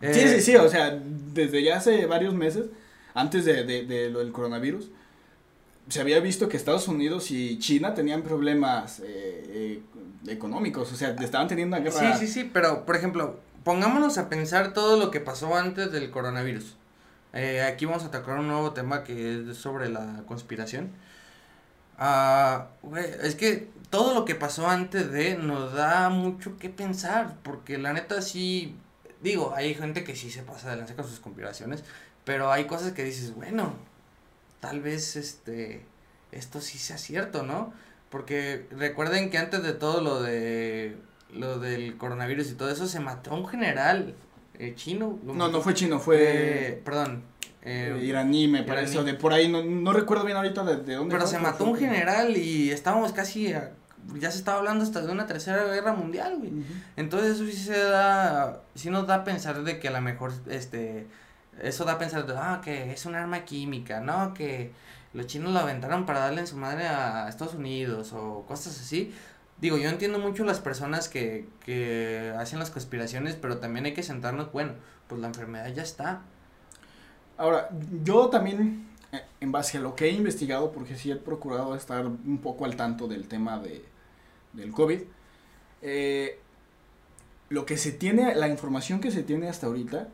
Sí, 0.00 0.06
Eh, 0.08 0.28
sí, 0.36 0.40
sí, 0.42 0.56
o 0.56 0.68
sea, 0.68 0.98
desde 1.34 1.62
ya 1.62 1.76
hace 1.76 2.06
varios 2.06 2.34
meses, 2.34 2.66
antes 3.14 3.44
de, 3.44 3.64
de, 3.64 3.84
de 3.84 4.10
lo 4.10 4.18
del 4.18 4.32
coronavirus, 4.32 4.90
se 5.88 6.00
había 6.00 6.20
visto 6.20 6.48
que 6.48 6.56
Estados 6.56 6.88
Unidos 6.88 7.30
y 7.30 7.58
China 7.58 7.94
tenían 7.94 8.22
problemas 8.22 9.00
eh, 9.00 9.02
eh, 9.06 9.82
económicos, 10.28 10.92
o 10.92 10.96
sea, 10.96 11.10
estaban 11.20 11.48
teniendo 11.48 11.76
una 11.76 11.90
Sí, 11.90 11.98
guerra... 11.98 12.16
sí, 12.18 12.26
sí, 12.26 12.50
pero 12.52 12.84
por 12.86 12.96
ejemplo, 12.96 13.38
pongámonos 13.64 14.18
a 14.18 14.28
pensar 14.28 14.72
todo 14.74 14.98
lo 14.98 15.10
que 15.10 15.20
pasó 15.20 15.56
antes 15.56 15.90
del 15.92 16.10
coronavirus. 16.10 16.76
Eh, 17.32 17.62
aquí 17.62 17.86
vamos 17.86 18.04
a 18.04 18.10
tocar 18.10 18.38
un 18.38 18.48
nuevo 18.48 18.72
tema 18.72 19.04
que 19.04 19.50
es 19.50 19.56
sobre 19.56 19.88
la 19.88 20.22
conspiración. 20.26 20.90
Ah, 21.98 22.68
es 23.22 23.36
que 23.36 23.70
todo 23.90 24.14
lo 24.14 24.24
que 24.24 24.34
pasó 24.34 24.68
antes 24.68 25.10
de 25.12 25.36
nos 25.36 25.72
da 25.74 26.08
mucho 26.08 26.58
que 26.58 26.68
pensar, 26.68 27.36
porque 27.42 27.78
la 27.78 27.92
neta 27.92 28.22
sí, 28.22 28.76
digo, 29.22 29.54
hay 29.54 29.74
gente 29.74 30.04
que 30.04 30.16
sí 30.16 30.30
se 30.30 30.42
pasa 30.42 30.70
de 30.70 30.76
lanza 30.76 30.96
con 30.96 31.06
sus 31.06 31.20
conspiraciones, 31.20 31.84
pero 32.24 32.50
hay 32.52 32.66
cosas 32.66 32.92
que 32.92 33.04
dices, 33.04 33.34
bueno, 33.34 33.74
tal 34.60 34.80
vez 34.80 35.16
este, 35.16 35.84
esto 36.32 36.60
sí 36.60 36.78
sea 36.78 36.98
cierto, 36.98 37.42
¿no? 37.42 37.72
Porque 38.10 38.66
recuerden 38.70 39.30
que 39.30 39.38
antes 39.38 39.62
de 39.62 39.72
todo 39.72 40.00
lo 40.00 40.22
de 40.22 40.96
lo 41.32 41.58
del 41.58 41.96
coronavirus 41.96 42.50
y 42.50 42.54
todo 42.54 42.70
eso 42.70 42.86
se 42.86 43.00
mató 43.00 43.30
a 43.32 43.34
un 43.34 43.48
general 43.48 44.14
eh, 44.58 44.74
chino. 44.76 45.18
No, 45.24 45.48
no 45.48 45.60
fue 45.60 45.74
chino, 45.74 45.96
eh, 45.96 46.00
fue 46.00 46.82
perdón. 46.84 47.22
eh, 47.62 47.94
eh, 47.98 48.04
iraní, 48.04 48.48
me 48.48 48.62
parece, 48.62 48.94
iraní. 48.94 49.10
o 49.10 49.12
de 49.12 49.18
por 49.18 49.32
ahí, 49.32 49.48
no, 49.48 49.62
no 49.64 49.92
recuerdo 49.92 50.24
bien 50.24 50.36
ahorita 50.36 50.64
de, 50.64 50.76
de 50.78 50.94
dónde 50.94 51.12
pero 51.14 51.26
fue, 51.26 51.36
se 51.36 51.38
mató 51.42 51.64
un 51.64 51.76
general 51.78 52.36
y 52.36 52.70
estábamos 52.70 53.12
casi 53.12 53.52
a- 53.52 53.72
ya 54.18 54.30
se 54.32 54.38
estaba 54.38 54.58
hablando 54.58 54.82
hasta 54.82 55.00
de 55.00 55.12
una 55.12 55.26
tercera 55.26 55.62
guerra 55.64 55.92
mundial, 55.92 56.36
güey. 56.38 56.50
Entonces 56.96 57.36
eso 57.36 57.46
sí 57.46 57.52
se 57.52 57.78
da, 57.78 58.60
sí 58.74 58.90
nos 58.90 59.06
da 59.06 59.16
a 59.16 59.24
pensar 59.24 59.62
de 59.62 59.78
que 59.78 59.86
a 59.88 59.92
lo 59.92 60.00
mejor, 60.00 60.32
este, 60.50 61.06
eso 61.62 61.84
da 61.84 61.92
a 61.92 61.98
pensar 61.98 62.26
de, 62.26 62.34
ah, 62.36 62.60
que 62.64 62.92
es 62.92 63.06
un 63.06 63.14
arma 63.14 63.44
química, 63.44 64.00
¿no? 64.00 64.34
Que 64.34 64.72
los 65.12 65.28
chinos 65.28 65.52
lo 65.52 65.60
aventaron 65.60 66.04
para 66.04 66.18
darle 66.18 66.40
en 66.40 66.46
su 66.48 66.56
madre 66.56 66.88
a 66.88 67.28
Estados 67.28 67.54
Unidos 67.54 68.12
o 68.12 68.44
cosas 68.48 68.76
así. 68.80 69.14
Digo, 69.62 69.78
yo 69.78 69.88
entiendo 69.88 70.18
mucho 70.18 70.44
las 70.44 70.60
personas 70.60 71.08
que, 71.08 71.46
que 71.64 72.34
hacen 72.38 72.58
las 72.58 72.70
conspiraciones, 72.70 73.36
pero 73.36 73.58
también 73.58 73.86
hay 73.86 73.94
que 73.94 74.02
sentarnos, 74.02 74.52
bueno, 74.52 74.72
pues 75.08 75.20
la 75.20 75.28
enfermedad 75.28 75.72
ya 75.72 75.82
está. 75.84 76.22
Ahora, 77.38 77.70
yo 78.04 78.28
también, 78.28 78.88
eh, 79.12 79.22
en 79.40 79.52
base 79.52 79.78
a 79.78 79.80
lo 79.80 79.94
que 79.94 80.06
he 80.06 80.10
investigado, 80.10 80.72
porque 80.72 80.96
sí 80.96 81.10
he 81.10 81.16
procurado 81.16 81.74
estar 81.76 82.06
un 82.06 82.38
poco 82.42 82.64
al 82.66 82.76
tanto 82.76 83.08
del 83.08 83.28
tema 83.28 83.58
de, 83.60 83.84
del 84.52 84.72
COVID, 84.72 85.00
eh, 85.82 86.38
lo 87.48 87.66
que 87.66 87.76
se 87.76 87.92
tiene, 87.92 88.34
la 88.34 88.48
información 88.48 89.00
que 89.00 89.10
se 89.10 89.22
tiene 89.22 89.48
hasta 89.48 89.66
ahorita, 89.68 90.08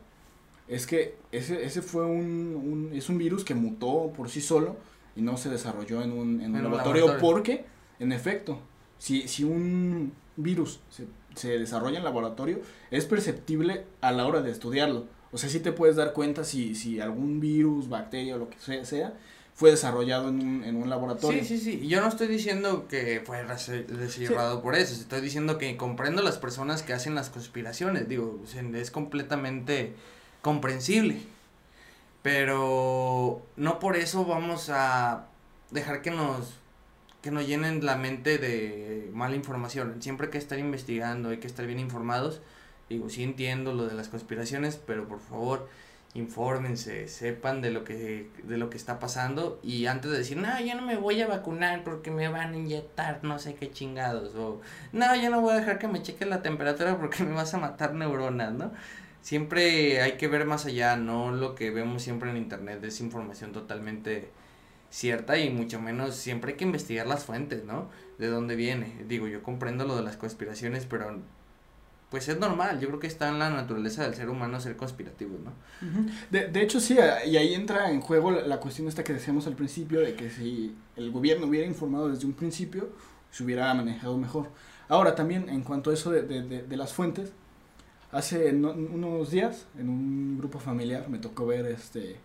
es 0.67 0.85
que 0.85 1.17
ese, 1.31 1.65
ese 1.65 1.81
fue 1.81 2.05
un, 2.05 2.55
un- 2.55 2.91
es 2.93 3.09
un 3.09 3.17
virus 3.17 3.43
que 3.43 3.55
mutó 3.55 4.13
por 4.15 4.29
sí 4.29 4.41
solo 4.41 4.77
y 5.15 5.21
no 5.21 5.37
se 5.37 5.49
desarrolló 5.49 6.01
en 6.03 6.11
un, 6.11 6.19
en 6.19 6.51
un 6.51 6.55
En 6.55 6.55
un 6.57 6.63
laboratorio, 6.63 7.07
laboratorio. 7.07 7.33
porque, 7.35 7.65
en 7.99 8.11
efecto, 8.11 8.59
si, 8.99 9.27
si 9.27 9.43
un 9.43 10.13
virus 10.35 10.79
se, 10.89 11.07
se 11.35 11.57
desarrolla 11.57 11.97
en 11.97 12.03
laboratorio, 12.03 12.61
es 12.91 13.05
perceptible 13.05 13.85
a 14.01 14.11
la 14.11 14.27
hora 14.27 14.41
de 14.41 14.51
estudiarlo. 14.51 15.07
O 15.31 15.37
sea, 15.37 15.49
sí 15.49 15.59
te 15.59 15.71
puedes 15.71 15.95
dar 15.95 16.13
cuenta 16.13 16.43
si, 16.43 16.75
si 16.75 16.99
algún 16.99 17.39
virus, 17.39 17.89
bacteria 17.89 18.35
o 18.35 18.37
lo 18.37 18.49
que 18.49 18.59
sea, 18.59 18.85
sea 18.85 19.13
fue 19.59 19.71
desarrollado 19.71 20.29
en 20.29 20.39
un, 20.39 20.63
en 20.63 20.77
un 20.77 20.89
laboratorio. 20.89 21.43
Sí, 21.43 21.57
sí, 21.57 21.79
sí. 21.81 21.87
Yo 21.89 21.99
no 21.99 22.07
estoy 22.07 22.27
diciendo 22.27 22.87
que 22.87 23.21
fue 23.25 23.43
descifrado 23.43 24.61
por 24.61 24.73
eso. 24.73 24.93
Estoy 24.93 25.19
diciendo 25.19 25.57
que 25.57 25.75
comprendo 25.75 26.21
las 26.21 26.37
personas 26.37 26.81
que 26.81 26.93
hacen 26.93 27.13
las 27.13 27.29
conspiraciones. 27.29 28.07
Digo, 28.07 28.39
es 28.73 28.89
completamente 28.89 29.95
comprensible. 30.41 31.17
Pero 32.21 33.41
no 33.57 33.79
por 33.79 33.97
eso 33.97 34.23
vamos 34.23 34.69
a 34.69 35.27
dejar 35.71 36.01
que 36.01 36.11
nos 36.11 36.53
que 37.21 37.31
nos 37.31 37.47
llenen 37.47 37.85
la 37.85 37.95
mente 37.97 38.37
de 38.37 39.09
mala 39.13 39.35
información. 39.35 40.01
Siempre 40.01 40.27
hay 40.27 40.31
que 40.31 40.37
estar 40.37 40.59
investigando, 40.59 41.29
hay 41.29 41.37
que 41.37 41.47
estar 41.47 41.65
bien 41.65 41.79
informados. 41.79 42.41
Digo, 42.89 43.09
sí 43.09 43.23
entiendo 43.23 43.73
lo 43.73 43.87
de 43.87 43.93
las 43.95 44.09
conspiraciones, 44.09 44.77
pero 44.77 45.07
por 45.07 45.19
favor, 45.19 45.69
infórmense, 46.15 47.07
sepan 47.07 47.61
de 47.61 47.71
lo 47.71 47.83
que 47.83 48.29
de 48.43 48.57
lo 48.57 48.69
que 48.69 48.77
está 48.77 48.99
pasando 48.99 49.59
y 49.61 49.85
antes 49.85 50.09
de 50.11 50.17
decir, 50.17 50.37
"No, 50.37 50.59
yo 50.59 50.75
no 50.75 50.81
me 50.81 50.97
voy 50.97 51.21
a 51.21 51.27
vacunar 51.27 51.83
porque 51.83 52.09
me 52.09 52.27
van 52.29 52.53
a 52.53 52.57
inyectar 52.57 53.19
no 53.23 53.37
sé 53.37 53.53
qué 53.55 53.69
chingados" 53.71 54.33
o 54.35 54.61
"No, 54.91 55.15
yo 55.15 55.29
no 55.29 55.41
voy 55.41 55.53
a 55.53 55.57
dejar 55.57 55.77
que 55.79 55.87
me 55.87 56.01
cheque 56.01 56.25
la 56.25 56.41
temperatura 56.41 56.97
porque 56.97 57.23
me 57.23 57.33
vas 57.33 57.53
a 57.53 57.59
matar 57.59 57.93
neuronas", 57.93 58.53
¿no? 58.53 58.71
Siempre 59.21 60.01
hay 60.01 60.13
que 60.13 60.27
ver 60.27 60.45
más 60.45 60.65
allá, 60.65 60.95
no 60.95 61.31
lo 61.31 61.53
que 61.55 61.71
vemos 61.71 62.01
siempre 62.01 62.31
en 62.31 62.37
internet 62.37 62.83
es 62.83 63.01
información 63.01 63.51
totalmente 63.51 64.29
cierta 64.89 65.37
y 65.37 65.49
mucho 65.49 65.79
menos 65.81 66.15
siempre 66.15 66.51
hay 66.51 66.57
que 66.57 66.65
investigar 66.65 67.07
las 67.07 67.25
fuentes, 67.25 67.63
¿no? 67.65 67.89
De 68.17 68.27
dónde 68.27 68.55
viene. 68.55 69.03
Digo, 69.07 69.27
yo 69.27 69.43
comprendo 69.43 69.85
lo 69.85 69.95
de 69.95 70.03
las 70.03 70.17
conspiraciones, 70.17 70.85
pero 70.85 71.19
pues 72.09 72.27
es 72.27 72.39
normal, 72.39 72.79
yo 72.79 72.87
creo 72.87 72.99
que 72.99 73.05
está 73.07 73.29
en 73.29 73.37
la 73.37 73.51
naturaleza 73.51 74.03
del 74.03 74.15
ser 74.15 74.29
humano 74.29 74.59
ser 74.59 74.75
conspirativo, 74.75 75.37
¿no? 75.45 75.51
De, 76.31 76.47
de 76.47 76.61
hecho, 76.63 76.79
sí, 76.79 76.97
y 77.27 77.37
ahí 77.37 77.53
entra 77.53 77.91
en 77.91 78.01
juego 78.01 78.31
la, 78.31 78.41
la 78.47 78.59
cuestión 78.59 78.87
esta 78.87 79.03
que 79.03 79.13
decíamos 79.13 79.45
al 79.45 79.53
principio, 79.55 79.99
de 79.99 80.15
que 80.15 80.31
si 80.31 80.75
el 80.95 81.11
gobierno 81.11 81.45
hubiera 81.47 81.67
informado 81.67 82.09
desde 82.09 82.25
un 82.25 82.33
principio, 82.33 82.89
se 83.31 83.43
hubiera 83.43 83.71
manejado 83.75 84.17
mejor. 84.17 84.49
Ahora, 84.87 85.13
también, 85.13 85.49
en 85.49 85.61
cuanto 85.61 85.91
a 85.91 85.93
eso 85.93 86.09
de, 86.11 86.23
de, 86.23 86.63
de- 86.63 86.77
las 86.77 86.93
fuentes, 86.93 87.31
hace 88.11 88.53
no- 88.53 88.71
unos 88.71 89.31
días, 89.31 89.65
en 89.77 89.89
un 89.89 90.37
grupo 90.37 90.59
familiar, 90.59 91.09
me 91.09 91.19
tocó 91.19 91.45
ver, 91.45 91.65
este, 91.67 92.17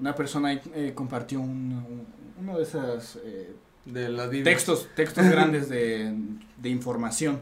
una 0.00 0.14
persona 0.14 0.48
ahí, 0.48 0.60
eh, 0.74 0.92
compartió 0.94 1.40
un, 1.40 1.48
un- 1.50 2.06
uno 2.40 2.56
de 2.56 2.62
esos 2.62 3.18
eh, 3.24 3.52
De 3.84 4.08
textos, 4.44 4.88
textos 4.96 5.24
grandes 5.30 5.68
de, 5.68 6.14
de 6.56 6.68
información. 6.68 7.40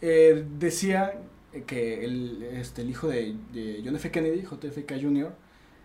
Eh, 0.00 0.44
decía 0.58 1.14
que 1.66 2.04
el, 2.04 2.42
este, 2.42 2.82
el 2.82 2.90
hijo 2.90 3.08
de, 3.08 3.36
de 3.52 3.82
John 3.84 3.94
F. 3.96 4.10
Kennedy, 4.10 4.42
JFK 4.42 5.00
Jr., 5.00 5.32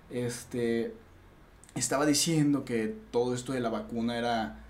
este, 0.10 0.94
estaba 1.76 2.06
diciendo 2.06 2.66
que 2.66 2.96
todo 3.12 3.34
esto 3.36 3.54
de 3.54 3.60
la 3.60 3.70
vacuna 3.70 4.18
era 4.18 4.64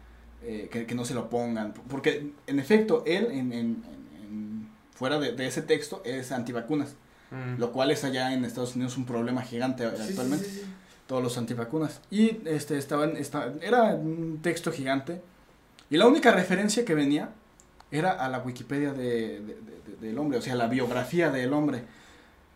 eh, 0.44 0.68
que, 0.72 0.86
que 0.86 0.96
no 0.96 1.06
se 1.06 1.14
lo 1.14 1.30
pongan. 1.30 1.74
Porque, 1.74 2.32
en 2.48 2.60
efecto, 2.60 3.04
él, 3.06 3.28
en, 3.32 3.54
en- 3.54 3.84
fuera 4.94 5.20
de, 5.20 5.32
de 5.32 5.46
ese 5.48 5.62
texto, 5.62 6.02
es 6.06 6.32
antivacunas. 6.32 6.96
Mm. 7.30 7.60
Lo 7.60 7.72
cual 7.72 7.92
es 7.92 8.04
allá 8.04 8.34
en 8.34 8.44
Estados 8.46 8.76
Unidos 8.76 8.98
un 8.98 9.06
problema 9.06 9.44
gigante 9.44 9.84
Sí, 9.88 9.96
sí, 9.98 10.04
actualmente 10.10 10.46
sí, 10.46 10.52
sí. 10.62 10.66
Todos 11.08 11.24
los 11.24 11.38
antivacunas. 11.38 12.02
Y 12.12 12.38
este 12.46 12.78
estaban, 12.78 13.18
esta- 13.18 13.54
era 13.62 13.96
un 13.96 14.40
texto 14.42 14.72
gigante. 14.72 15.22
Y 15.90 15.98
la 15.98 16.06
única 16.08 16.32
referencia 16.32 16.84
que 16.86 16.94
venía 16.94 17.30
era 17.92 18.12
a 18.12 18.28
la 18.30 18.40
Wikipedia 18.40 18.92
de, 18.94 19.40
de- 19.40 19.40
de- 19.40 19.98
del 20.08 20.18
hombre, 20.20 20.38
o 20.38 20.42
sea, 20.42 20.56
la 20.56 20.68
biografía 20.68 21.30
del 21.32 21.54
hombre. 21.54 21.84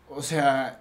O 0.08 0.22
sea, 0.22 0.78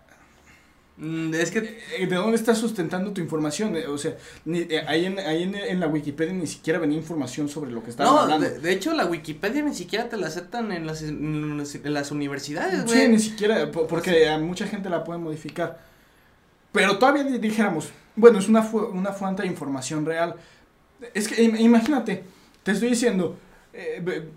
Mm, 0.98 1.34
es 1.34 1.50
que 1.52 1.80
eh, 1.98 2.06
¿de 2.06 2.16
dónde 2.16 2.36
estás 2.36 2.58
sustentando 2.60 3.12
tu 3.12 3.22
información? 3.22 3.76
Eh, 3.76 3.88
O 3.88 3.98
sea, 3.98 4.18
ni, 4.46 4.60
eh, 4.60 4.84
ahí, 4.88 5.06
en, 5.06 5.18
ahí 5.20 5.44
en, 5.44 5.56
en 5.56 5.80
la 5.80 5.88
Wikipedia 5.88 6.34
ni 6.34 6.46
siquiera 6.46 6.78
venía 6.80 6.98
información 6.98 7.48
sobre 7.50 7.72
lo 7.72 7.82
que 7.82 7.90
estaban 7.92 8.14
no, 8.14 8.20
hablando. 8.20 8.48
de, 8.48 8.60
de 8.60 8.72
hecho 8.72 8.94
la 8.94 9.06
Wikipedia 9.06 9.64
ni 9.64 9.74
siquiera 9.74 10.10
te 10.10 10.18
la 10.18 10.28
aceptan 10.28 10.72
en 10.74 10.86
las, 10.86 11.02
en 11.02 11.58
las- 11.58 12.12
universidades, 12.12 12.84
Sí, 12.92 12.98
güey. 12.98 13.08
ni 13.08 13.20
siquiera, 13.20 13.72
po- 13.72 13.88
porque 13.88 14.28
a 14.30 14.38
mucha 14.38 14.68
gente 14.68 14.90
la 14.90 15.04
puede 15.04 15.18
modificar. 15.18 15.80
Pero 16.72 16.98
todavía 16.98 17.24
di- 17.24 17.38
dijéramos, 17.40 17.90
bueno, 18.16 18.40
es 18.40 18.48
una, 18.48 18.64
fu- 18.64 18.80
una 18.86 19.12
fuente 19.12 19.42
de 19.44 19.48
información 19.48 20.06
real. 20.06 20.36
Es 21.14 21.28
que 21.28 21.44
im- 21.44 21.60
imagínate, 21.60 22.24
te 22.64 22.72
estoy 22.72 22.90
diciendo, 22.90 23.36
eh, 23.74 24.30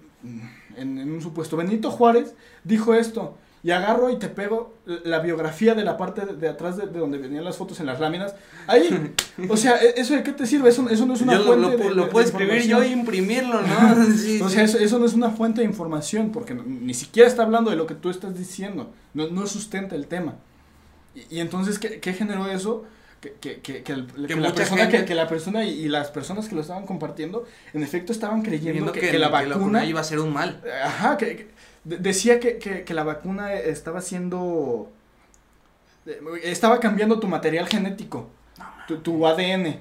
en, 0.77 0.99
en 0.99 1.13
un 1.13 1.21
supuesto, 1.21 1.57
Benito 1.57 1.91
Juárez 1.91 2.35
dijo 2.65 2.95
esto, 2.95 3.37
y 3.63 3.71
agarro 3.71 4.11
y 4.11 4.19
te 4.19 4.29
pego 4.29 4.75
la 4.85 5.21
biografía 5.21 5.75
de 5.75 5.85
la 5.85 5.97
parte 5.97 6.27
de, 6.27 6.35
de 6.37 6.49
atrás 6.49 6.77
de, 6.77 6.87
de 6.87 6.99
donde 6.99 7.17
venían 7.17 7.45
las 7.45 7.57
fotos 7.57 7.81
en 7.81 7.87
las 7.87 7.99
láminas. 7.99 8.35
Ahí, 8.67 9.15
o 9.49 9.57
sea, 9.57 9.77
¿e- 9.79 9.95
¿eso 9.97 10.13
de 10.15 10.23
qué 10.23 10.33
te 10.33 10.47
sirve? 10.47 10.69
Eso, 10.69 10.87
eso 10.91 11.07
no 11.07 11.15
es 11.15 11.23
una 11.23 11.33
Yo 11.35 11.39
lo, 11.39 11.45
fuente 11.47 11.63
lo, 11.63 11.71
de- 11.71 11.79
pu- 11.79 11.89
de- 11.89 11.95
lo 11.95 12.09
puedo 12.11 12.27
escribir 12.27 12.63
yo 12.67 12.83
e 12.83 12.89
imprimirlo, 12.89 13.63
¿no? 13.63 14.05
Sí, 14.17 14.39
O 14.43 14.49
sí. 14.49 14.55
sea, 14.57 14.65
eso, 14.65 14.79
eso 14.79 14.99
no 14.99 15.07
es 15.07 15.15
una 15.15 15.31
fuente 15.31 15.63
de 15.63 15.67
información, 15.67 16.31
porque 16.31 16.53
ni 16.55 16.93
siquiera 16.93 17.27
está 17.27 17.43
hablando 17.43 17.71
de 17.71 17.77
lo 17.77 17.87
que 17.87 17.95
tú 17.95 18.11
estás 18.11 18.37
diciendo, 18.37 18.93
no, 19.15 19.29
no 19.29 19.47
sustenta 19.47 19.95
el 19.95 20.09
tema. 20.09 20.35
Y, 21.15 21.37
y 21.37 21.41
entonces, 21.41 21.79
¿qué, 21.79 22.01
¿qué, 22.01 22.13
generó 22.13 22.49
eso? 22.49 22.85
Que, 23.21 23.33
que, 23.41 23.61
que, 23.61 23.83
que, 23.83 23.93
el, 23.93 24.07
Que 24.07 24.27
que 24.35 24.37
la 24.37 24.53
persona, 24.53 24.87
gente- 24.91 25.15
la 25.15 25.29
persona 25.29 25.65
y, 25.65 25.71
y 25.85 25.89
las 25.89 26.11
personas 26.11 26.49
que 26.49 26.55
lo 26.55 26.61
estaban 26.61 26.85
compartiendo, 26.87 27.47
en 27.73 27.83
efecto 27.83 28.13
estaban 28.13 28.43
creyendo 28.43 28.93
que, 28.93 29.19
la 29.19 29.29
vacuna... 29.29 29.85
iba 29.87 30.01
a 30.01 30.05
ser 30.05 30.21
un 30.21 30.33
mal. 30.33 30.63
Ajá, 30.85 31.17
que, 31.17 31.37
que- 31.37 31.49
de- 31.85 31.99
decía 31.99 32.39
que, 32.41 32.59
que, 32.59 32.85
que 32.85 32.95
la 32.95 33.03
vacuna 33.05 33.55
estaba 33.55 34.01
siendo... 34.03 34.91
eh, 36.07 36.21
Estaba 36.43 36.81
cambiando 36.81 37.19
tu 37.19 37.27
material 37.29 37.67
genético, 37.67 38.29
tu, 38.87 38.99
tu 38.99 39.27
ADN, 39.27 39.79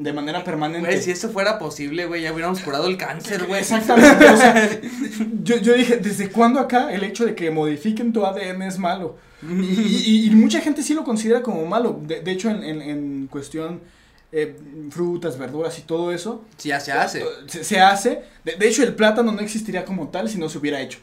de 0.00 0.12
manera 0.12 0.42
permanente. 0.44 0.88
Güey, 0.88 1.02
si 1.02 1.10
eso 1.10 1.28
fuera 1.30 1.58
posible, 1.58 2.06
güey, 2.06 2.22
ya 2.22 2.32
hubiéramos 2.32 2.60
curado 2.60 2.86
el 2.88 2.96
cáncer, 2.96 3.44
güey. 3.46 3.60
Exactamente, 3.60 4.26
o 4.28 4.36
sea, 4.36 4.80
yo, 5.44 5.56
yo 5.58 5.74
dije, 5.74 5.96
¿desde 5.98 6.28
cuándo 6.30 6.58
acá 6.58 6.92
el 6.92 7.04
hecho 7.04 7.24
de 7.26 7.34
que 7.34 7.50
modifiquen 7.50 8.12
tu 8.12 8.24
ADN 8.24 8.62
es 8.62 8.78
malo? 8.78 9.16
Y, 9.42 9.52
y- 9.54 10.26
y 10.26 10.30
mucha 10.30 10.60
gente 10.60 10.82
sí 10.82 10.94
lo 10.94 11.04
considera 11.04 11.42
como 11.42 11.64
malo. 11.66 12.00
De, 12.02 12.20
de 12.20 12.30
hecho, 12.30 12.50
en, 12.50 12.62
en, 12.62 12.82
en 12.82 13.26
cuestión 13.26 13.80
eh, 14.32 14.56
frutas, 14.90 15.38
verduras 15.38 15.78
y 15.78 15.82
todo 15.82 16.12
eso, 16.12 16.44
Sí, 16.56 16.68
ya 16.70 16.80
se 16.80 16.92
hace. 16.92 17.22
se, 17.46 17.64
se 17.64 17.80
hace. 17.80 18.22
De, 18.44 18.56
de 18.56 18.68
hecho, 18.68 18.82
el 18.82 18.94
plátano 18.94 19.32
no 19.32 19.40
existiría 19.40 19.84
como 19.84 20.08
tal 20.08 20.28
si 20.28 20.38
no 20.38 20.48
se 20.48 20.58
hubiera 20.58 20.80
hecho. 20.80 20.98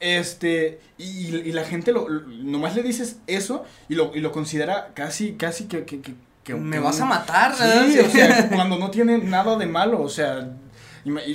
Este, 0.00 0.78
y, 0.96 1.34
y 1.36 1.52
la 1.52 1.64
gente 1.64 1.92
lo, 1.92 2.08
lo- 2.08 2.20
nomás 2.26 2.76
le 2.76 2.82
dices 2.82 3.16
eso 3.26 3.64
y 3.88 3.94
lo, 3.94 4.12
y 4.14 4.20
lo 4.20 4.30
considera 4.32 4.92
casi, 4.94 5.32
casi 5.32 5.64
que, 5.64 5.84
que, 5.84 6.00
que- 6.00 6.14
que- 6.54 6.60
Me 6.60 6.78
vas 6.78 7.00
a 7.00 7.04
matar. 7.04 7.54
Sí, 7.54 7.98
o 8.06 8.10
sea, 8.10 8.48
cuando 8.48 8.78
no 8.78 8.90
tiene 8.90 9.18
nada 9.18 9.56
de 9.56 9.66
malo, 9.66 10.02
o 10.02 10.08
sea, 10.08 10.48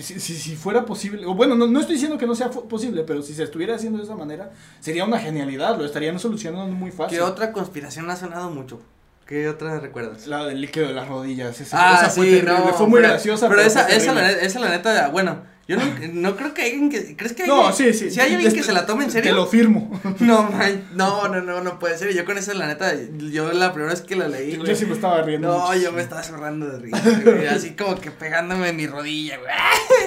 si, 0.01 0.19
si, 0.19 0.35
si 0.35 0.55
fuera 0.55 0.85
posible, 0.85 1.25
o 1.25 1.33
bueno, 1.33 1.55
no, 1.55 1.67
no 1.67 1.79
estoy 1.79 1.95
diciendo 1.95 2.17
que 2.17 2.27
no 2.27 2.35
sea 2.35 2.49
posible, 2.51 3.03
pero 3.03 3.21
si 3.21 3.33
se 3.33 3.43
estuviera 3.43 3.75
haciendo 3.75 3.97
de 3.99 4.03
esa 4.05 4.15
manera, 4.15 4.51
sería 4.79 5.05
una 5.05 5.19
genialidad, 5.19 5.77
lo 5.77 5.85
estarían 5.85 6.19
solucionando 6.19 6.67
muy 6.75 6.91
fácil. 6.91 7.17
¿Qué 7.17 7.23
otra 7.23 7.51
conspiración 7.51 8.09
ha 8.09 8.15
sonado 8.15 8.49
mucho? 8.49 8.81
¿Qué 9.25 9.47
otra 9.47 9.79
recuerdas? 9.79 10.27
La 10.27 10.45
del 10.45 10.59
líquido 10.61 10.87
de 10.87 10.93
las 10.93 11.07
rodillas, 11.07 11.59
esa, 11.61 11.77
Ah, 11.91 11.95
esa 11.95 12.09
fue 12.09 12.25
sí, 12.25 12.31
terrible, 12.33 12.53
no. 12.65 12.73
fue 12.73 12.87
muy 12.87 12.97
pero, 12.99 13.13
graciosa. 13.13 13.47
Pero, 13.47 13.61
fue 13.61 13.67
esa, 13.67 13.87
esa, 13.87 14.13
la, 14.13 14.29
esa 14.31 14.59
la 14.59 14.69
neta, 14.69 15.07
bueno, 15.09 15.43
yo 15.67 15.77
no, 15.77 15.83
no 16.13 16.35
creo 16.35 16.53
que 16.53 16.63
alguien 16.63 16.89
que, 16.89 17.15
¿crees 17.15 17.33
que 17.33 17.47
No, 17.47 17.67
alguien- 17.67 17.93
sí, 17.93 17.97
sí. 17.99 18.11
Si 18.11 18.19
hay 18.19 18.33
alguien 18.33 18.53
que 18.53 18.63
se 18.63 18.73
la 18.73 18.85
tome 18.85 19.05
en 19.05 19.11
serio? 19.11 19.31
Te 19.31 19.35
lo 19.35 19.45
firmo. 19.47 19.99
No, 20.19 20.43
man, 20.51 20.83
no, 20.93 21.27
no, 21.29 21.41
no, 21.41 21.61
no 21.61 21.79
puede 21.79 21.97
ser. 21.97 22.13
Yo 22.13 22.25
con 22.25 22.37
esa, 22.37 22.53
la 22.53 22.67
neta, 22.67 22.93
yo 23.31 23.51
la 23.53 23.71
primera 23.71 23.93
vez 23.93 24.01
que 24.01 24.15
la 24.17 24.27
leí, 24.27 24.57
güey. 24.57 24.67
Yo 24.69 24.75
sí 24.75 24.85
me 24.85 24.93
estaba 24.93 25.21
riendo. 25.21 25.47
No, 25.47 25.73
yo 25.75 25.91
me 25.93 26.01
estaba 26.01 26.21
zurrando 26.21 26.67
de 26.67 26.79
risa, 26.79 27.01
güey, 27.23 27.47
así 27.47 27.71
como 27.71 27.99
que 27.99 28.11
pegándome 28.11 28.69
en 28.69 28.75
mi 28.75 28.87
rodilla, 28.87 29.37
güey. 29.37 29.53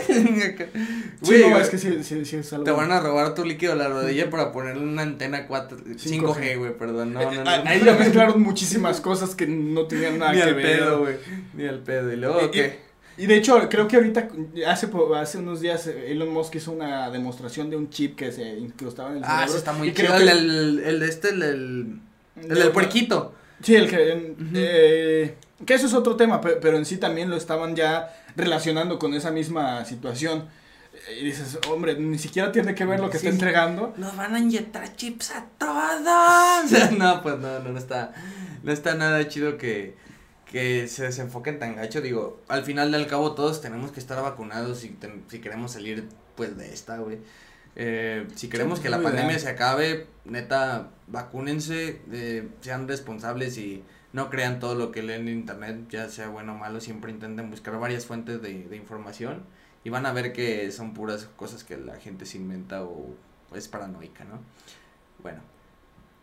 Sí, 1.22 1.38
Güey, 1.40 1.50
no, 1.50 1.58
es 1.58 1.70
que 1.70 1.78
sí, 1.78 2.02
sí, 2.02 2.24
sí 2.24 2.36
es 2.36 2.52
algo. 2.52 2.64
Te 2.64 2.70
van 2.70 2.92
a 2.92 3.00
robar 3.00 3.34
tu 3.34 3.44
líquido 3.44 3.72
a 3.72 3.76
la 3.76 3.88
rodilla 3.88 4.28
para 4.28 4.52
ponerle 4.52 4.82
una 4.84 5.02
antena 5.02 5.46
4, 5.46 5.78
5G, 5.78 6.58
güey, 6.58 6.76
perdón. 6.76 7.14
No, 7.14 7.22
no, 7.32 7.42
no. 7.44 7.50
Eh, 7.50 7.62
Ahí 7.66 7.82
ya 7.84 7.94
mezclaron 7.94 8.42
muchísimas 8.42 9.00
cosas 9.00 9.34
que 9.34 9.46
no 9.46 9.86
tenían 9.86 10.18
nada 10.18 10.32
Ni 10.32 10.38
que 10.38 10.42
al 10.44 10.54
ver. 10.54 10.78
pedo, 10.78 10.98
güey. 11.00 11.14
Ni 11.54 11.66
al 11.66 11.78
pedo. 11.80 12.12
Y 12.12 12.16
luego, 12.16 12.50
¿qué? 12.50 12.78
Y 13.18 13.26
de 13.26 13.36
hecho, 13.36 13.68
creo 13.70 13.88
que 13.88 13.96
ahorita, 13.96 14.28
hace, 14.66 14.88
hace 15.16 15.38
unos 15.38 15.60
días, 15.60 15.86
eh, 15.86 16.12
Elon 16.12 16.28
Musk 16.32 16.56
hizo 16.56 16.72
una 16.72 17.08
demostración 17.10 17.70
de 17.70 17.76
un 17.76 17.88
chip 17.88 18.14
que 18.16 18.30
se 18.30 18.42
incrustaba 18.58 19.10
en 19.12 19.18
el 19.18 19.24
Ah, 19.24 19.28
cerebro. 19.28 19.46
eso 19.48 19.56
está 19.58 19.72
muy 19.72 19.88
y 19.88 19.92
creo 19.92 20.16
chido. 20.18 20.26
que- 20.26 20.32
El, 20.32 20.50
el, 20.50 20.78
el 20.80 21.00
de 21.00 21.08
este, 21.08 21.28
el, 21.30 21.42
el, 21.42 22.00
el 22.42 22.48
del 22.58 22.70
puerquito. 22.72 23.34
Sí, 23.62 23.74
el 23.74 23.88
que... 23.88 24.12
en- 24.12 24.36
eh, 24.54 25.34
que 25.64 25.72
eso 25.74 25.86
es 25.86 25.94
otro 25.94 26.16
tema, 26.16 26.40
pe- 26.42 26.56
pero 26.60 26.76
en 26.76 26.84
sí 26.84 26.98
también 26.98 27.30
lo 27.30 27.36
estaban 27.36 27.74
ya 27.74 28.14
relacionando 28.36 28.98
con 28.98 29.14
esa 29.14 29.30
misma 29.30 29.84
situación. 29.86 30.44
Y 31.18 31.24
dices, 31.24 31.58
hombre, 31.70 31.94
ni 31.98 32.18
siquiera 32.18 32.52
tiene 32.52 32.74
que 32.74 32.84
ver 32.84 33.00
lo 33.00 33.08
que 33.08 33.18
Sí. 33.18 33.26
está 33.26 33.34
entregando. 33.34 33.94
Nos 33.96 34.14
van 34.16 34.34
a 34.34 34.38
inyectar 34.40 34.94
chips 34.96 35.30
a 35.30 35.46
todos. 35.56 36.90
no, 36.98 37.22
pues 37.22 37.38
no, 37.38 37.60
no, 37.60 37.70
no 37.72 37.78
está, 37.78 38.12
no 38.62 38.72
está 38.72 38.94
nada 38.94 39.26
chido 39.28 39.56
que, 39.56 39.96
que 40.50 40.86
se 40.88 41.02
desenfoquen 41.04 41.58
tan 41.58 41.76
gacho. 41.76 42.00
Digo, 42.00 42.40
al 42.48 42.62
final 42.64 42.92
del 42.92 43.06
cabo 43.06 43.34
todos 43.34 43.60
tenemos 43.60 43.90
que 43.92 44.00
estar 44.00 44.20
vacunados 44.22 44.78
si, 44.80 44.88
ten- 44.90 45.24
si 45.28 45.40
queremos 45.40 45.72
salir 45.72 46.08
pues 46.36 46.56
de 46.56 46.72
esta, 46.72 46.98
güey. 46.98 47.18
Eh, 47.78 48.26
si 48.36 48.48
queremos 48.48 48.80
que 48.80 48.88
la 48.88 48.96
pandemia 49.02 49.38
se 49.38 49.48
acabe, 49.50 50.06
neta, 50.24 50.90
vacúnense, 51.08 52.00
eh, 52.12 52.48
sean 52.62 52.88
responsables 52.88 53.58
y 53.58 53.82
no 54.12 54.30
crean 54.30 54.60
todo 54.60 54.74
lo 54.74 54.92
que 54.92 55.02
leen 55.02 55.28
en 55.28 55.36
internet, 55.38 55.80
ya 55.90 56.08
sea 56.08 56.28
bueno 56.28 56.54
o 56.54 56.56
malo, 56.56 56.80
siempre 56.80 57.10
intenten 57.10 57.50
buscar 57.50 57.78
varias 57.78 58.06
fuentes 58.06 58.40
de, 58.40 58.64
de 58.66 58.76
información 58.76 59.42
y 59.84 59.90
van 59.90 60.06
a 60.06 60.12
ver 60.12 60.32
que 60.32 60.70
son 60.72 60.94
puras 60.94 61.28
cosas 61.36 61.64
que 61.64 61.76
la 61.76 61.96
gente 61.96 62.24
se 62.24 62.38
inventa 62.38 62.82
o 62.82 63.14
es 63.54 63.68
paranoica, 63.68 64.24
¿no? 64.24 64.38
Bueno, 65.22 65.40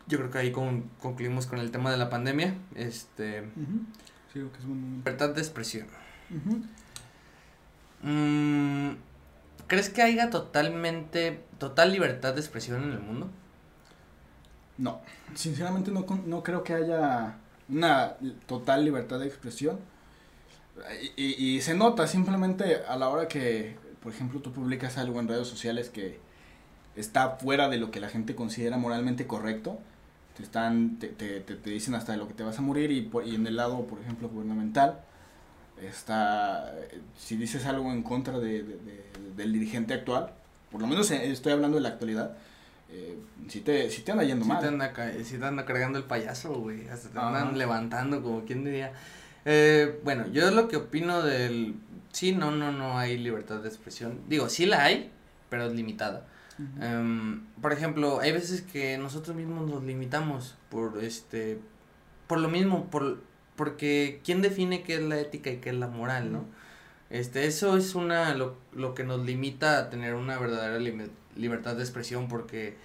yo 0.08 0.18
creo 0.18 0.30
que 0.30 0.38
ahí 0.38 0.50
con- 0.50 0.90
concluimos 1.00 1.46
con 1.46 1.60
el 1.60 1.70
tema 1.70 1.90
de 1.92 1.98
la 1.98 2.10
pandemia. 2.10 2.54
Este. 2.74 3.44
Sí, 4.34 4.40
que 4.52 4.58
es 4.58 4.64
un- 4.64 4.96
libertad 4.98 5.30
de 5.30 5.40
expresión. 5.40 5.86
Mm, 8.02 8.96
¿Crees 9.66 9.88
que 9.88 10.02
haya 10.02 10.28
totalmente, 10.30 11.40
total 11.58 11.92
libertad 11.92 12.34
de 12.34 12.40
expresión 12.40 12.82
en 12.84 12.90
el 12.92 13.00
mundo? 13.00 13.30
No, 14.76 15.00
sinceramente 15.34 15.90
no, 15.90 16.04
no 16.26 16.42
creo 16.42 16.64
que 16.64 16.74
haya 16.74 17.36
una 17.68 18.14
total 18.46 18.84
libertad 18.84 19.20
de 19.20 19.26
expresión. 19.26 19.78
Y, 21.16 21.22
y- 21.24 21.56
y 21.56 21.60
se 21.62 21.74
nota 21.74 22.06
simplemente 22.08 22.82
a 22.88 22.96
la 22.96 23.08
hora 23.08 23.28
que, 23.28 23.76
por 24.02 24.12
ejemplo, 24.12 24.40
tú 24.40 24.52
publicas 24.52 24.98
algo 24.98 25.20
en 25.20 25.28
redes 25.28 25.46
sociales 25.46 25.88
que 25.90 26.18
está 26.96 27.30
fuera 27.36 27.68
de 27.68 27.78
lo 27.78 27.90
que 27.92 28.00
la 28.00 28.08
gente 28.08 28.34
considera 28.34 28.76
moralmente 28.76 29.26
correcto. 29.26 29.78
Te, 30.36 30.42
están, 30.42 30.98
te, 30.98 31.08
te, 31.08 31.40
te- 31.40 31.54
te 31.56 31.70
dicen 31.70 31.94
hasta 31.94 32.12
de 32.12 32.18
lo 32.18 32.26
que 32.26 32.34
te 32.34 32.42
vas 32.42 32.58
a 32.58 32.62
morir 32.62 32.90
y, 32.90 33.02
por- 33.02 33.26
y 33.26 33.34
en 33.36 33.46
el 33.46 33.56
lado, 33.56 33.86
por 33.86 34.00
ejemplo, 34.00 34.28
gubernamental, 34.28 35.00
está, 35.80 36.72
si 37.18 37.36
dices 37.36 37.66
algo 37.66 37.92
en 37.92 38.02
contra 38.02 38.38
de, 38.38 38.62
de- 38.62 38.76
de- 38.78 39.04
del 39.36 39.52
dirigente 39.52 39.94
actual, 39.94 40.30
por 40.70 40.80
lo 40.80 40.86
menos 40.86 41.10
eh, 41.10 41.30
estoy 41.30 41.52
hablando 41.52 41.76
de 41.76 41.82
la 41.82 41.90
actualidad, 41.90 42.36
eh, 42.90 43.18
si, 43.48 43.60
te, 43.60 43.90
si 43.90 44.02
te 44.02 44.12
anda 44.12 44.24
yendo 44.24 44.44
Si 44.44 44.50
mal. 44.50 44.60
te, 44.60 44.66
anda, 44.68 44.92
sí 45.24 45.38
te 45.38 45.44
anda 45.44 45.64
cargando 45.64 45.98
el 45.98 46.04
payaso, 46.04 46.54
güey. 46.54 46.88
Hasta 46.88 47.08
te 47.10 47.18
Ajá. 47.18 47.28
andan 47.28 47.58
levantando, 47.58 48.22
como 48.22 48.44
quien 48.44 48.64
diría. 48.64 48.92
Eh, 49.44 50.00
bueno, 50.04 50.26
yo 50.28 50.50
lo 50.50 50.68
que 50.68 50.76
opino 50.76 51.22
del. 51.22 51.74
Sí, 52.12 52.32
no, 52.32 52.50
no, 52.52 52.70
no 52.70 52.96
hay 52.98 53.18
libertad 53.18 53.60
de 53.60 53.68
expresión. 53.68 54.20
Digo, 54.28 54.48
sí 54.48 54.66
la 54.66 54.84
hay, 54.84 55.10
pero 55.48 55.66
es 55.66 55.72
limitada. 55.74 56.26
Em, 56.80 57.44
por 57.60 57.72
ejemplo, 57.72 58.20
hay 58.20 58.32
veces 58.32 58.62
que 58.62 58.96
nosotros 58.98 59.36
mismos 59.36 59.68
nos 59.68 59.82
limitamos 59.82 60.56
por 60.70 61.02
este. 61.02 61.58
Por 62.26 62.38
lo 62.38 62.48
mismo, 62.48 62.90
por. 62.90 63.22
Porque 63.56 64.20
¿quién 64.24 64.42
define 64.42 64.82
qué 64.82 64.94
es 64.96 65.02
la 65.02 65.20
ética 65.20 65.50
y 65.50 65.58
qué 65.58 65.70
es 65.70 65.76
la 65.76 65.86
moral, 65.86 66.32
no? 66.32 66.44
Este, 67.10 67.46
eso 67.46 67.76
es 67.76 67.94
una, 67.94 68.34
lo, 68.34 68.56
lo 68.72 68.94
que 68.94 69.04
nos 69.04 69.24
limita 69.24 69.78
a 69.78 69.90
tener 69.90 70.14
una 70.14 70.38
verdadera 70.38 70.78
libertad 71.36 71.76
de 71.76 71.82
expresión 71.82 72.26
porque, 72.26 72.76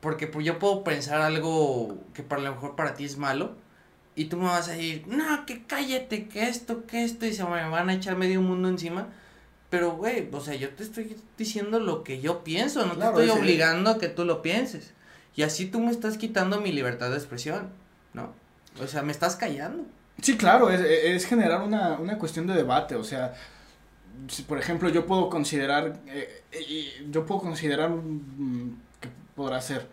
porque 0.00 0.26
pues 0.26 0.46
yo 0.46 0.58
puedo 0.58 0.82
pensar 0.84 1.20
algo 1.20 1.98
que 2.14 2.22
para 2.22 2.40
lo 2.40 2.54
mejor 2.54 2.76
para 2.76 2.94
ti 2.94 3.04
es 3.04 3.18
malo 3.18 3.56
y 4.16 4.26
tú 4.26 4.36
me 4.36 4.44
vas 4.44 4.68
a 4.68 4.72
decir, 4.72 5.04
no, 5.08 5.44
que 5.46 5.64
cállate, 5.64 6.28
que 6.28 6.48
esto, 6.48 6.86
que 6.86 7.04
esto 7.04 7.26
y 7.26 7.32
se 7.34 7.44
me 7.44 7.68
van 7.68 7.88
a 7.90 7.94
echar 7.94 8.16
medio 8.16 8.40
mundo 8.40 8.68
encima. 8.68 9.08
Pero, 9.74 9.96
güey, 9.96 10.28
o 10.30 10.40
sea, 10.40 10.54
yo 10.54 10.70
te 10.70 10.84
estoy 10.84 11.16
diciendo 11.36 11.80
lo 11.80 12.04
que 12.04 12.20
yo 12.20 12.44
pienso, 12.44 12.86
no 12.86 12.94
Claro, 12.94 13.16
te 13.16 13.24
estoy 13.24 13.40
obligando 13.40 13.90
a 13.90 13.98
que 13.98 14.06
tú 14.08 14.24
lo 14.24 14.40
pienses. 14.40 14.92
Y 15.34 15.42
así 15.42 15.66
tú 15.66 15.80
me 15.80 15.90
estás 15.90 16.16
quitando 16.16 16.60
mi 16.60 16.70
libertad 16.70 17.10
de 17.10 17.16
expresión, 17.16 17.70
¿no? 18.12 18.32
O 18.80 18.86
sea, 18.86 19.02
me 19.02 19.10
estás 19.10 19.34
callando. 19.34 19.84
Sí, 20.22 20.36
claro, 20.36 20.70
es, 20.70 20.80
es 20.80 21.26
generar 21.26 21.62
una, 21.62 21.94
una 21.98 22.18
cuestión 22.20 22.46
de 22.46 22.54
debate, 22.54 22.94
o 22.94 23.02
sea, 23.02 23.34
si, 24.28 24.42
por 24.44 24.58
ejemplo, 24.60 24.88
yo 24.90 25.06
puedo 25.06 25.28
considerar, 25.28 25.98
eh, 26.06 26.44
eh, 26.52 27.06
yo 27.10 27.26
puedo 27.26 27.40
considerar 27.40 27.90
mm, 27.90 28.76
que 29.00 29.08
podrá 29.34 29.60
ser, 29.60 29.88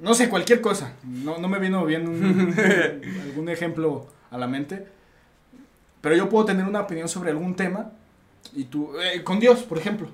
no 0.00 0.14
sé, 0.14 0.30
cualquier 0.30 0.62
cosa, 0.62 0.94
no, 1.04 1.36
no 1.36 1.46
me 1.50 1.58
vino 1.58 1.84
bien 1.84 2.08
un- 2.08 2.54
algún 3.22 3.50
ejemplo 3.50 4.06
a 4.30 4.38
la 4.38 4.46
mente, 4.46 4.86
pero 6.00 6.16
yo 6.16 6.30
puedo 6.30 6.46
tener 6.46 6.64
una 6.64 6.80
opinión 6.80 7.06
sobre 7.08 7.30
algún 7.30 7.54
tema, 7.54 7.92
y 8.54 8.64
tú, 8.64 8.92
eh, 9.00 9.22
con 9.24 9.40
Dios, 9.40 9.60
por 9.62 9.78
ejemplo, 9.78 10.08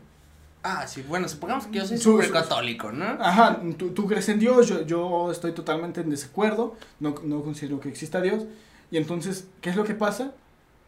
Ah, 0.66 0.86
sí, 0.86 1.02
bueno, 1.06 1.28
supongamos 1.28 1.66
que 1.66 1.76
yo 1.76 1.86
soy 1.86 1.98
súper 1.98 2.30
católico, 2.32 2.90
¿no? 2.90 3.04
Ajá, 3.20 3.60
tú, 3.76 3.90
tú 3.90 4.06
crees 4.06 4.26
en 4.30 4.38
Dios, 4.38 4.66
yo, 4.66 4.80
yo 4.86 5.30
estoy 5.30 5.52
totalmente 5.52 6.00
en 6.00 6.08
desacuerdo, 6.08 6.74
no, 7.00 7.14
no 7.22 7.42
considero 7.42 7.80
que 7.80 7.90
exista 7.90 8.22
Dios. 8.22 8.44
Y 8.90 8.96
entonces, 8.96 9.46
¿qué 9.60 9.68
es 9.68 9.76
lo 9.76 9.84
que 9.84 9.92
pasa? 9.94 10.32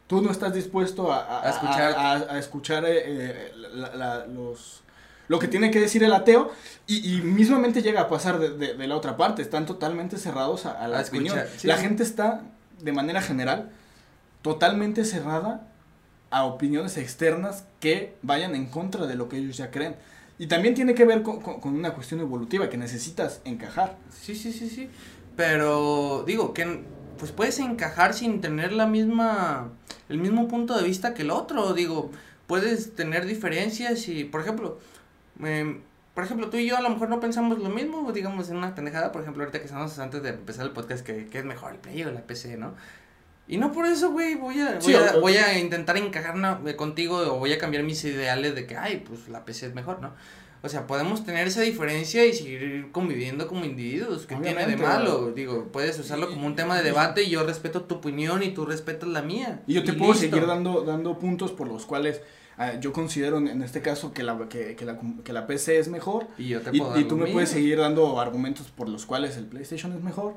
Tú 0.07 0.22
no 0.22 0.30
estás 0.30 0.55
dispuesto 0.55 1.12
a, 1.12 1.18
a, 1.26 1.43
A 1.47 1.51
escuchar. 1.51 1.93
a, 1.95 2.12
a- 2.12 2.39
escuchar 2.39 2.84
eh, 2.87 3.03
eh, 3.05 3.53
la- 3.74 3.95
la- 3.95 4.26
los, 4.26 4.80
lo 5.28 5.39
que 5.39 5.47
tiene 5.47 5.70
que 5.70 5.78
decir 5.78 6.03
el 6.05 6.14
ateo 6.14 6.51
y, 6.87 7.14
y 7.14 7.20
mismamente 7.20 7.82
llega 7.82 8.01
a 8.01 8.09
pasar 8.09 8.39
de, 8.39 8.51
de- 8.57 8.72
de 8.74 8.87
la 8.87 8.97
otra 8.97 9.18
parte. 9.18 9.43
Están 9.43 9.66
totalmente 9.66 10.16
cerrados 10.16 10.64
a, 10.64 10.89
la 10.89 11.03
escuchar, 11.03 11.26
opinión. 11.41 11.47
sí. 11.59 11.66
La 11.66 11.76
gente 11.76 12.03
está, 12.03 12.41
de 12.80 12.93
manera 12.93 13.20
general, 13.20 13.68
totalmente 14.41 15.05
cerrada 15.05 15.68
a 16.31 16.45
opiniones 16.45 16.97
externas 16.97 17.64
que 17.81 18.14
vayan 18.22 18.55
en 18.55 18.66
contra 18.66 19.07
de 19.07 19.14
lo 19.14 19.29
que 19.29 19.39
ellos 19.39 19.57
ya 19.57 19.70
creen. 19.70 19.97
Y 20.39 20.49
también 20.49 20.74
tiene 20.74 20.95
que 20.95 21.05
ver 21.05 21.22
con, 21.22 21.41
con, 21.41 21.61
con 21.61 21.74
una 21.74 21.95
cuestión 21.95 22.20
evolutiva, 22.20 22.68
que 22.68 22.77
necesitas 22.77 23.41
encajar. 23.45 23.97
Sí, 24.11 24.35
sí, 24.35 24.53
sí, 24.53 24.68
sí. 24.68 24.91
Pero 25.37 26.24
digo 26.27 26.53
que 26.53 26.85
pues 27.18 27.33
puedes 27.33 27.59
encajar 27.59 28.14
sin 28.14 28.41
tener 28.41 28.72
la 28.72 28.87
misma 28.87 29.70
el 30.09 30.18
mismo 30.18 30.49
punto 30.49 30.77
de 30.77 30.85
vista 30.85 31.14
que 31.14 31.22
el 31.22 31.31
otro, 31.31 31.72
digo, 31.72 32.11
puedes 32.47 32.95
tener 32.95 33.27
diferencias 33.27 34.09
y 34.09 34.24
por 34.24 34.41
ejemplo, 34.41 34.79
em, 35.43 35.81
por 36.14 36.24
ejemplo, 36.24 36.49
tú 36.49 36.57
y 36.57 36.66
yo 36.66 36.77
a 36.77 36.81
lo 36.81 36.91
mejor 36.91 37.09
no 37.09 37.20
pensamos 37.20 37.59
lo 37.59 37.68
mismo, 37.68 38.12
digamos 38.12 38.49
en 38.49 38.57
una 38.57 38.74
pendejada, 38.74 39.12
por 39.12 39.22
ejemplo, 39.22 39.43
ahorita 39.43 39.59
que 39.59 39.66
estamos 39.66 39.99
antes 39.99 40.22
de 40.22 40.31
empezar 40.31 40.64
el 40.66 40.72
podcast 40.72 41.05
que, 41.05 41.27
que 41.27 41.39
es 41.39 41.45
mejor 41.45 41.72
el 41.72 41.79
Play 41.79 42.03
o 42.05 42.11
la 42.11 42.22
PC, 42.22 42.57
¿no? 42.57 42.74
Y 43.49 43.59
no 43.59 43.71
por 43.73 43.87
eso, 43.87 44.11
güey, 44.11 44.35
voy 44.35 44.59
a, 44.61 44.73
voy, 44.73 44.83
Sí, 44.83 44.95
a, 44.95 45.15
o- 45.17 45.21
voy 45.21 45.37
a 45.37 45.59
intentar 45.59 45.97
encajar 45.97 46.35
una- 46.35 46.59
contigo 46.77 47.19
o 47.19 47.39
voy 47.39 47.53
a 47.53 47.59
cambiar 47.59 47.85
mis 47.85 48.03
ideales 48.05 48.55
de 48.55 48.67
que, 48.67 48.77
ay, 48.77 49.05
pues 49.07 49.29
la 49.29 49.45
PC 49.45 49.67
es 49.67 49.75
mejor, 49.75 50.01
¿no? 50.01 50.13
O 50.63 50.69
sea, 50.69 50.87
podemos 50.89 51.25
tener 51.25 51.47
esa 51.47 51.61
diferencia 51.61 52.27
y 52.27 52.33
seguir 52.33 52.89
conviviendo 52.91 53.47
como 53.47 53.65
individuos. 53.65 54.27
¿Qué 54.27 54.35
tiene 54.37 54.67
de 54.67 54.77
malo? 54.77 55.31
Digo, 55.31 55.69
puedes 55.71 55.97
usarlo 55.99 56.29
como 56.29 56.47
un 56.47 56.57
tema 56.57 56.77
de 56.77 56.83
debate 56.83 57.23
y 57.23 57.31
yo 57.31 57.45
respeto 57.45 57.83
tu 57.83 57.97
opinión 57.97 58.43
y 58.43 58.49
tú 58.51 58.67
respetas 58.67 59.09
la 59.09 59.23
mía. 59.23 59.61
Y 59.69 59.75
yo 59.75 59.85
te 59.85 59.93
puedo 59.93 60.13
listo. 60.15 60.29
seguir 60.29 60.47
dando, 60.49 60.81
dando 60.83 61.19
puntos 61.21 61.53
por 61.53 61.69
los 61.69 61.87
cuales 61.87 62.21
ah, 62.57 62.81
yo 62.81 62.93
considero 62.93 63.37
en, 63.39 63.63
este 63.63 63.81
caso 63.81 64.13
que 64.13 64.25
la, 64.25 64.49
que, 64.49 64.75
que 64.75 64.85
la, 64.85 64.99
que 65.23 65.33
la 65.33 65.47
PC 65.47 65.79
es 65.79 65.87
mejor. 65.89 66.27
Y 66.37 66.49
yo 66.49 66.61
te 66.63 66.71
Y, 66.75 66.79
puedo 66.81 66.91
dar 66.91 66.99
y 67.01 67.03
lo 67.03 67.09
tú 67.11 67.17
me 67.17 67.27
puedes 67.29 67.51
seguir 67.51 67.79
dando 67.79 68.19
argumentos 68.19 68.67
por 68.69 68.89
los 68.89 69.07
cuales 69.07 69.37
el 69.37 69.45
PlayStation 69.45 69.93
es 69.93 70.03
mejor. 70.03 70.35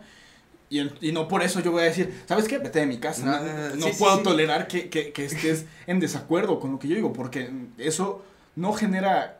Y, 0.70 0.82
y 1.01 1.11
no 1.11 1.28
por 1.28 1.41
eso 1.41 1.61
yo 1.61 1.72
voy 1.72 1.82
a 1.82 1.86
decir, 1.86 2.13
¿sabes 2.28 2.47
qué? 2.47 2.59
Vete 2.59 2.80
de 2.80 2.86
mi 2.86 2.97
casa. 2.99 3.26
No, 3.26 3.32
No, 3.39 3.43
no, 3.45 3.70
no, 3.70 3.76
no 3.76 3.86
sí, 3.88 3.93
sí, 3.93 3.99
puedo 3.99 4.17
sí. 4.17 4.24
tolerar 4.24 4.67
que, 4.67 4.89
que, 4.89 5.11
que 5.11 5.26
estés 5.26 5.65
en 5.88 5.99
desacuerdo 5.99 6.59
con 6.59 6.72
lo 6.74 6.80
que 6.80 6.88
yo 6.88 6.95
digo, 6.95 7.11
porque 7.13 7.49
eso 7.80 8.24
no 8.55 8.74
genera 8.74 9.39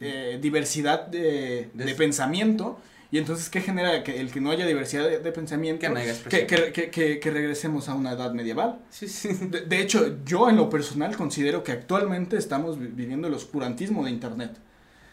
eh, 0.00 0.38
diversidad 0.40 1.06
de, 1.06 1.70
de 1.72 1.94
pensamiento. 1.94 2.78
Y 3.10 3.18
entonces, 3.18 3.48
¿qué 3.48 3.60
genera 3.60 4.02
que 4.02 4.20
el 4.20 4.32
que 4.32 4.40
no 4.40 4.50
haya 4.50 4.66
diversidad 4.66 5.04
de, 5.08 5.20
de 5.20 5.32
pensamiento? 5.32 5.86
Que 6.28 6.46
que, 6.46 6.90
que, 6.90 7.20
que, 7.20 7.30
regresemos 7.30 7.88
a 7.88 7.94
una 7.94 8.12
edad 8.12 8.32
medieval. 8.32 8.80
Sí, 8.90 9.08
sí. 9.08 9.28
De, 9.32 9.60
de 9.62 9.80
hecho, 9.80 10.18
yo 10.24 10.50
en 10.50 10.56
lo 10.56 10.68
personal 10.68 11.16
considero 11.16 11.62
que 11.62 11.70
actualmente 11.72 12.36
estamos 12.36 12.78
vi- 12.78 12.88
viviendo 12.88 13.28
el 13.28 13.34
oscurantismo 13.34 14.04
de 14.04 14.10
Internet. 14.10 14.56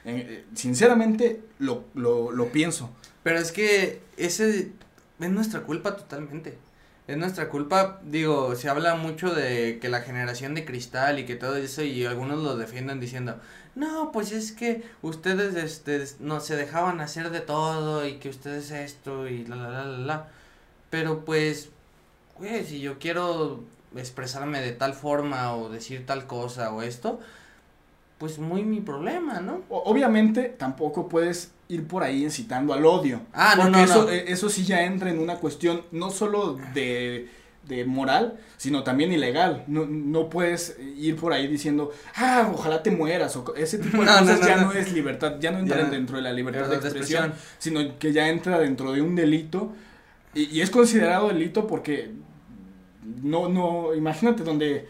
Eh, 0.06 0.44
sinceramente, 0.56 1.42
lo, 1.60 1.86
lo, 1.94 2.32
lo 2.32 2.48
pienso. 2.48 2.90
Pero 3.22 3.38
es 3.40 3.52
que 3.52 4.02
ese 4.18 4.72
es 5.20 5.30
nuestra 5.30 5.62
culpa 5.62 5.96
totalmente. 5.96 6.58
Es 7.08 7.18
nuestra 7.18 7.50
culpa, 7.50 8.00
digo, 8.04 8.56
se 8.56 8.70
habla 8.70 8.96
mucho 8.96 9.34
de 9.34 9.78
que 9.82 9.90
la 9.90 10.02
generación 10.02 10.56
de 10.56 10.64
cristal 10.64 11.20
y 11.20 11.26
que 11.26 11.36
todo 11.36 11.58
eso 11.58 11.84
y 11.84 12.06
algunos 12.06 12.42
lo 12.42 12.56
defienden 12.56 13.02
diciendo, 13.02 13.40
no, 13.76 14.12
pues 14.14 14.32
es 14.32 14.54
que 14.54 14.84
ustedes 15.02 15.56
este, 15.56 16.06
no 16.22 16.40
se 16.40 16.56
dejaban 16.56 17.02
hacer 17.02 17.30
de 17.30 17.42
todo 17.42 18.08
y 18.08 18.20
que 18.20 18.30
ustedes 18.30 18.72
esto 18.72 19.28
y 19.28 19.46
la 19.46 19.58
la 19.58 19.70
la 19.70 19.86
la 19.86 19.98
la. 19.98 20.28
Pero 20.90 21.26
pues, 21.26 21.70
güey, 22.38 22.64
si 22.66 22.80
yo 22.80 23.00
quiero 23.00 23.64
expresarme 23.96 24.62
de 24.62 24.72
tal 24.72 24.94
forma 24.94 25.56
o 25.56 25.70
decir 25.70 26.06
tal 26.06 26.26
cosa 26.28 26.72
o 26.74 26.82
esto, 26.84 27.20
pues 28.18 28.40
muy 28.40 28.64
mi 28.64 28.80
problema, 28.80 29.42
¿no? 29.42 29.64
Obviamente, 29.70 30.44
tampoco 30.50 31.10
puedes 31.10 31.52
ir 31.74 31.88
por 31.88 32.04
ahí 32.04 32.24
incitando 32.24 32.74
al 32.74 32.86
odio. 32.86 33.22
Ah, 33.34 33.54
no, 33.58 33.64
porque 33.64 33.78
no, 33.78 33.84
eso, 33.84 34.04
no. 34.04 34.10
eh, 34.10 34.26
eso 34.28 34.50
sí 34.50 34.64
ya 34.66 34.84
entra 34.84 35.10
en 35.10 35.20
una 35.20 35.36
cuestión 35.38 35.82
no 35.92 36.10
solo 36.12 36.58
de, 36.74 37.30
de 37.68 37.86
moral, 37.86 38.40
sino 38.58 38.84
también 38.84 39.12
ilegal. 39.12 39.64
No, 39.68 39.86
no 39.86 40.30
puedes 40.30 40.78
ir 40.98 41.16
por 41.16 41.34
ahí 41.34 41.48
diciendo, 41.48 41.92
ah, 42.16 42.50
ojalá 42.54 42.84
te 42.84 42.92
mueras. 42.92 43.36
O 43.36 43.54
ese 43.56 43.80
tipo 43.80 43.98
de 43.98 44.06
No, 44.06 44.20
cosas 44.20 44.40
no, 44.42 44.48
ya 44.48 44.58
no. 44.58 44.72
es 44.74 44.92
libertad, 44.94 45.36
ya 45.40 45.52
no 45.52 45.60
entra 45.60 45.82
Ya. 45.82 45.90
dentro 45.90 46.18
de 46.18 46.24
la 46.24 46.34
libertad 46.34 46.68
de 46.70 46.76
expresión, 46.76 47.34
sino 47.60 47.98
que 48.00 48.14
ya 48.14 48.30
entra 48.30 48.60
dentro 48.60 48.92
de 48.92 49.02
un 49.02 49.16
delito. 49.16 49.74
Y, 50.36 50.46
y 50.58 50.62
es 50.62 50.70
considerado 50.70 51.28
delito 51.30 51.68
porque 51.68 52.12
no, 53.22 53.50
no, 53.50 53.94
imagínate 53.96 54.44
donde, 54.44 54.88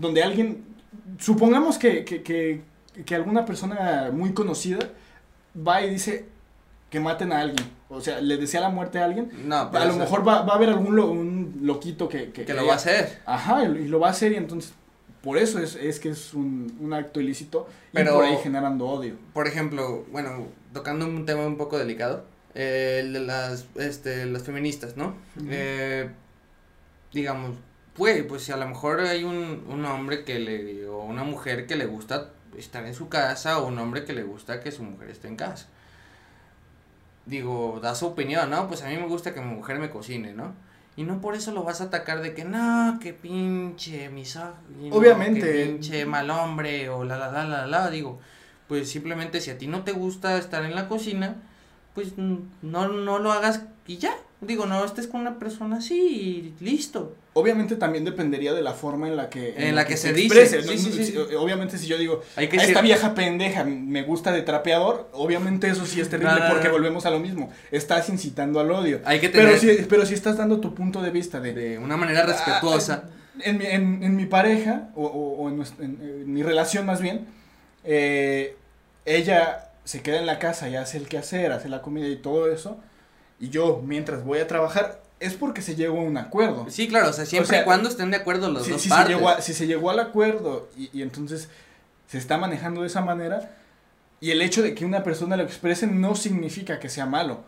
donde 0.00 0.22
alguien, 0.22 0.64
supongamos 1.18 1.78
que, 1.78 2.04
que, 2.04 2.22
que, 2.22 2.62
que 3.04 3.14
alguna 3.14 3.44
persona 3.44 4.10
muy 4.12 4.32
conocida 4.32 4.78
va 5.56 5.82
y 5.82 5.90
dice 5.90 6.26
que 6.90 7.00
maten 7.00 7.32
a 7.32 7.40
alguien, 7.40 7.68
o 7.90 8.00
sea, 8.00 8.20
le 8.20 8.36
desea 8.38 8.60
la 8.62 8.70
muerte 8.70 8.98
a 8.98 9.04
alguien, 9.04 9.30
No, 9.46 9.70
pero 9.70 9.84
a 9.84 9.86
lo 9.86 9.94
mejor 9.96 10.26
va, 10.26 10.42
va 10.42 10.54
a 10.54 10.56
haber 10.56 10.70
algún 10.70 10.96
lo- 10.96 11.10
un 11.10 11.58
loquito 11.62 12.08
que, 12.08 12.30
que, 12.32 12.44
que 12.46 12.54
lo 12.54 12.66
va 12.66 12.72
a 12.74 12.76
hacer. 12.76 13.20
Ajá, 13.26 13.64
y, 13.64 13.88
lo 13.88 14.00
va 14.00 14.08
a 14.08 14.10
hacer 14.10 14.32
y 14.32 14.36
entonces, 14.36 14.72
por 15.22 15.36
eso 15.36 15.58
es, 15.58 15.74
es 15.76 16.00
que 16.00 16.08
es 16.10 16.32
un, 16.32 16.74
un 16.80 16.92
acto 16.94 17.20
ilícito 17.20 17.68
Pero- 17.92 18.12
y 18.12 18.14
por 18.14 18.24
ahí 18.24 18.36
generando 18.42 18.86
odio. 18.86 19.14
por 19.34 19.46
ejemplo, 19.46 20.06
bueno, 20.10 20.46
tocando 20.72 21.04
un 21.06 21.26
tema 21.26 21.46
un 21.46 21.56
poco 21.58 21.78
delicado, 21.78 22.24
eh, 22.54 23.00
el 23.02 23.12
de 23.12 23.20
las, 23.20 23.66
este, 23.76 24.24
las 24.26 24.42
feministas, 24.44 24.96
¿no? 24.96 25.14
Eh, 25.48 26.08
digamos, 27.12 27.56
pues, 27.94 28.22
pues 28.24 28.42
si 28.42 28.52
a 28.52 28.56
lo 28.56 28.66
mejor 28.66 29.00
hay 29.00 29.24
un, 29.24 29.64
un 29.68 29.84
hombre 29.84 30.24
que 30.24 30.38
le, 30.38 30.86
o 30.86 31.02
una 31.02 31.24
mujer 31.24 31.66
que 31.66 31.76
le 31.76 31.86
gusta 31.86 32.30
estar 32.56 32.84
en 32.86 32.94
su 32.94 33.08
casa, 33.08 33.58
o 33.58 33.66
un 33.66 33.78
hombre 33.78 34.04
que 34.04 34.12
le 34.12 34.22
gusta 34.22 34.60
que 34.60 34.72
su 34.72 34.82
mujer 34.82 35.10
esté 35.10 35.28
en 35.28 35.36
casa. 35.36 35.66
Digo, 37.26 37.78
da 37.82 37.94
su 37.94 38.06
opinión, 38.06 38.50
¿no? 38.50 38.68
Pues 38.68 38.82
a 38.82 38.88
mí 38.88 38.96
me 38.96 39.06
gusta 39.06 39.34
que 39.34 39.40
mi 39.40 39.54
mujer 39.54 39.78
me 39.78 39.90
cocine, 39.90 40.32
¿no? 40.32 40.54
Y 40.96 41.04
no 41.04 41.20
por 41.20 41.34
eso 41.36 41.52
lo 41.52 41.62
vas 41.62 41.80
a 41.80 41.84
atacar 41.84 42.22
de 42.22 42.34
que 42.34 42.44
no, 42.44 42.98
que 43.00 43.12
pinche 43.12 44.08
misógino, 44.08 44.96
Obviamente. 44.96 45.40
que 45.40 45.66
pinche 45.66 46.06
mal 46.06 46.30
hombre 46.30 46.88
o 46.88 47.04
la 47.04 47.16
la 47.16 47.30
la 47.30 47.44
la 47.44 47.66
la, 47.66 47.90
digo, 47.90 48.18
pues 48.66 48.90
simplemente 48.90 49.40
si 49.40 49.50
a 49.50 49.58
ti 49.58 49.66
no 49.68 49.84
te 49.84 49.92
gusta 49.92 50.36
estar 50.38 50.64
en 50.64 50.74
la 50.74 50.88
cocina, 50.88 51.36
pues 51.94 52.18
no 52.18 52.48
no 52.62 53.18
lo 53.18 53.30
hagas 53.32 53.62
y 53.86 53.98
ya. 53.98 54.12
Digo, 54.40 54.66
no 54.66 54.84
estés 54.84 55.08
con 55.08 55.20
una 55.22 55.36
persona 55.40 55.78
así 55.78 56.54
y 56.60 56.64
listo. 56.64 57.16
Obviamente 57.32 57.74
también 57.74 58.04
dependería 58.04 58.52
de 58.54 58.62
la 58.62 58.72
forma 58.72 59.08
en 59.08 59.16
la 59.16 59.28
que, 59.28 59.54
En 59.56 59.74
la 59.74 59.84
que 59.84 59.96
se 59.96 60.12
dice, 60.12 60.42
exprese, 60.42 60.62
sí, 60.62 60.68
¿no? 60.86 60.92
sí, 60.92 61.04
sí. 61.04 61.12
Si- 61.12 61.34
Obviamente 61.34 61.76
si 61.76 61.88
yo 61.88 61.98
digo, 61.98 62.22
Hay 62.36 62.48
que 62.48 62.60
a 62.60 62.64
esta 62.64 62.80
vieja 62.80 63.14
pendeja 63.14 63.64
me 63.64 64.02
gusta 64.04 64.30
de 64.30 64.42
trapeador, 64.42 65.08
obviamente 65.12 65.68
eso 65.68 65.84
sí 65.86 66.00
es 66.00 66.08
terrible 66.08 66.40
porque 66.50 66.68
volvemos 66.68 67.04
a 67.04 67.10
lo 67.10 67.18
mismo, 67.18 67.50
estás 67.72 68.08
incitando 68.10 68.60
al 68.60 68.70
odio. 68.70 69.00
hay 69.04 69.18
que 69.18 69.28
tener 69.28 69.58
Pero 69.58 69.58
si, 69.58 69.82
pero 69.88 70.06
si 70.06 70.14
estás 70.14 70.36
dando 70.36 70.60
tu 70.60 70.72
punto 70.72 71.02
de 71.02 71.10
vista 71.10 71.40
de... 71.40 71.52
de 71.52 71.78
una 71.78 71.96
manera 71.96 72.24
respetuosa. 72.24 73.04
Ah, 73.06 73.10
En 73.44 73.58
mi, 73.58 73.66
en, 73.66 74.02
en 74.04 74.14
mi 74.16 74.26
pareja, 74.26 74.90
o, 74.94 75.04
o- 75.04 75.42
o 75.42 75.48
en, 75.48 75.56
nuestra- 75.56 75.84
en- 75.84 75.98
en 76.00 76.32
mi 76.32 76.42
relación 76.44 76.86
más 76.86 77.00
bien, 77.00 77.26
eh, 77.84 78.56
ella 79.04 79.70
se 79.84 80.02
queda 80.02 80.18
en 80.18 80.26
la 80.26 80.38
casa 80.38 80.68
y 80.68 80.76
hace 80.76 80.98
el 80.98 81.08
quehacer, 81.08 81.50
hace 81.52 81.68
la 81.68 81.80
comida 81.82 82.06
y 82.08 82.16
todo 82.16 82.50
eso, 82.52 82.78
y 83.40 83.48
yo 83.50 83.82
mientras 83.84 84.24
voy 84.24 84.38
a 84.38 84.46
trabajar, 84.46 85.00
es 85.20 85.34
porque 85.34 85.62
se 85.62 85.74
llegó 85.74 85.98
a 86.00 86.02
un 86.04 86.16
acuerdo. 86.16 86.66
Sí, 86.70 86.88
claro, 86.88 87.10
o 87.10 87.12
sea, 87.12 87.26
siempre 87.26 87.46
O 87.46 87.50
sea, 87.50 87.60
y 87.62 87.64
cuando 87.64 87.88
estén 87.88 88.10
de 88.10 88.16
acuerdo 88.18 88.50
los 88.50 88.64
si, 88.64 88.70
dos 88.72 88.82
si 88.82 88.88
se 88.88 89.04
llegó 89.04 89.28
a- 89.28 89.40
si 89.40 89.52
se 89.54 89.66
llegó 89.66 89.90
al 89.90 89.98
acuerdo 89.98 90.68
y, 90.76 90.90
y 90.92 91.02
entonces 91.02 91.48
se 92.06 92.18
está 92.18 92.38
manejando 92.38 92.82
de 92.82 92.86
esa 92.86 93.00
manera, 93.00 93.56
y 94.20 94.30
el 94.30 94.42
hecho 94.42 94.62
de 94.62 94.74
que 94.74 94.84
una 94.84 95.02
persona 95.04 95.36
lo 95.36 95.42
exprese 95.44 95.86
no 95.86 96.14
significa 96.14 96.78
que 96.80 96.88
sea 96.88 97.06
malo. 97.06 97.40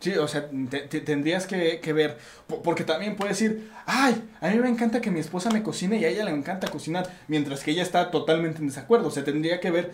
Sí, 0.00 0.14
o 0.14 0.26
sea, 0.28 0.48
te- 0.70 0.80
te- 0.80 1.00
tendrías 1.02 1.46
que, 1.46 1.78
que 1.80 1.92
ver, 1.92 2.16
po- 2.46 2.62
porque 2.62 2.84
también 2.84 3.16
puedes 3.16 3.38
decir, 3.38 3.70
ay, 3.84 4.22
a 4.40 4.48
mí 4.48 4.58
me 4.58 4.68
encanta 4.70 5.00
que 5.02 5.10
mi 5.10 5.20
esposa 5.20 5.50
me 5.50 5.62
cocine 5.62 5.98
y 5.98 6.04
a 6.06 6.08
ella 6.08 6.24
le 6.24 6.30
encanta 6.30 6.68
cocinar, 6.68 7.06
mientras 7.28 7.62
que 7.62 7.70
ella 7.72 7.82
está 7.82 8.10
totalmente 8.10 8.60
en 8.60 8.68
desacuerdo. 8.68 9.08
O 9.08 9.10
sea, 9.10 9.24
tendría 9.24 9.60
que 9.60 9.70
ver 9.70 9.92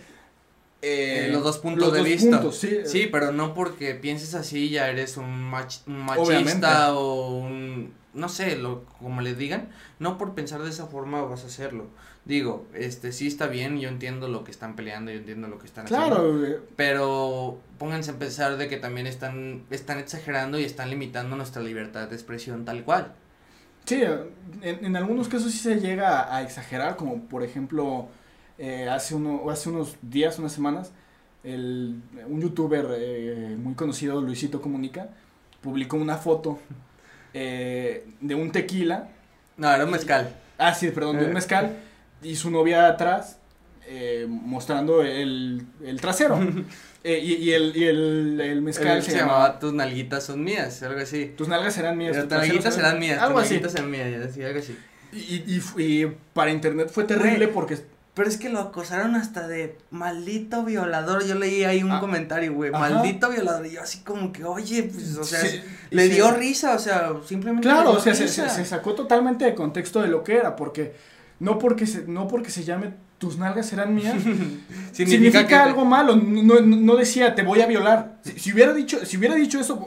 eh, 0.83 1.27
Eh, 1.27 1.33
los 1.33 1.43
dos 1.43 1.59
puntos 1.59 1.85
los 1.85 1.93
de 1.93 1.99
dos 2.01 2.09
vista. 2.09 2.31
puntos, 2.41 2.57
sí. 2.59 2.79
Sí, 2.85 3.09
pero 3.11 3.33
no 3.33 3.55
porque 3.55 3.95
pienses 3.95 4.35
así 4.35 4.69
ya 4.71 4.89
eres 4.89 5.17
un, 5.17 5.51
mach- 5.51 5.81
un 5.87 5.99
machista 5.99 6.23
Obviamente. 6.23 6.67
o 6.93 7.39
un 7.39 7.93
no 8.15 8.31
sé, 8.31 8.57
lo 8.57 8.85
como 8.99 9.21
le 9.21 9.35
digan, 9.35 9.69
no 9.99 10.17
por 10.17 10.35
pensar 10.35 10.63
de 10.63 10.71
esa 10.71 10.87
forma 10.87 11.21
vas 11.23 11.45
a 11.45 11.49
hacerlo. 11.49 11.87
Digo, 12.25 12.67
este 12.75 13.13
sí 13.13 13.27
está 13.27 13.47
bien, 13.47 13.79
yo 13.79 13.89
entiendo 13.91 14.27
lo 14.29 14.43
que 14.43 14.51
están 14.51 14.75
peleando, 14.75 15.11
yo 15.13 15.19
entiendo 15.19 15.49
lo 15.49 15.59
que 15.59 15.67
están 15.67 15.85
haciendo. 15.85 16.07
Claro, 16.07 16.47
eh, 16.47 16.59
Pero 16.77 17.59
pónganse 17.79 18.13
a 18.13 18.15
pensar 18.19 18.57
de 18.57 18.69
que 18.69 18.79
también 18.79 19.07
están 19.07 19.65
están 19.71 19.99
exagerando 19.99 20.59
y 20.59 20.65
están 20.65 20.89
limitando 20.91 21.37
nuestra 21.37 21.61
libertad 21.63 22.09
de 22.09 22.15
expresión 22.17 22.65
tal 22.65 22.85
cual. 22.85 23.13
Sí, 23.85 24.03
en, 24.63 24.85
en 24.85 24.97
algunos 24.97 25.29
casos 25.29 25.53
sí 25.53 25.59
se 25.59 25.79
llega 25.81 26.19
a, 26.21 26.37
a 26.39 26.43
exagerar, 26.43 26.97
como 26.97 27.23
por 27.25 27.43
ejemplo, 27.45 28.09
eh, 28.59 28.89
hace, 28.89 29.15
uno, 29.15 29.49
hace 29.51 29.69
unos 29.69 29.97
días, 30.03 30.39
unas 30.39 30.53
semanas, 30.53 30.93
el, 31.45 32.01
un 32.29 32.41
youtuber 32.41 32.87
eh, 32.99 33.57
muy 33.59 33.75
conocido, 33.75 34.21
Luisito 34.21 34.61
Comunica, 34.61 35.09
publicó 35.61 35.97
una 35.97 36.17
foto 36.17 36.59
eh, 37.35 38.07
de 38.21 38.35
un 38.35 38.51
tequila, 38.53 39.09
No, 39.57 39.73
era 39.73 39.85
un 39.85 39.91
mezcal. 39.91 40.35
ah, 40.59 40.75
sí, 40.75 40.91
perdón, 40.91 41.19
de 41.19 41.25
un 41.25 41.31
Eh. 41.31 41.35
mezcal, 41.35 41.77
y 42.23 42.35
su 42.37 42.51
novia 42.51 42.87
atrás 42.89 43.39
eh, 43.89 44.27
mostrando 44.29 45.03
el, 45.03 45.67
el 45.85 46.01
trasero. 46.01 46.39
Y, 47.05 47.35
y 47.35 47.53
el, 47.53 47.77
y 47.77 47.85
el, 47.85 48.41
el 48.41 48.63
mezcal 48.63 49.01
se, 49.01 49.13
se 49.13 49.19
llamaba 49.19 49.39
llamaba 49.45 49.59
Tus 49.61 49.73
nalguitas 49.73 50.25
son 50.25 50.43
mías, 50.43 50.83
algo 50.83 50.99
así. 50.99 51.27
Tus 51.37 51.47
nalgas 51.47 51.75
serán 51.75 51.97
mías. 51.97 52.17
Tus 52.17 52.27
nalguitas 52.29 52.75
será- 52.75 52.87
serán 52.89 52.99
mías, 52.99 53.23
Algo 53.23 53.35
tus 53.39 53.45
así. 53.45 53.55
nalguitas 53.55 53.73
serán 53.73 53.91
mías, 53.93 54.27
así, 54.29 54.43
algo 54.43 54.59
así. 54.59 54.77
Y, 55.13 55.45
y, 55.47 55.63
y 56.03 56.17
para 56.33 56.51
internet 56.51 56.91
fue 56.93 57.05
terrible 57.05 57.47
porque 57.47 57.79
Pero 58.17 58.31
es 58.31 58.39
que 58.39 58.49
lo 58.49 58.61
acosaron 58.61 59.15
hasta 59.15 59.47
de 59.47 59.77
maldito 59.91 60.65
violador. 60.65 61.27
Yo 61.27 61.35
leí 61.35 61.65
ahí 61.65 61.83
un 61.83 61.93
Ah, 61.93 62.01
comentario, 62.01 62.55
güey. 62.55 62.71
Maldito 62.71 63.29
violador. 63.29 63.67
Y 63.67 63.73
yo 63.73 63.83
así 63.83 63.99
como 63.99 64.33
que, 64.33 64.43
oye, 64.43 64.85
pues, 64.85 65.19
o 65.19 65.23
sea, 65.25 65.41
Sí, 65.43 65.61
le 65.91 66.05
sí. 66.09 66.15
dio 66.15 66.31
risa, 66.33 66.75
o 66.75 66.79
sea, 66.79 67.13
simplemente. 67.27 67.69
Claro, 67.69 67.91
o 67.93 68.01
sea, 68.01 68.15
se, 68.15 68.23
risa. 68.23 68.49
se- 68.49 68.57
se 68.57 68.65
sacó 68.65 68.95
totalmente 68.95 69.45
de 69.45 69.55
contexto 69.55 70.01
de 70.01 70.09
lo 70.09 70.25
que 70.25 70.35
era, 70.37 70.57
porque 70.57 70.95
no 71.41 71.59
porque 71.59 71.87
se, 71.87 72.05
no 72.09 72.27
porque 72.27 72.51
se 72.51 72.65
llame 72.65 72.95
tus 73.19 73.37
nalgas 73.37 73.67
serán 73.67 73.95
mías, 73.95 74.17
significa, 74.93 75.47
que- 75.47 75.55
algo 75.55 75.85
malo. 75.85 76.17
No, 76.17 76.61
no, 76.61 76.77
no 76.77 76.97
decía 76.97 77.35
te 77.35 77.43
voy 77.43 77.61
a 77.61 77.67
violar. 77.67 78.17
Si, 78.25 78.39
si 78.39 78.53
hubiera 78.55 78.73
dicho, 78.73 79.05
si 79.05 79.19
hubiera 79.19 79.35
dicho 79.35 79.61
eso, 79.61 79.87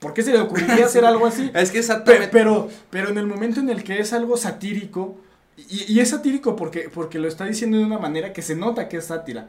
¿por 0.00 0.12
qué 0.12 0.22
se 0.24 0.32
le 0.32 0.40
ocurriría 0.46 0.86
hacer 0.86 1.04
algo 1.04 1.26
así? 1.26 1.50
Es 1.54 1.68
que 1.70 1.74
Pe- 1.74 1.78
exactamente. 1.78 2.28
pero, 2.32 2.68
pero 2.90 3.10
en 3.10 3.18
el 3.18 3.26
momento 3.28 3.60
en 3.60 3.70
el 3.70 3.84
que 3.84 4.00
es 4.00 4.12
algo 4.12 4.36
satírico, 4.36 5.18
y, 5.56 5.92
y 5.92 6.00
es 6.00 6.10
satírico 6.10 6.56
porque, 6.56 6.88
porque 6.92 7.18
lo 7.18 7.28
está 7.28 7.44
diciendo 7.44 7.78
de 7.78 7.84
una 7.84 7.98
manera 7.98 8.32
que 8.32 8.42
se 8.42 8.54
nota 8.56 8.88
que 8.88 8.98
es 8.98 9.06
sátira. 9.06 9.48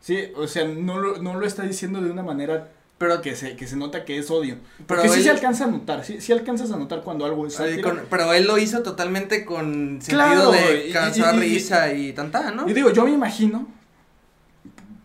Sí, 0.00 0.30
o 0.36 0.46
sea, 0.46 0.64
no 0.66 0.98
lo, 0.98 1.18
no 1.22 1.34
lo 1.38 1.46
está 1.46 1.62
diciendo 1.64 2.00
de 2.00 2.10
una 2.10 2.22
manera 2.22 2.68
pero 2.98 3.20
que 3.20 3.36
se, 3.36 3.54
que 3.54 3.66
se 3.68 3.76
nota 3.76 4.04
que 4.04 4.18
es 4.18 4.28
odio. 4.28 4.56
Pero 4.88 5.02
Porque 5.02 5.08
sí 5.08 5.22
se 5.22 5.30
alcanza 5.30 5.64
a 5.64 5.68
notar, 5.68 6.04
sí, 6.04 6.20
sí 6.20 6.32
alcanzas 6.32 6.72
a 6.72 6.76
notar 6.76 7.02
cuando 7.02 7.24
algo 7.24 7.46
es 7.46 7.54
sátira. 7.54 7.80
con- 7.82 8.02
pero 8.10 8.32
él 8.32 8.44
lo 8.44 8.58
hizo 8.58 8.82
totalmente 8.82 9.44
con 9.44 10.00
sentido 10.02 10.18
Claro, 10.18 10.50
de 10.50 10.90
causar 10.92 11.34
y- 11.36 11.38
y- 11.38 11.40
risa 11.40 11.92
y 11.92 12.12
tanta, 12.12 12.50
¿no? 12.50 12.68
Y 12.68 12.72
digo, 12.72 12.90
yo 12.90 13.04
me 13.04 13.12
imagino, 13.12 13.68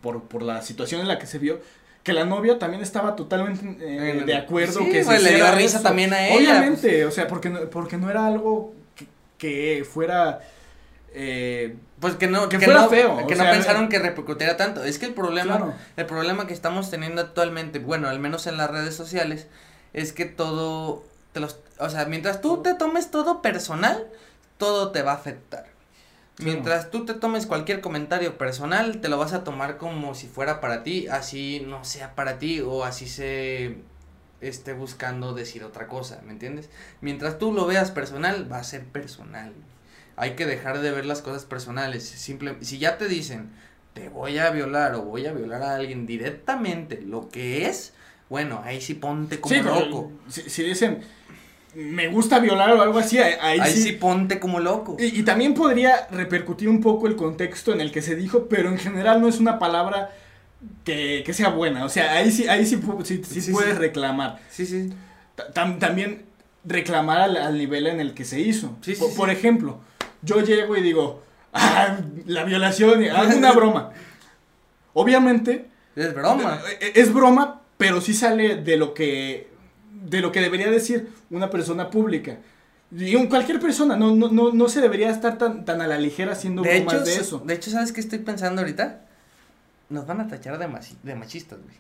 por, 0.01 0.23
por 0.23 0.41
la 0.41 0.61
situación 0.61 1.01
en 1.01 1.07
la 1.07 1.19
que 1.19 1.27
se 1.27 1.37
vio, 1.39 1.61
que 2.03 2.13
la 2.13 2.25
novia 2.25 2.59
también 2.59 2.81
estaba 2.81 3.15
totalmente 3.15 3.63
eh, 3.79 4.23
de 4.25 4.35
acuerdo 4.35 4.79
sí, 4.79 4.89
que 4.89 5.03
se 5.03 5.19
le 5.19 5.35
dio 5.35 5.51
risa 5.53 5.77
eso. 5.77 5.81
también 5.83 6.13
a 6.13 6.27
ella, 6.27 6.35
pues. 6.35 6.47
Obviamente, 6.49 7.05
o 7.05 7.11
sea, 7.11 7.27
porque 7.27 7.49
no, 7.49 7.59
porque 7.69 7.97
no 7.97 8.09
era 8.09 8.25
algo 8.27 8.73
que, 9.43 9.85
fuera... 9.85 10.39
eh, 11.13 11.75
Pues 11.99 12.15
que 12.15 12.27
no, 12.27 12.49
Que 12.49 12.57
que, 12.57 12.65
fuera 12.65 12.81
no, 12.81 12.89
feo, 12.89 13.27
que 13.27 13.35
no 13.35 13.43
sea, 13.43 13.51
pensaron 13.51 13.89
que 13.89 13.99
repercutiera 13.99 14.57
tanto. 14.57 14.83
Es 14.83 14.97
que 14.99 15.05
el 15.05 15.13
problema, 15.13 15.57
Claro. 15.57 15.73
el 15.97 16.05
problema 16.05 16.47
que 16.47 16.53
estamos 16.53 16.89
teniendo 16.89 17.21
actualmente, 17.21 17.79
bueno, 17.79 18.09
al 18.09 18.19
menos 18.19 18.47
en 18.47 18.57
las 18.57 18.69
redes 18.71 18.95
sociales, 18.95 19.47
es 19.93 20.11
que 20.13 20.25
todo, 20.25 21.03
te 21.33 21.39
los, 21.39 21.59
o 21.79 21.89
sea, 21.89 22.05
mientras 22.05 22.41
tú 22.41 22.61
te 22.63 22.73
tomes 22.73 23.11
todo 23.11 23.41
personal, 23.41 24.07
todo 24.57 24.91
te 24.91 25.01
va 25.01 25.11
a 25.11 25.15
afectar. 25.15 25.65
Mientras 26.39 26.89
tú 26.89 27.05
te 27.05 27.13
tomes 27.13 27.45
cualquier 27.45 27.79
comentario 27.79 28.37
personal, 28.39 28.99
te 29.01 29.07
lo 29.07 29.17
vas 29.19 29.33
a 29.33 29.43
tomar 29.43 29.77
como 29.77 30.15
si 30.15 30.27
fuera 30.27 30.59
para 30.61 30.81
ti, 30.83 31.07
así 31.07 31.63
no 31.67 31.83
sea 31.85 32.15
para 32.15 32.39
ti 32.39 32.59
o 32.61 32.83
así 32.85 33.07
se 33.07 33.77
esté 34.47 34.73
buscando 34.73 35.33
decir 35.33 35.63
otra 35.63 35.87
cosa, 35.87 36.21
¿me 36.25 36.31
entiendes? 36.31 36.69
Mientras 37.01 37.39
tú 37.39 37.53
lo 37.53 37.65
veas 37.65 37.91
personal, 37.91 38.51
va 38.51 38.57
a 38.57 38.63
ser 38.63 38.83
personal. 38.83 39.53
Hay 40.15 40.31
que 40.31 40.45
dejar 40.45 40.79
de 40.79 40.91
ver 40.91 41.05
las 41.05 41.21
cosas 41.21 41.45
personales. 41.45 42.03
Simple, 42.03 42.57
si 42.61 42.77
ya 42.77 42.97
te 42.97 43.07
dicen, 43.07 43.49
te 43.93 44.09
voy 44.09 44.37
a 44.37 44.49
violar 44.51 44.95
o 44.95 45.03
voy 45.03 45.25
a 45.25 45.33
violar 45.33 45.63
a 45.63 45.75
alguien 45.75 46.05
directamente, 46.05 47.01
lo 47.01 47.29
que 47.29 47.67
es, 47.67 47.93
bueno, 48.29 48.61
ahí 48.63 48.81
sí 48.81 48.93
ponte 48.93 49.39
como 49.39 49.55
sí, 49.55 49.61
loco. 49.61 50.11
Si, 50.27 50.49
si 50.49 50.63
dicen, 50.63 51.01
me 51.75 52.07
gusta 52.07 52.39
violar 52.39 52.71
o 52.71 52.81
algo 52.81 52.99
así, 52.99 53.17
ahí, 53.17 53.33
ahí 53.41 53.59
Ahí 53.59 53.73
sí... 53.73 53.81
sí 53.81 53.91
ponte 53.93 54.39
como 54.39 54.59
loco. 54.59 54.97
Y, 54.99 55.19
y 55.19 55.23
también 55.23 55.53
podría 55.53 56.07
repercutir 56.11 56.69
un 56.69 56.81
poco 56.81 57.07
el 57.07 57.15
contexto 57.15 57.73
en 57.73 57.81
el 57.81 57.91
que 57.91 58.01
se 58.01 58.15
dijo, 58.15 58.47
pero 58.47 58.69
en 58.69 58.77
general 58.77 59.21
no 59.21 59.27
es 59.27 59.39
una 59.39 59.59
palabra 59.59 60.11
que, 60.84 61.24
que 61.26 61.34
sea 61.34 61.49
buena. 61.49 61.86
O 61.86 61.89
sea, 61.89 62.14
ahí 62.18 62.32
sí, 62.32 62.47
ahí 62.47 62.66
sí, 62.66 62.80
sí- 63.03 63.22
sí 63.24 63.41
Sí, 63.41 63.51
puedes 63.51 63.78
reclamar. 63.78 64.39
Sí, 64.49 64.66
sí. 64.66 64.91
Ta- 65.36 65.51
tam- 65.53 65.80
también 65.80 66.24
reclamar 66.66 67.22
al, 67.22 67.38
al 67.38 67.57
nivel 67.57 67.88
en 67.88 67.99
el 67.99 68.14
que 68.14 68.26
se 68.26 68.39
hizo. 68.39 68.78
Sí, 68.82 68.95
sí, 68.95 69.01
por, 69.01 69.14
por 69.16 69.30
ejemplo, 69.30 69.80
yo 70.22 70.41
llego 70.41 70.76
y 70.78 70.82
digo, 70.82 71.24
ah, 71.53 71.97
la 72.26 72.43
violación, 72.43 73.03
y 73.03 73.07
hago 73.07 73.36
una 73.36 73.51
broma. 73.51 73.91
Obviamente, 74.93 75.68
Es 75.95 76.14
broma. 76.14 76.59
eh, 76.80 76.91
es 76.95 77.14
broma, 77.14 77.61
pero 77.78 78.01
sí 78.01 78.14
sale 78.14 78.55
de 78.57 78.78
lo 78.78 78.93
que 78.93 79.51
de 80.05 80.20
lo 80.20 80.32
que 80.34 80.41
debería 80.41 80.70
decir 80.70 81.09
una 81.30 81.49
persona 81.49 81.89
pública. 81.89 82.38
Y 82.95 83.16
un- 83.16 83.28
cualquier 83.28 83.59
persona, 83.59 83.95
no, 83.95 84.14
no, 84.14 84.30
no, 84.30 84.51
no 84.51 84.70
se 84.70 84.82
debería 84.82 85.09
estar 85.09 85.38
tan, 85.38 85.66
tan 85.66 85.82
a 85.82 85.88
la 85.88 85.97
ligera 85.97 86.34
haciendo 86.34 86.61
De 86.61 86.76
bromas 86.82 86.95
hecho, 86.95 87.03
de 87.05 87.16
eso. 87.16 87.39
de 87.45 87.53
hecho, 87.53 87.72
¿sabes 87.72 87.91
qué 87.93 88.01
estoy 88.01 88.20
pensando 88.20 88.61
ahorita? 88.61 89.01
Nos 89.89 90.05
van 90.07 90.21
a 90.21 90.27
tachar 90.27 90.57
de, 90.57 90.67
machi- 90.67 90.97
de 91.03 91.15
machistas, 91.15 91.59
güey. 91.61 91.77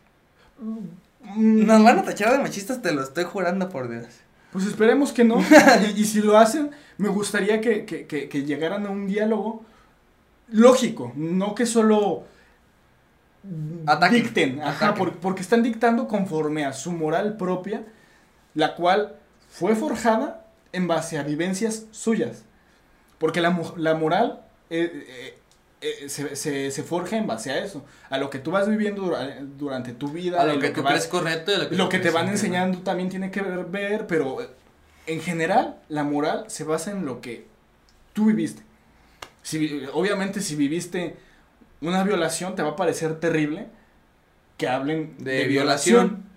Mm, 1.35 1.65
Nos 1.65 1.83
van 1.83 1.99
a 1.99 2.03
tachar 2.03 2.31
de 2.31 2.39
machistas, 2.39 2.81
te 2.81 2.91
lo 2.93 3.01
estoy 3.03 3.23
jurando 3.23 3.69
por 3.69 3.89
Dios. 3.89 4.05
Pues 4.51 4.65
esperemos 4.65 5.11
que 5.13 5.23
no. 5.23 5.39
y, 5.95 6.01
y 6.01 6.05
si 6.05 6.21
lo 6.21 6.37
hacen, 6.37 6.71
me 6.97 7.09
gustaría 7.09 7.59
que, 7.61 7.85
que, 7.85 8.05
que, 8.07 8.29
que 8.29 8.43
llegaran 8.43 8.85
a 8.85 8.89
un 8.91 9.07
diálogo 9.07 9.63
lógico, 10.49 11.11
no 11.15 11.55
que 11.55 11.65
solo 11.65 12.25
Ataquen, 13.85 14.23
dicten, 14.23 14.61
ajá, 14.61 14.93
por- 14.93 15.17
porque 15.17 15.41
están 15.41 15.63
dictando 15.63 16.07
conforme 16.07 16.65
a 16.65 16.71
su 16.73 16.91
moral 16.93 17.35
propia, 17.35 17.83
la 18.53 18.75
cual 18.75 19.15
fue 19.49 19.75
forjada 19.75 20.45
en 20.71 20.87
base 20.87 21.17
a 21.17 21.23
vivencias 21.23 21.85
suyas. 21.91 22.43
Porque 23.17 23.41
la, 23.41 23.59
la 23.77 23.95
moral 23.95 24.41
eh, 24.69 25.05
eh, 25.07 25.37
eh, 25.83 26.09
se, 26.09 26.35
se, 26.35 26.71
se 26.71 26.83
forja 26.83 27.17
en 27.17 27.27
base 27.27 27.51
a 27.51 27.59
eso, 27.63 27.83
a 28.09 28.17
lo 28.17 28.29
que 28.29 28.39
tú 28.39 28.51
vas 28.51 28.67
viviendo 28.69 29.01
dura- 29.03 29.37
durante 29.57 29.91
tu 29.93 30.07
vida, 30.09 30.41
A 30.41 30.45
lo 30.45 30.59
que 30.59 30.69
tú 30.69 30.81
vas- 30.81 30.93
crees 30.93 31.07
correcto 31.07 31.51
y 31.51 31.55
a 31.55 31.57
lo 31.59 31.69
que, 31.69 31.75
lo 31.75 31.89
que 31.89 31.99
te 31.99 32.09
van 32.09 32.29
enseñando 32.29 32.79
también 32.79 33.09
tiene 33.09 33.29
que 33.31 33.41
ver, 33.41 33.65
ver, 33.65 34.07
pero 34.07 34.41
eh, 34.41 34.47
en 35.07 35.21
general 35.21 35.77
la 35.89 36.03
moral 36.03 36.45
se 36.47 36.63
basa 36.63 36.91
en 36.91 37.05
lo 37.05 37.19
que 37.21 37.45
tú 38.13 38.25
viviste. 38.27 38.63
Si, 39.41 39.57
vi- 39.57 39.83
obviamente 39.93 40.39
si 40.41 40.55
viviste 40.55 41.15
una 41.81 42.03
violación 42.03 42.55
te 42.55 42.61
va 42.63 42.69
a 42.69 42.75
parecer 42.77 43.19
terrible 43.19 43.67
que 44.57 44.67
hablen 44.69 45.15
De, 45.17 45.31
de, 45.33 45.43
violación. 45.45 46.07
violación. 46.07 46.33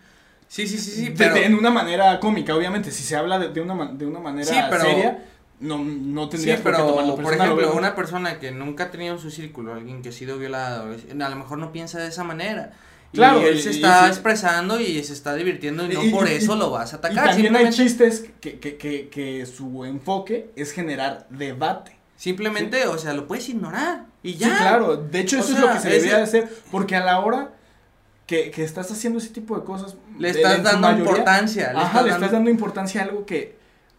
Sí, 0.48 0.66
sí, 0.68 0.78
sí, 0.78 0.90
sí, 0.90 1.04
De- 1.06 1.10
pero... 1.12 1.34
de- 1.34 1.44
en 1.44 1.54
una 1.54 1.70
manera 1.70 2.18
cómica, 2.20 2.54
obviamente. 2.54 2.90
Si 2.90 3.02
se 3.02 3.16
habla 3.16 3.38
de, 3.38 3.48
de 3.48 3.60
una, 3.60 3.86
de 3.92 4.06
una 4.06 4.20
manera 4.20 4.46
Sí, 4.46 4.56
pero- 4.70 4.82
seria, 4.84 5.24
no, 5.60 5.78
no 5.78 6.24
Sí, 6.24 6.30
tendrías 6.30 6.60
por 6.60 6.72
qué 6.72 6.76
pero, 6.78 6.88
tomarlo 6.90 7.14
por 7.16 7.24
personal, 7.24 7.46
ejemplo, 7.46 7.54
obviamente. 7.68 7.78
una 7.78 7.94
persona 7.96 8.38
que 8.38 8.50
nunca 8.52 8.84
ha 8.84 8.90
tenido 8.90 9.14
en 9.14 9.20
su 9.20 9.30
círculo 9.30 9.72
alguien 9.74 10.02
que 10.02 10.10
ha 10.10 10.12
sido 10.12 10.38
violado, 10.38 10.92
es- 10.92 11.04
a 11.10 11.28
lo 11.28 11.36
mejor 11.36 11.58
no 11.58 11.72
piensa 11.72 11.98
de 11.98 12.08
esa 12.08 12.24
manera. 12.24 12.72
Y 13.12 13.18
Claro, 13.18 13.40
él 13.40 13.56
y- 13.56 13.62
se 13.62 13.70
y 13.70 13.74
está 13.76 14.02
sí. 14.04 14.08
expresando 14.10 14.80
y 14.80 15.02
se 15.04 15.12
está 15.12 15.34
divirtiendo 15.34 15.84
y 15.86 15.94
no 15.94 16.02
Y- 16.02 16.08
y- 16.08 16.10
por 16.10 16.28
y- 16.28 16.32
eso 16.32 16.56
lo 16.56 16.70
vas 16.70 16.92
a 16.92 16.96
Y 16.96 16.98
atacar. 16.98 17.28
también 17.30 17.54
hay 17.56 17.70
chistes 17.70 18.26
que, 18.40 18.58
que, 18.58 18.76
que, 18.76 19.08
que 19.08 19.46
su 19.46 19.84
enfoque 19.84 20.50
es 20.56 20.72
generar 20.72 21.26
debate. 21.30 21.96
simplemente, 22.16 22.86
o 22.86 22.96
sea, 22.98 23.12
lo 23.12 23.26
puedes 23.26 23.46
ignorar 23.48 24.06
y 24.22 24.34
ya. 24.36 24.48
Sí, 24.48 24.54
claro. 24.56 24.96
De 24.96 25.20
hecho, 25.20 25.36
O 25.36 25.40
eso 25.40 25.52
es 25.52 25.58
sea, 25.58 25.66
lo 25.66 25.72
que 25.74 25.80
se 25.80 25.88
debería 25.90 26.16
de 26.16 26.22
hacer. 26.22 26.48
Porque 26.70 26.96
a 26.96 27.04
la 27.04 27.20
hora 27.20 27.50
que, 28.26 28.50
que 28.50 28.64
estás 28.64 28.90
haciendo 28.90 29.18
ese 29.18 29.28
tipo 29.28 29.56
de 29.58 29.64
cosas. 29.64 29.96
Le 30.18 30.30
estás 30.30 30.62
dando 30.62 30.80
mayoría, 30.88 31.04
importancia. 31.10 31.72
Le 31.72 31.78
Ajá, 31.78 31.86
estás 31.88 32.04
le 32.04 32.10
dando- 32.10 32.24
estás 32.26 32.32
dando 32.32 32.50
importancia 32.50 33.00
a 33.02 33.04
algo 33.04 33.24
que 33.26 33.55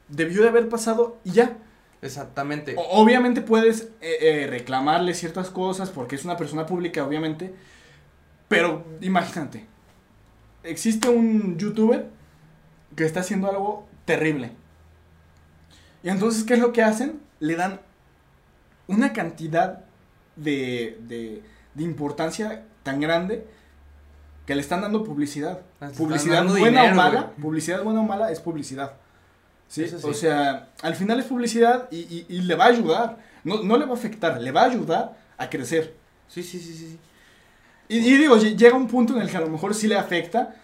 debió 0.09 0.43
de 0.43 0.49
haber 0.49 0.69
pasado 0.69 1.17
y 1.23 1.31
ya. 1.31 1.57
Exactamente. 2.01 2.75
O- 2.77 3.01
obviamente 3.01 3.41
puedes 3.41 3.89
eh, 4.01 4.17
eh, 4.21 4.47
reclamarle 4.49 5.13
ciertas 5.13 5.49
cosas 5.49 5.89
porque 5.89 6.15
es 6.15 6.25
una 6.25 6.37
persona 6.37 6.65
pública, 6.65 7.03
obviamente. 7.05 7.53
Pero 8.47 8.85
imagínate. 9.01 9.65
Existe 10.63 11.09
un 11.09 11.57
youtuber 11.57 12.07
que 12.95 13.05
está 13.05 13.21
haciendo 13.21 13.49
algo 13.49 13.87
terrible. 14.05 14.51
Y 16.03 16.09
entonces, 16.09 16.43
¿qué 16.43 16.53
es 16.53 16.59
lo 16.59 16.71
que 16.73 16.83
hacen? 16.83 17.19
Le 17.39 17.55
dan 17.55 17.81
una 18.87 19.11
cantidad 19.13 19.83
de, 20.35 20.97
de, 21.07 21.43
de 21.73 21.83
importancia 21.83 22.63
tan 22.83 22.99
grande 23.01 23.45
que 24.45 24.55
le 24.55 24.61
están 24.61 24.81
dando 24.81 25.03
publicidad. 25.03 25.61
Están 25.73 25.91
Publicidad 25.93 26.37
dando 26.37 26.53
buena 26.57 26.81
dinero, 26.83 26.93
o 26.93 26.95
mala. 27.03 27.31
Publicidad 27.31 27.83
buena 27.83 27.99
o 28.01 28.03
mala 28.03 28.31
es 28.31 28.39
publicidad. 28.39 28.93
¿Sí? 29.67 29.85
O 30.03 30.13
sea, 30.13 30.69
al 30.81 30.95
final 30.95 31.19
es 31.19 31.25
publicidad 31.25 31.87
y, 31.91 31.97
y- 31.97 32.25
y 32.29 32.41
le 32.41 32.55
va 32.55 32.65
a 32.65 32.69
ayudar. 32.69 33.17
No, 33.43 33.63
no 33.63 33.77
le 33.77 33.85
va 33.85 33.91
a 33.91 33.95
afectar, 33.95 34.41
le 34.41 34.51
va 34.51 34.61
a 34.61 34.65
ayudar 34.65 35.17
a 35.37 35.49
crecer. 35.49 35.93
Sí, 36.27 36.43
sí, 36.43 36.59
sí, 36.59 36.73
sí. 36.73 36.97
Y, 37.89 37.97
y 37.99 38.17
digo, 38.17 38.35
lle- 38.37 38.55
llega 38.57 38.75
un 38.75 38.87
punto 38.87 39.15
en 39.15 39.21
el 39.21 39.29
que 39.29 39.37
a 39.37 39.41
lo 39.41 39.49
mejor 39.49 39.73
sí 39.73 39.87
le 39.87 39.95
afecta. 39.97 40.55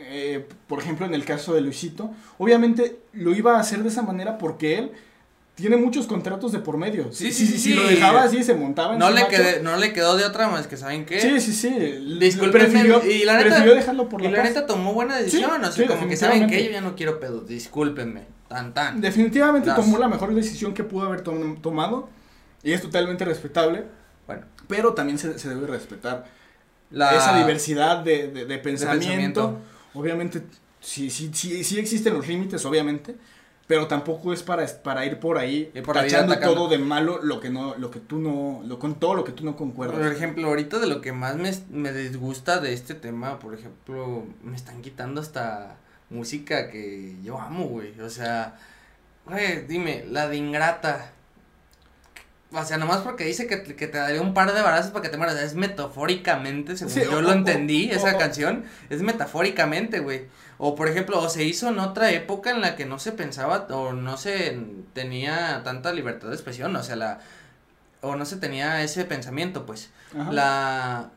eh, 0.00 0.46
por 0.68 0.78
ejemplo, 0.80 1.06
en 1.06 1.14
el 1.14 1.24
caso 1.24 1.54
de 1.54 1.60
Luisito. 1.60 2.10
Obviamente 2.38 3.00
lo 3.12 3.32
iba 3.34 3.56
a 3.56 3.60
hacer 3.60 3.82
de 3.82 3.88
esa 3.88 4.02
manera 4.02 4.38
porque 4.38 4.78
él 4.78 4.92
tiene 5.62 5.76
muchos 5.76 6.06
contratos 6.06 6.52
de 6.52 6.58
por 6.60 6.76
medio. 6.76 7.12
Sí, 7.12 7.32
sí, 7.32 7.46
sí, 7.46 7.58
si 7.58 7.74
lo 7.74 7.82
sí. 7.88 7.94
dejaba 7.94 8.22
así, 8.22 8.42
se 8.44 8.54
montaba 8.54 8.94
en 8.94 8.98
No 8.98 9.08
su 9.08 9.14
le, 9.14 9.20
macho. 9.22 9.30
quedé, 9.36 9.62
no 9.62 9.76
le 9.76 9.92
quedó 9.92 10.16
de 10.16 10.24
otra 10.24 10.48
más 10.48 10.66
que, 10.66 10.76
¿saben 10.76 11.04
qué? 11.04 11.20
Sí, 11.20 11.40
sí, 11.40 11.52
sí. 11.52 11.68
Discúlpenme, 12.20 12.68
Prefirió, 12.68 13.04
y 13.04 13.24
la 13.24 13.34
neta- 13.36 13.48
prefirió 13.48 13.74
dejarlo 13.74 14.08
por 14.08 14.20
y 14.20 14.24
la, 14.24 14.30
la 14.30 14.36
paz. 14.38 14.48
neta 14.50 14.66
tomó 14.66 14.92
buena 14.92 15.16
decisión, 15.18 15.50
o 15.50 15.58
sea, 15.64 15.72
sí, 15.72 15.84
como 15.86 16.08
que 16.08 16.16
saben 16.16 16.46
que 16.46 16.56
definitivamente. 16.56 16.64
yo 16.64 16.70
ya 16.72 16.80
no 16.80 16.94
quiero 16.96 17.20
pedos, 17.20 17.46
discúlpenme, 17.48 18.24
tan 18.48 18.72
tan. 18.74 19.00
Definitivamente 19.00 19.68
Las- 19.68 19.76
tomó 19.76 19.98
la 19.98 20.08
mejor 20.08 20.34
decisión 20.34 20.74
que 20.74 20.84
pudo 20.84 21.06
haber 21.06 21.20
tom- 21.22 21.60
tomado. 21.60 22.08
Y 22.62 22.72
es 22.72 22.82
totalmente 22.82 23.24
respetable. 23.24 23.84
Bueno, 24.26 24.44
Pero 24.66 24.92
también 24.94 25.18
se, 25.18 25.38
se 25.38 25.48
debe 25.48 25.66
respetar 25.66 26.24
la 26.90 27.16
esa 27.16 27.38
diversidad 27.38 27.98
de, 27.98 28.28
de- 28.28 28.44
de 28.46 28.58
pensamiento. 28.58 29.00
pensamiento. 29.00 29.58
Obviamente, 29.94 30.42
sí, 30.80 31.08
sí, 31.10 31.30
sí, 31.32 31.64
sí 31.64 31.78
existen 31.78 32.14
los 32.14 32.26
límites, 32.28 32.64
obviamente. 32.64 33.16
Pero 33.68 33.86
tampoco 33.86 34.32
es 34.32 34.42
para, 34.42 34.66
para 34.82 35.04
ir 35.06 35.20
por 35.20 35.38
ahí 35.38 35.70
por 35.84 35.94
tachando 35.94 36.34
todo 36.40 36.68
de 36.68 36.78
malo 36.78 37.20
lo 37.22 37.38
que 37.38 37.50
no 37.50 37.76
lo 37.76 37.90
que 37.92 38.00
tú 38.00 38.18
no 38.18 38.62
lo 38.64 38.78
con 38.80 38.98
todo 38.98 39.14
lo 39.14 39.22
que 39.24 39.30
tú 39.32 39.44
no 39.44 39.54
concuerdas. 39.56 39.98
Por 39.98 40.10
ejemplo, 40.10 40.48
ahorita 40.48 40.78
de 40.80 40.86
lo 40.88 41.00
que 41.00 41.12
más 41.12 41.36
me, 41.36 41.52
me 41.70 41.92
disgusta 41.92 42.58
de 42.60 42.72
este 42.72 42.94
tema, 42.94 43.38
por 43.38 43.54
ejemplo, 43.54 44.24
me 44.42 44.56
están 44.56 44.80
quitando 44.82 45.20
hasta 45.20 45.76
música 46.10 46.70
que 46.70 47.16
yo 47.22 47.38
amo, 47.40 47.66
güey. 47.66 48.00
O 48.00 48.08
sea, 48.10 48.56
güey, 49.26 49.66
dime, 49.66 50.04
la 50.10 50.26
de 50.28 50.36
Ingrata. 50.38 51.12
O 52.50 52.64
sea, 52.64 52.78
nomás 52.78 53.00
porque 53.02 53.24
dice 53.24 53.46
que, 53.46 53.58
te- 53.58 53.76
que 53.76 53.86
te 53.88 53.98
daría 53.98 54.22
un 54.22 54.32
par 54.32 54.54
de 54.54 54.62
barazos 54.62 54.90
para 54.90 55.02
que 55.02 55.10
te 55.10 55.18
mueras. 55.18 55.36
Es 55.36 55.54
metafóricamente, 55.54 56.78
según 56.78 56.94
Sí, 56.94 57.00
yo 57.04 57.18
o- 57.18 57.20
lo 57.20 57.28
o- 57.28 57.32
entendí, 57.32 57.90
o- 57.90 57.94
esa 57.94 58.16
canción. 58.16 58.64
Es 58.88 59.02
metafóricamente, 59.02 60.00
güey. 60.00 60.22
O 60.58 60.74
por 60.74 60.88
ejemplo, 60.88 61.20
o 61.20 61.28
se 61.28 61.44
hizo 61.44 61.68
en 61.68 61.78
otra 61.78 62.10
época 62.10 62.50
en 62.50 62.60
la 62.60 62.74
que 62.76 62.84
no 62.84 62.98
se 62.98 63.12
pensaba 63.12 63.66
o 63.70 63.92
no 63.92 64.16
se 64.16 64.58
tenía 64.92 65.62
tanta 65.64 65.92
libertad 65.92 66.28
de 66.28 66.34
expresión. 66.34 66.74
O 66.74 66.82
sea, 66.82 66.96
la. 66.96 67.20
O 68.00 68.16
no 68.16 68.24
se 68.26 68.36
tenía 68.36 68.82
ese 68.82 69.04
pensamiento, 69.04 69.66
pues 69.66 69.90
Ajá. 70.18 70.32
la, 70.32 71.10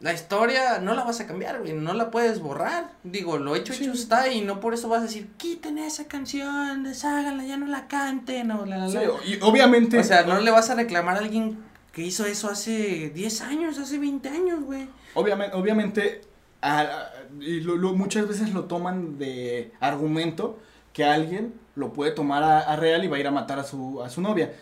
la 0.00 0.12
historia 0.14 0.78
no 0.78 0.94
la 0.94 1.04
vas 1.04 1.20
a 1.20 1.26
cambiar, 1.26 1.60
güey, 1.60 1.72
no 1.74 1.92
la 1.94 2.10
puedes 2.10 2.40
borrar. 2.40 2.90
Digo, 3.04 3.38
lo 3.38 3.54
hecho, 3.56 3.72
Sí. 3.74 3.84
hecho 3.84 3.92
está 3.92 4.28
y 4.28 4.40
no 4.42 4.60
por 4.60 4.72
eso 4.74 4.88
vas 4.88 5.00
a 5.00 5.04
decir, 5.04 5.28
quiten 5.38 5.78
esa 5.78 6.06
canción, 6.08 6.82
desháganla, 6.84 7.44
ya 7.44 7.56
no 7.58 7.66
la 7.66 7.86
canten, 7.88 8.50
o 8.50 8.64
la, 8.66 8.76
la, 8.78 8.88
Sí, 8.88 8.94
la". 8.96 9.02
y 9.26 9.38
obviamente 9.42 9.98
O 9.98 10.04
sea, 10.04 10.22
no 10.24 10.40
le 10.40 10.50
vas 10.50 10.68
a 10.70 10.74
reclamar 10.74 11.16
a 11.16 11.20
alguien 11.20 11.58
que 11.92 12.02
hizo 12.02 12.24
eso 12.26 12.48
hace 12.50 13.10
10 13.14 13.40
años, 13.42 13.78
hace 13.78 13.98
20 13.98 14.28
años, 14.28 14.60
güey. 14.62 14.88
Obviamente, 15.14 15.56
obviamente 15.56 16.20
a- 16.62 17.08
y 17.40 17.60
lo- 17.60 17.76
lo- 17.76 17.94
muchas 17.94 18.26
veces 18.28 18.52
lo 18.52 18.64
toman 18.64 19.18
de 19.18 19.72
argumento 19.80 20.58
que 20.92 21.04
alguien 21.04 21.54
lo 21.76 21.92
puede 21.92 22.10
tomar 22.12 22.42
a, 22.42 22.60
a 22.60 22.76
real 22.76 23.04
y 23.04 23.08
va 23.08 23.16
a 23.16 23.20
ir 23.20 23.26
a 23.26 23.30
matar 23.30 23.58
a 23.58 23.64
su, 23.64 24.02
a 24.02 24.10
su 24.10 24.20
novia. 24.20 24.52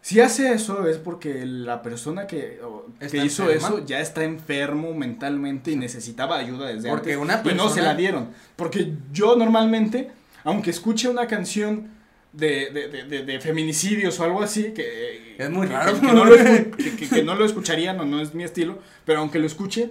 Si 0.00 0.18
hace 0.20 0.52
eso 0.52 0.88
es 0.88 0.98
porque 0.98 1.46
la 1.46 1.80
persona 1.82 2.26
que, 2.26 2.60
o- 2.62 2.86
que 2.98 3.24
hizo 3.24 3.44
enferma. 3.44 3.68
eso 3.68 3.86
ya 3.86 4.00
está 4.00 4.24
enfermo 4.24 4.92
mentalmente 4.94 5.70
y 5.70 5.76
necesitaba 5.76 6.38
ayuda 6.38 6.66
desde 6.68 6.90
Porque 6.90 7.12
antes 7.12 7.22
una 7.22 7.34
y 7.44 7.54
no 7.56 7.68
se 7.68 7.74
persona- 7.76 7.82
la 7.92 7.94
dieron. 7.94 8.28
Porque 8.56 8.92
yo 9.12 9.36
normalmente, 9.36 10.10
aunque 10.42 10.70
escuche 10.70 11.08
una 11.08 11.28
canción 11.28 11.90
de, 12.32 12.70
de, 12.72 13.22
de, 13.22 13.40
feminicidios 13.40 14.18
o 14.18 14.24
algo 14.24 14.42
así, 14.42 14.72
que, 14.72 15.36
Es 15.38 15.50
muy 15.50 15.66
raro. 15.68 16.00
que, 16.00 16.06
no 16.08 16.24
lo 16.24 16.34
que- 16.36 17.22
no 17.24 17.34
lo 17.36 17.44
escucharía, 17.44 17.92
no, 17.92 18.04
no 18.04 18.20
es 18.20 18.34
mi 18.34 18.42
estilo, 18.42 18.78
pero 19.04 19.20
aunque 19.20 19.38
lo 19.38 19.46
escuche, 19.46 19.90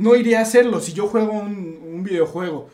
no 0.00 0.14
iría 0.16 0.38
a 0.40 0.42
hacerlo. 0.42 0.80
Si 0.80 0.92
yo 0.92 1.06
juego 1.06 1.32
un, 1.32 1.78
un 1.94 2.02
videojuego 2.02 2.68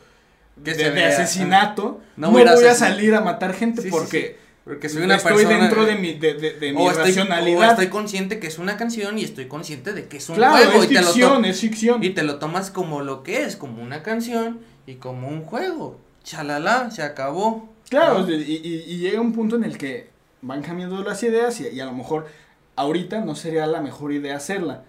Que 0.63 0.73
de, 0.73 0.91
de 0.91 1.05
asesinato, 1.05 2.01
no 2.15 2.27
no, 2.27 2.33
voy 2.33 2.43
a 2.43 2.73
salir 2.73 3.13
a 3.15 3.21
matar 3.21 3.53
gente 3.53 3.81
Sí, 3.81 3.89
sí, 3.89 3.91
porque 3.91 4.37
Porque 4.63 4.89
soy 4.89 5.03
una 5.03 5.15
estoy 5.17 5.33
persona. 5.45 5.59
dentro 5.59 5.85
de 5.85 5.95
mi, 5.95 6.13
de, 6.15 6.33
de- 6.33 6.53
de 6.53 6.71
mi 6.73 6.81
o 6.81 6.89
estoy, 6.89 7.03
o 7.03 7.05
racionalidad. 7.05 7.69
estoy 7.71 7.87
consciente 7.87 8.39
que 8.39 8.47
es 8.47 8.57
una 8.59 8.75
canción 8.77 9.17
y 9.19 9.23
estoy 9.23 9.47
consciente 9.47 9.93
de 9.93 10.07
que 10.07 10.17
es 10.17 10.27
un 10.29 10.35
claro, 10.35 10.55
juego. 10.57 10.83
es 10.83 10.85
y, 10.91 10.93
te 10.93 11.01
lo 11.01 11.07
ficción, 11.07 11.45
es 11.45 11.59
ficción. 11.61 12.03
y 12.03 12.09
te 12.11 12.23
lo 12.23 12.39
tomas 12.39 12.71
como 12.71 13.01
lo 13.01 13.23
que 13.23 13.43
es, 13.43 13.55
como 13.55 13.81
una 13.83 14.01
canción 14.03 14.59
y 14.85 14.95
como 14.95 15.27
un 15.29 15.43
juego. 15.43 15.99
Chalala, 16.23 16.91
se 16.91 17.01
acabó. 17.03 17.69
Claro, 17.89 18.19
¿no? 18.23 18.29
y, 18.29 18.33
y- 18.35 18.83
y 18.87 18.97
llega 18.97 19.21
un 19.21 19.31
punto 19.33 19.55
en 19.55 19.63
el 19.63 19.77
que 19.77 20.09
van 20.41 20.61
cambiando 20.61 21.01
las 21.03 21.23
ideas 21.23 21.59
y, 21.61 21.67
y 21.69 21.79
a 21.79 21.85
lo 21.85 21.93
mejor 21.93 22.27
ahorita 22.75 23.21
no 23.21 23.35
sería 23.35 23.65
la 23.67 23.79
mejor 23.81 24.11
idea 24.11 24.35
hacerla. 24.37 24.83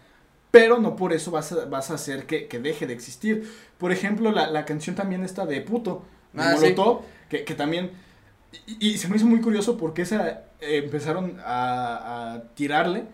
Pero 0.51 0.79
no 0.79 0.97
por 0.97 1.13
eso 1.13 1.31
vas 1.31 1.53
a, 1.53 1.67
vas 1.67 1.91
a 1.91 1.95
hacer 1.95 2.27
que, 2.27 2.49
que 2.49 2.59
deje 2.59 2.87
de 2.87 2.95
existir. 2.95 3.51
Por 3.79 3.93
ejemplo, 3.93 4.33
la, 4.33 4.47
la 4.51 4.65
canción 4.65 4.97
también 4.97 5.23
está 5.25 5.45
de 5.47 5.61
puto, 5.61 6.05
de 6.33 6.43
Ah, 6.43 6.55
sí. 6.57 6.63
Molotov, 6.63 7.03
que, 7.29 7.45
que 7.45 7.55
también... 7.55 7.91
Y, 8.67 8.89
y 8.95 8.99
se 8.99 9.09
me 9.09 9.17
hizo 9.17 9.27
muy 9.27 9.41
curioso 9.43 9.77
porque 9.77 10.03
esa 10.03 10.29
eh, 10.61 10.81
empezaron 10.85 11.39
a, 11.45 12.35
a 12.35 12.43
tirarle 12.55 13.05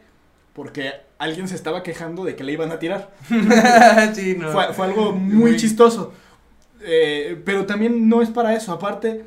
porque 0.53 0.93
alguien 1.19 1.49
se 1.49 1.57
estaba 1.57 1.83
quejando 1.83 2.25
de 2.25 2.37
que 2.37 2.45
le 2.45 2.53
iban 2.53 2.71
a 2.71 2.79
tirar. 2.79 3.11
sí, 4.15 4.37
no. 4.39 4.53
Fue, 4.53 4.73
fue 4.73 4.87
algo 4.87 5.11
muy 5.13 5.51
Muy- 5.51 5.57
chistoso. 5.57 6.13
Eh, 6.83 7.41
pero 7.45 7.67
también 7.67 8.09
no 8.09 8.23
es 8.23 8.29
para 8.31 8.55
eso. 8.55 8.73
Aparte, 8.73 9.25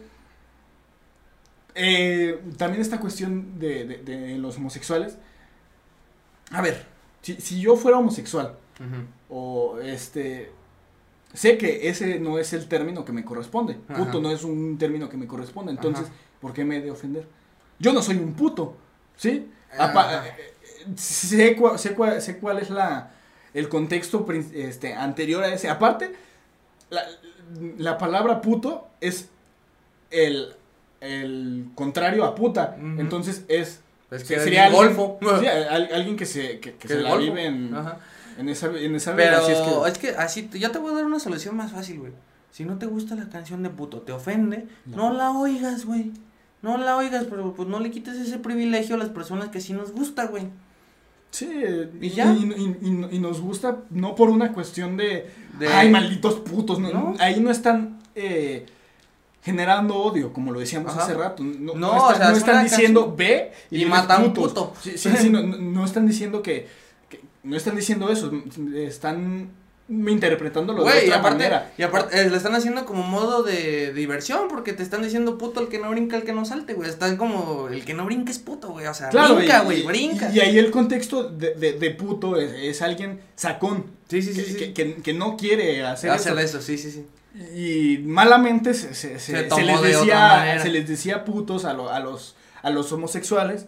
eh, 1.76 2.40
también 2.58 2.82
esta 2.82 3.00
cuestión 3.00 3.60
de, 3.60 3.86
de- 3.86 3.98
de 3.98 4.38
los 4.38 4.58
homosexuales. 4.58 5.18
A 6.52 6.62
ver, 6.62 6.86
si, 7.22 7.36
si 7.36 7.60
yo 7.60 7.76
fuera 7.76 7.98
homosexual 7.98 8.54
o 9.30 9.80
este... 9.80 10.52
Sé 11.34 11.58
que 11.58 11.90
ese 11.90 12.20
no 12.20 12.40
es 12.40 12.54
el 12.54 12.68
término 12.68 13.04
que 13.04 13.12
me 13.12 13.26
corresponde. 13.26 13.78
Ajá. 13.90 14.06
Puto 14.06 14.22
no 14.22 14.32
es 14.32 14.44
un 14.44 14.78
término 14.78 15.10
que 15.10 15.18
me 15.18 15.28
corresponde. 15.28 15.72
Entonces, 15.72 16.06
Ajá. 16.06 16.14
¿por 16.40 16.54
qué 16.54 16.64
me 16.64 16.78
he 16.78 16.82
de 16.82 16.90
ofender? 16.90 17.28
Yo 17.80 17.92
no 17.94 18.02
soy 18.02 18.16
un 18.16 18.34
puto. 18.34 18.76
¿Sí? 19.18 19.52
Apa- 19.78 20.26
eh, 20.28 20.54
sé, 20.96 21.58
cua- 21.58 21.78
sé, 21.78 21.96
cua- 21.98 22.20
sé 22.22 22.38
cuál 22.40 22.60
es 22.60 22.70
la 22.70 23.12
el 23.54 23.68
contexto 23.70 24.26
este, 24.54 24.94
anterior 24.94 25.44
a 25.44 25.54
ese. 25.54 25.70
Aparte, 25.70 26.14
la, 26.90 27.02
la 27.78 27.98
palabra 27.98 28.40
puto 28.42 28.88
es 29.02 29.30
el, 30.12 30.54
el 31.02 31.68
contrario 31.76 32.24
a 32.24 32.36
puta. 32.36 32.78
Entonces 32.80 33.44
es 33.50 33.82
Es 34.12 34.24
que 34.24 34.40
sería 34.40 34.66
alguien, 34.66 34.96
golfo. 34.96 35.18
sí, 35.40 35.46
al- 35.70 35.90
alguien 35.94 36.16
que 36.16 36.26
se, 36.26 36.60
que, 36.60 36.76
se 36.88 36.94
el 36.94 37.04
la 37.04 37.10
golfo. 37.12 37.26
vive 37.26 37.46
en, 37.46 37.74
Ajá. 37.76 37.98
en 38.38 38.50
esa, 38.50 38.68
en 38.78 38.96
esa 38.96 39.14
vida, 39.14 39.26
Pero 39.26 39.38
así 39.44 39.52
es 39.52 39.58
que- 39.60 39.90
es 39.90 39.98
que 39.98 40.22
así, 40.22 40.50
yo 40.60 40.72
te 40.72 40.80
voy 40.80 40.92
a 40.92 40.96
dar 40.96 41.06
una 41.06 41.20
solución 41.20 41.56
más 41.58 41.72
fácil, 41.72 42.00
güey. 42.00 42.12
Si 42.52 42.64
no 42.66 42.78
te 42.78 42.86
gusta 42.86 43.16
la 43.16 43.30
canción 43.30 43.62
de 43.64 43.70
puto, 43.70 44.02
te 44.02 44.12
ofende, 44.14 44.66
No. 44.86 44.98
no 44.98 45.14
la 45.14 45.32
oigas, 45.32 45.86
güey. 45.86 46.12
No 46.62 46.78
la 46.78 46.98
oigas, 46.98 47.26
pero 47.30 47.54
pues 47.54 47.68
no 47.70 47.80
le 47.80 47.92
quites 47.92 48.16
ese 48.18 48.40
privilegio 48.40 48.96
a 48.96 48.98
las 48.98 49.10
personas 49.10 49.50
que 49.50 49.62
sí 49.62 49.74
nos 49.74 49.92
gusta, 49.92 50.26
güey. 50.26 50.44
Sí, 51.30 51.46
¿Y 52.02 52.06
y, 52.08 52.10
ya? 52.12 52.34
y- 52.34 52.78
y- 52.82 53.08
y 53.16 53.20
nos 53.20 53.42
gusta 53.42 53.80
no 53.92 54.16
por 54.16 54.30
una 54.30 54.54
cuestión 54.54 54.98
de, 54.98 55.30
De- 55.60 55.68
ay, 55.68 55.90
malditos 55.92 56.36
putos, 56.40 56.80
no, 56.80 56.90
¿No? 56.92 57.16
ahí 57.20 57.40
no 57.42 57.52
están 57.52 58.00
eh, 58.16 58.66
generando 59.48 59.96
odio, 59.96 60.32
como 60.32 60.52
lo 60.52 60.60
decíamos 60.60 60.92
Ajá. 60.92 61.04
hace 61.06 61.14
rato, 61.16 61.42
no, 61.44 61.74
No, 61.74 61.80
no 61.80 61.92
o 61.94 62.12
están, 62.12 62.18
sea, 62.18 62.26
no 62.28 62.32
es 62.34 62.38
están 62.38 62.56
una 62.56 62.64
diciendo 62.66 63.14
ve 63.18 63.52
y, 63.72 63.82
y 63.82 63.86
mata 63.86 64.16
a 64.16 64.20
un 64.20 64.34
putos". 64.34 64.54
puto. 64.68 64.74
Sí, 64.84 64.98
sí, 64.98 65.10
sí, 65.20 65.30
no, 65.32 65.42
no- 65.42 65.84
están 65.86 66.06
diciendo 66.06 66.42
que, 66.44 66.68
que- 67.10 67.22
no 67.44 67.56
están 67.58 67.76
diciendo 67.76 68.12
eso, 68.12 68.32
están 68.76 69.50
interpretándolo 69.90 70.84
de 70.84 70.90
Güey, 70.92 71.04
y 71.06 71.08
otra 71.08 71.20
aparte, 71.20 71.38
manera. 71.38 71.72
y 71.78 71.82
aparte 71.84 72.22
eh, 72.22 72.30
lo 72.30 72.36
están 72.36 72.54
haciendo 72.56 72.86
como 72.86 73.04
modo 73.04 73.44
de 73.44 73.94
diversión, 73.94 74.48
porque 74.50 74.74
te 74.74 74.84
están 74.84 75.02
diciendo 75.02 75.38
puto 75.38 75.62
el 75.62 75.70
que 75.70 75.80
no 75.80 75.90
brinca, 75.92 76.18
el 76.18 76.24
que 76.24 76.34
no 76.34 76.44
salte, 76.44 76.74
güey. 76.74 76.90
Están 76.90 77.16
como, 77.16 77.70
el 77.70 77.86
que 77.86 77.94
no 77.94 78.04
brinca 78.06 78.30
es 78.32 78.40
puto, 78.40 78.70
güey. 78.70 78.86
O 78.88 78.94
sea, 78.94 79.10
Claro, 79.10 79.36
brinca, 79.36 79.62
y- 79.62 79.66
güey, 79.66 79.80
y- 79.82 79.86
brinca. 79.86 80.30
Y, 80.34 80.40
ahí 80.42 80.58
el 80.60 80.72
contexto 80.72 81.30
de, 81.30 81.54
de, 81.56 81.74
de 81.74 81.92
puto 81.92 82.36
es, 82.38 82.52
es 82.52 82.82
alguien 82.82 83.22
sacón, 83.38 83.86
sí, 84.10 84.22
sí, 84.22 84.34
sí, 84.34 84.42
que, 84.44 84.46
sí. 84.52 84.58
que- 84.58 84.74
que- 84.74 85.02
que 85.02 85.14
no 85.14 85.38
quiere 85.38 85.86
hacer 85.86 86.10
eso. 86.12 86.16
Hacer 86.32 86.40
eso, 86.44 86.62
sí, 86.62 86.78
sí, 86.78 86.92
sí. 86.92 87.06
Y 87.56 88.00
malamente 88.06 88.74
se, 88.74 88.94
se, 88.96 89.20
se- 89.20 89.50
Se 89.50 89.64
les 89.64 89.82
de 89.82 89.88
decía, 89.90 90.60
se 90.62 90.70
les 90.70 90.88
decía 90.88 91.24
putos 91.26 91.66
a, 91.66 91.74
lo- 91.74 91.90
a, 91.92 92.00
los, 92.00 92.36
a 92.64 92.70
los 92.70 92.92
homosexuales 92.92 93.68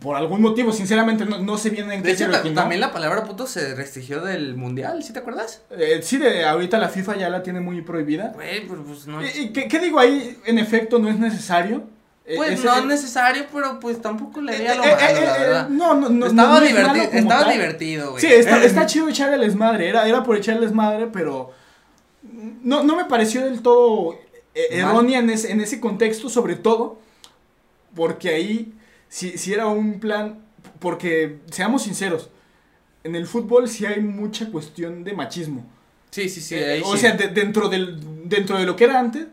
por 0.00 0.14
algún 0.16 0.40
motivo, 0.40 0.70
sinceramente 0.72 1.24
no, 1.24 1.38
no 1.40 1.58
sé 1.58 1.70
bien 1.70 1.90
en 1.90 2.02
De 2.04 2.10
qué 2.14 2.22
hecho, 2.24 2.32
originó. 2.32 2.54
también 2.54 2.80
la 2.80 2.92
palabra 2.92 3.24
puto 3.24 3.48
se 3.48 3.74
restringió 3.74 4.20
del 4.20 4.54
mundial, 4.54 5.02
¿sí 5.02 5.12
te 5.12 5.18
acuerdas? 5.18 5.62
Eh, 5.70 5.98
sí, 6.04 6.18
de, 6.18 6.44
ahorita 6.44 6.78
la 6.78 6.88
FIFA 6.88 7.16
ya 7.16 7.28
la 7.28 7.42
tiene 7.42 7.58
muy 7.60 7.82
prohibida. 7.82 8.28
Güey, 8.32 8.66
pero 8.68 8.84
pues 8.84 9.08
no. 9.08 9.20
¿Y, 9.26 9.48
qué, 9.52 9.66
qué 9.66 9.80
digo 9.80 9.98
ahí? 9.98 10.38
En 10.46 10.58
efecto, 10.58 11.00
no 11.00 11.08
es 11.08 11.18
necesario. 11.18 11.82
Eh, 12.24 12.34
Pues 12.36 12.52
ese- 12.52 12.64
no 12.64 12.76
eh, 12.76 12.78
es 12.78 12.84
necesario, 12.86 13.46
pero 13.52 13.80
pues 13.80 14.00
tampoco 14.00 14.40
le 14.40 14.54
eh, 14.54 14.58
veía 14.58 14.76
lo 14.76 14.84
eh, 14.84 14.94
malo, 14.94 15.02
eh, 15.18 15.24
la 15.24 15.36
eh, 15.36 15.40
verdad. 15.40 15.68
No, 15.68 15.94
no, 15.94 16.08
no. 16.08 16.26
estaba 16.26 16.48
no 16.48 16.54
malo 16.54 16.66
divertido, 16.68 17.04
estaba 17.12 17.40
tal. 17.42 17.52
divertido, 17.52 18.10
güey. 18.12 18.20
Sí, 18.22 18.28
está, 18.32 18.62
está 18.64 18.86
chido 18.86 19.08
echar 19.08 19.34
el 19.34 19.40
desmadre. 19.40 19.88
Era, 19.88 20.06
era 20.06 20.22
por 20.22 20.36
echar 20.36 20.54
el 20.54 20.60
desmadre, 20.60 21.08
pero 21.08 21.50
no, 22.62 22.82
no 22.82 22.96
me 22.96 23.04
pareció 23.06 23.44
del 23.44 23.62
todo 23.62 24.14
eh, 24.54 24.66
errónea 24.70 25.18
en 25.20 25.30
ese, 25.30 25.52
en 25.52 25.60
ese 25.60 25.80
contexto, 25.80 26.28
sobre 26.28 26.56
todo 26.56 26.98
porque 27.94 28.30
ahí 28.30 28.72
si, 29.08 29.36
si 29.38 29.52
era 29.52 29.66
un 29.66 30.00
plan, 30.00 30.44
porque 30.78 31.38
seamos 31.50 31.82
sinceros, 31.82 32.30
en 33.04 33.14
el 33.16 33.26
fútbol 33.26 33.68
sí 33.68 33.84
hay 33.84 34.00
mucha 34.00 34.50
cuestión 34.50 35.04
de 35.04 35.12
machismo. 35.12 35.66
Sí, 36.10 36.28
sí, 36.28 36.40
sí. 36.40 36.54
Eh, 36.54 36.72
ahí 36.74 36.82
o 36.84 36.92
sí. 36.94 37.00
sea, 37.00 37.12
de- 37.12 37.28
dentro, 37.28 37.68
del, 37.68 38.28
dentro 38.28 38.58
de 38.58 38.64
lo 38.66 38.76
que 38.76 38.84
era 38.84 38.98
antes, 38.98 39.26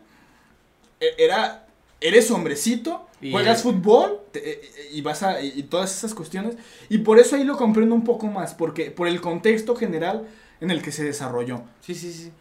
eh, 1.00 1.14
era, 1.18 1.66
eres 2.00 2.30
hombrecito, 2.30 3.06
Y- 3.22 3.30
juegas 3.32 3.62
fútbol 3.62 4.20
te- 4.32 4.50
eh, 4.52 4.60
y 4.92 5.02
vas 5.02 5.22
a, 5.22 5.40
y 5.42 5.62
todas 5.64 5.94
esas 5.96 6.14
cuestiones. 6.14 6.56
Y 6.88 6.98
por 6.98 7.18
eso 7.18 7.36
ahí 7.36 7.44
lo 7.44 7.56
comprendo 7.56 7.94
un 7.94 8.04
poco 8.04 8.26
más, 8.26 8.54
porque 8.54 8.90
por 8.90 9.08
el 9.08 9.20
contexto 9.20 9.76
general 9.76 10.26
en 10.60 10.70
el 10.70 10.82
que 10.82 10.90
se 10.92 11.04
desarrolló. 11.04 11.62
Sí, 11.80 11.94
sí, 11.94 12.12
sí. 12.12 12.32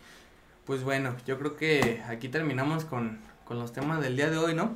Pues 0.69 0.83
bueno, 0.83 1.15
yo 1.25 1.39
creo 1.39 1.55
que 1.57 2.03
aquí 2.07 2.29
terminamos 2.29 2.85
con, 2.85 3.17
con 3.43 3.57
los 3.57 3.73
temas 3.73 4.01
del 4.01 4.15
día 4.15 4.29
de 4.29 4.37
hoy, 4.37 4.53
¿no? 4.53 4.75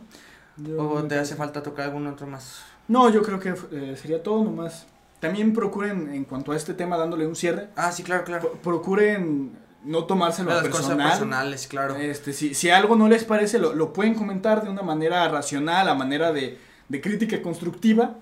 ¿O 0.79 1.03
te 1.03 1.19
hace 1.19 1.35
falta 1.35 1.61
tocar 1.61 1.85
algún 1.85 2.07
otro 2.07 2.25
más? 2.25 2.63
No, 2.87 3.11
yo 3.11 3.21
creo 3.21 3.39
que 3.39 3.53
eh, 3.71 3.95
sería 3.95 4.23
todo 4.23 4.43
nomás. 4.43 4.87
También 5.19 5.53
procuren, 5.53 6.11
en 6.11 6.23
cuanto 6.25 6.51
a 6.51 6.55
este 6.55 6.73
tema, 6.73 6.97
dándole 6.97 7.27
un 7.27 7.35
cierre, 7.35 7.69
Ah, 7.75 7.91
sí, 7.91 8.01
claro, 8.01 8.23
claro. 8.23 8.41
pro- 8.41 8.59
procuren 8.59 9.51
no 9.83 10.05
tomárselo 10.05 10.49
Las 10.49 10.65
a 10.65 10.69
cosas 10.71 10.85
personal. 10.87 11.09
personales, 11.11 11.67
claro. 11.67 11.95
Este, 11.95 12.33
si, 12.33 12.55
si 12.55 12.71
algo 12.71 12.95
no 12.95 13.07
les 13.07 13.23
parece, 13.23 13.59
lo, 13.59 13.75
lo 13.75 13.93
pueden 13.93 14.15
comentar 14.15 14.63
de 14.63 14.71
una 14.71 14.81
manera 14.81 15.29
racional, 15.29 15.87
a 15.89 15.93
manera 15.93 16.33
de, 16.33 16.57
de 16.89 17.01
crítica 17.01 17.39
constructiva, 17.43 18.15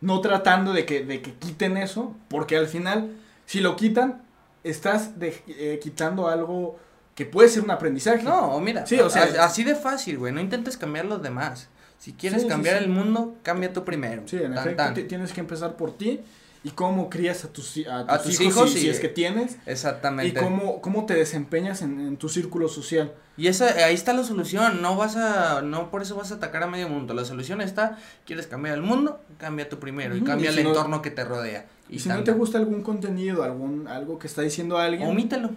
no 0.00 0.20
tratando 0.20 0.72
de 0.72 0.84
que, 0.86 1.04
de 1.04 1.22
que 1.22 1.34
quiten 1.34 1.76
eso, 1.76 2.16
porque 2.28 2.56
al 2.56 2.66
final, 2.66 3.12
si 3.46 3.60
lo 3.60 3.76
quitan, 3.76 4.22
estás 4.64 5.20
de- 5.20 5.40
eh, 5.46 5.78
quitando 5.80 6.26
algo 6.26 6.80
que 7.14 7.26
puede 7.26 7.48
ser 7.48 7.62
un 7.62 7.70
aprendizaje. 7.70 8.22
No, 8.22 8.58
mira, 8.60 8.86
Sí, 8.86 8.98
o 9.00 9.10
sea- 9.10 9.44
así 9.44 9.64
de 9.64 9.74
fácil, 9.74 10.18
güey, 10.18 10.32
no 10.32 10.40
intentes 10.40 10.76
cambiar 10.76 11.04
los 11.04 11.22
demás. 11.22 11.68
Si 11.98 12.12
quieres 12.14 12.42
Sí, 12.42 12.48
cambiar 12.48 12.78
sí. 12.78 12.84
el 12.84 12.90
mundo, 12.90 13.36
cambia 13.42 13.72
tú 13.72 13.84
primero. 13.84 14.22
Sí, 14.26 14.36
en 14.36 14.54
Tan, 14.54 14.58
efecto, 14.58 14.82
tan. 14.82 15.08
tienes 15.08 15.32
que 15.32 15.40
empezar 15.40 15.76
por 15.76 15.96
ti 15.96 16.20
y 16.64 16.70
cómo 16.70 17.08
crías 17.10 17.44
a 17.44 17.48
tus, 17.48 17.76
a 17.88 18.04
tus, 18.06 18.10
A 18.14 18.22
tus 18.22 18.40
hijos, 18.40 18.46
hijos 18.56 18.70
si, 18.72 18.78
y- 18.78 18.80
si 18.82 18.88
es 18.88 18.98
que 19.00 19.08
tienes, 19.08 19.56
y 19.66 19.70
Exactamente. 19.70 20.40
cómo, 20.40 20.80
cómo 20.80 21.06
te 21.06 21.14
desempeñas 21.14 21.82
en, 21.82 22.00
en 22.00 22.16
tu 22.16 22.28
círculo 22.28 22.68
social. 22.68 23.12
Y 23.36 23.46
esa, 23.46 23.66
ahí 23.84 23.94
está 23.94 24.12
la 24.14 24.24
solución, 24.24 24.82
no 24.82 24.96
vas 24.96 25.16
a, 25.16 25.62
no 25.62 25.90
por 25.90 26.02
eso 26.02 26.16
vas 26.16 26.32
a 26.32 26.36
atacar 26.36 26.62
a 26.64 26.66
medio 26.66 26.88
mundo, 26.88 27.14
la 27.14 27.24
solución 27.24 27.60
está, 27.60 27.98
quieres 28.26 28.46
cambiar 28.46 28.74
el 28.74 28.82
mundo, 28.82 29.20
cambia 29.38 29.68
tú 29.68 29.78
primero 29.78 30.16
y 30.16 30.22
cambia 30.22 30.46
y 30.50 30.52
el 30.52 30.58
si 30.58 30.62
no- 30.64 30.70
entorno 30.70 31.02
que 31.02 31.10
te 31.10 31.24
rodea. 31.24 31.66
Y 31.88 31.96
Y 31.96 31.98
si 32.00 32.08
no 32.08 32.22
te 32.24 32.32
gusta 32.32 32.58
algún 32.58 32.82
contenido, 32.82 33.42
algún 33.44 33.86
algo 33.86 34.18
que 34.18 34.26
está 34.26 34.42
diciendo 34.42 34.78
alguien, 34.78 35.08
omítelo. 35.08 35.50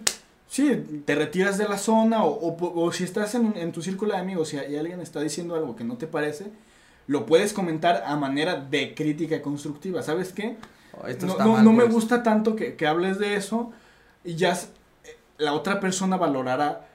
Sí, 0.48 1.02
te 1.04 1.14
retiras 1.14 1.58
de 1.58 1.68
la 1.68 1.76
zona 1.78 2.24
o, 2.24 2.30
o, 2.30 2.84
o 2.84 2.92
si 2.92 3.04
estás 3.04 3.34
en, 3.34 3.56
en 3.56 3.72
tu 3.72 3.82
círculo 3.82 4.12
de 4.14 4.18
amigos 4.20 4.54
y, 4.54 4.56
y 4.56 4.76
alguien 4.76 5.00
está 5.00 5.20
diciendo 5.20 5.54
algo 5.56 5.74
que 5.76 5.84
no 5.84 5.96
te 5.96 6.06
parece, 6.06 6.46
lo 7.08 7.26
puedes 7.26 7.52
comentar 7.52 8.04
a 8.06 8.16
manera 8.16 8.56
de 8.56 8.94
crítica 8.94 9.42
constructiva. 9.42 10.02
¿Sabes 10.02 10.32
qué? 10.32 10.56
Oh, 11.00 11.06
esto 11.08 11.26
No, 11.26 11.32
está 11.32 11.44
no, 11.44 11.52
mal, 11.54 11.64
no 11.64 11.72
me 11.72 11.82
pues. 11.82 11.94
gusta 11.94 12.22
tanto 12.22 12.54
que, 12.56 12.76
que 12.76 12.86
hables 12.86 13.18
de 13.18 13.34
eso 13.34 13.72
y 14.24 14.36
ya 14.36 14.52
eh, 14.52 15.16
la 15.38 15.52
otra 15.52 15.80
persona 15.80 16.16
valorará 16.16 16.86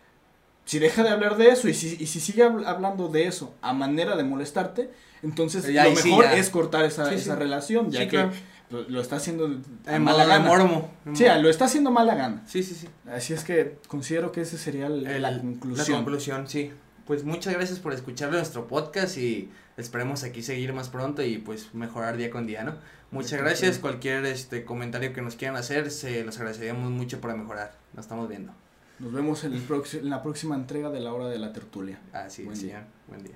si 0.66 0.80
deja 0.80 1.04
de 1.04 1.10
hablar 1.10 1.38
de 1.38 1.50
eso 1.50 1.68
y 1.68 1.74
si, 1.74 1.98
y 2.00 2.08
si 2.08 2.20
sigue 2.20 2.46
habl- 2.46 2.66
hablando 2.66 3.10
de 3.10 3.26
eso 3.28 3.54
a 3.62 3.74
manera 3.74 4.16
de 4.16 4.24
molestarte, 4.24 4.90
entonces 5.24 5.66
Ya, 5.68 5.84
lo 5.86 5.96
sí, 5.96 6.10
mejor 6.10 6.26
es 6.26 6.50
cortar 6.50 6.86
esa, 6.86 7.10
Sí, 7.10 7.16
esa 7.16 7.34
sí. 7.34 7.40
relación, 7.40 7.92
ya 7.92 8.02
Sí, 8.02 8.06
que 8.06 8.10
claro. 8.18 8.32
Lo, 8.72 8.84
lo 8.90 9.02
está 9.02 9.18
haciendo 9.18 9.46
a 9.86 9.96
En 9.96 10.04
mala 10.04 10.26
gana. 10.26 10.46
mormo. 10.46 10.90
Sí, 11.14 11.26
lo 11.42 11.50
está 11.50 11.66
haciendo 11.66 11.92
mala 11.92 12.16
gana. 12.16 12.44
Sí, 12.48 12.64
sí, 12.64 12.74
sí. 12.76 12.88
Así 13.10 13.34
es 13.34 13.44
que 13.44 13.78
considero 13.88 14.32
que 14.32 14.42
ese 14.42 14.58
sería 14.58 14.88
el- 14.88 15.06
El- 15.06 15.22
la 15.22 15.38
conclusión. 15.40 15.88
La 15.90 15.96
conclusión, 15.98 16.48
sí. 16.48 16.72
Pues 17.06 17.24
muchas 17.26 17.54
gracias 17.54 17.80
por 17.80 17.94
escuchar 17.94 18.32
nuestro 18.32 18.68
podcast 18.68 19.18
y 19.18 19.52
esperemos 19.78 20.24
aquí 20.24 20.42
seguir 20.44 20.72
más 20.74 20.90
pronto 20.90 21.22
y 21.24 21.38
pues 21.40 21.74
mejorar 21.74 22.16
día 22.18 22.30
con 22.30 22.46
día, 22.48 22.64
¿no? 22.64 22.76
Muchas 23.12 23.32
Perfecto. 23.32 23.50
gracias. 23.62 23.80
Cualquier 23.80 24.26
este 24.26 24.64
comentario 24.64 25.12
que 25.12 25.22
nos 25.22 25.36
quieran 25.36 25.58
hacer, 25.58 25.92
se 25.92 26.24
los 26.24 26.38
agradeceríamos 26.38 26.90
mucho 26.92 27.20
para 27.20 27.36
mejorar. 27.36 27.74
Nos 27.94 28.06
estamos 28.06 28.30
viendo. 28.30 28.54
Nos 29.00 29.12
vemos 29.12 29.44
en, 29.44 29.54
el 29.54 29.64
en 29.94 30.10
la 30.10 30.22
próxima 30.22 30.56
entrega 30.56 30.90
de 30.92 31.00
la 31.02 31.12
hora 31.12 31.28
de 31.28 31.40
la 31.40 31.52
tertulia. 31.52 32.00
Así 32.14 32.44
Buen 32.44 32.54
es, 32.56 32.62
día. 32.62 32.72
señor. 32.76 32.88
Buen 33.08 33.24
día. 33.24 33.36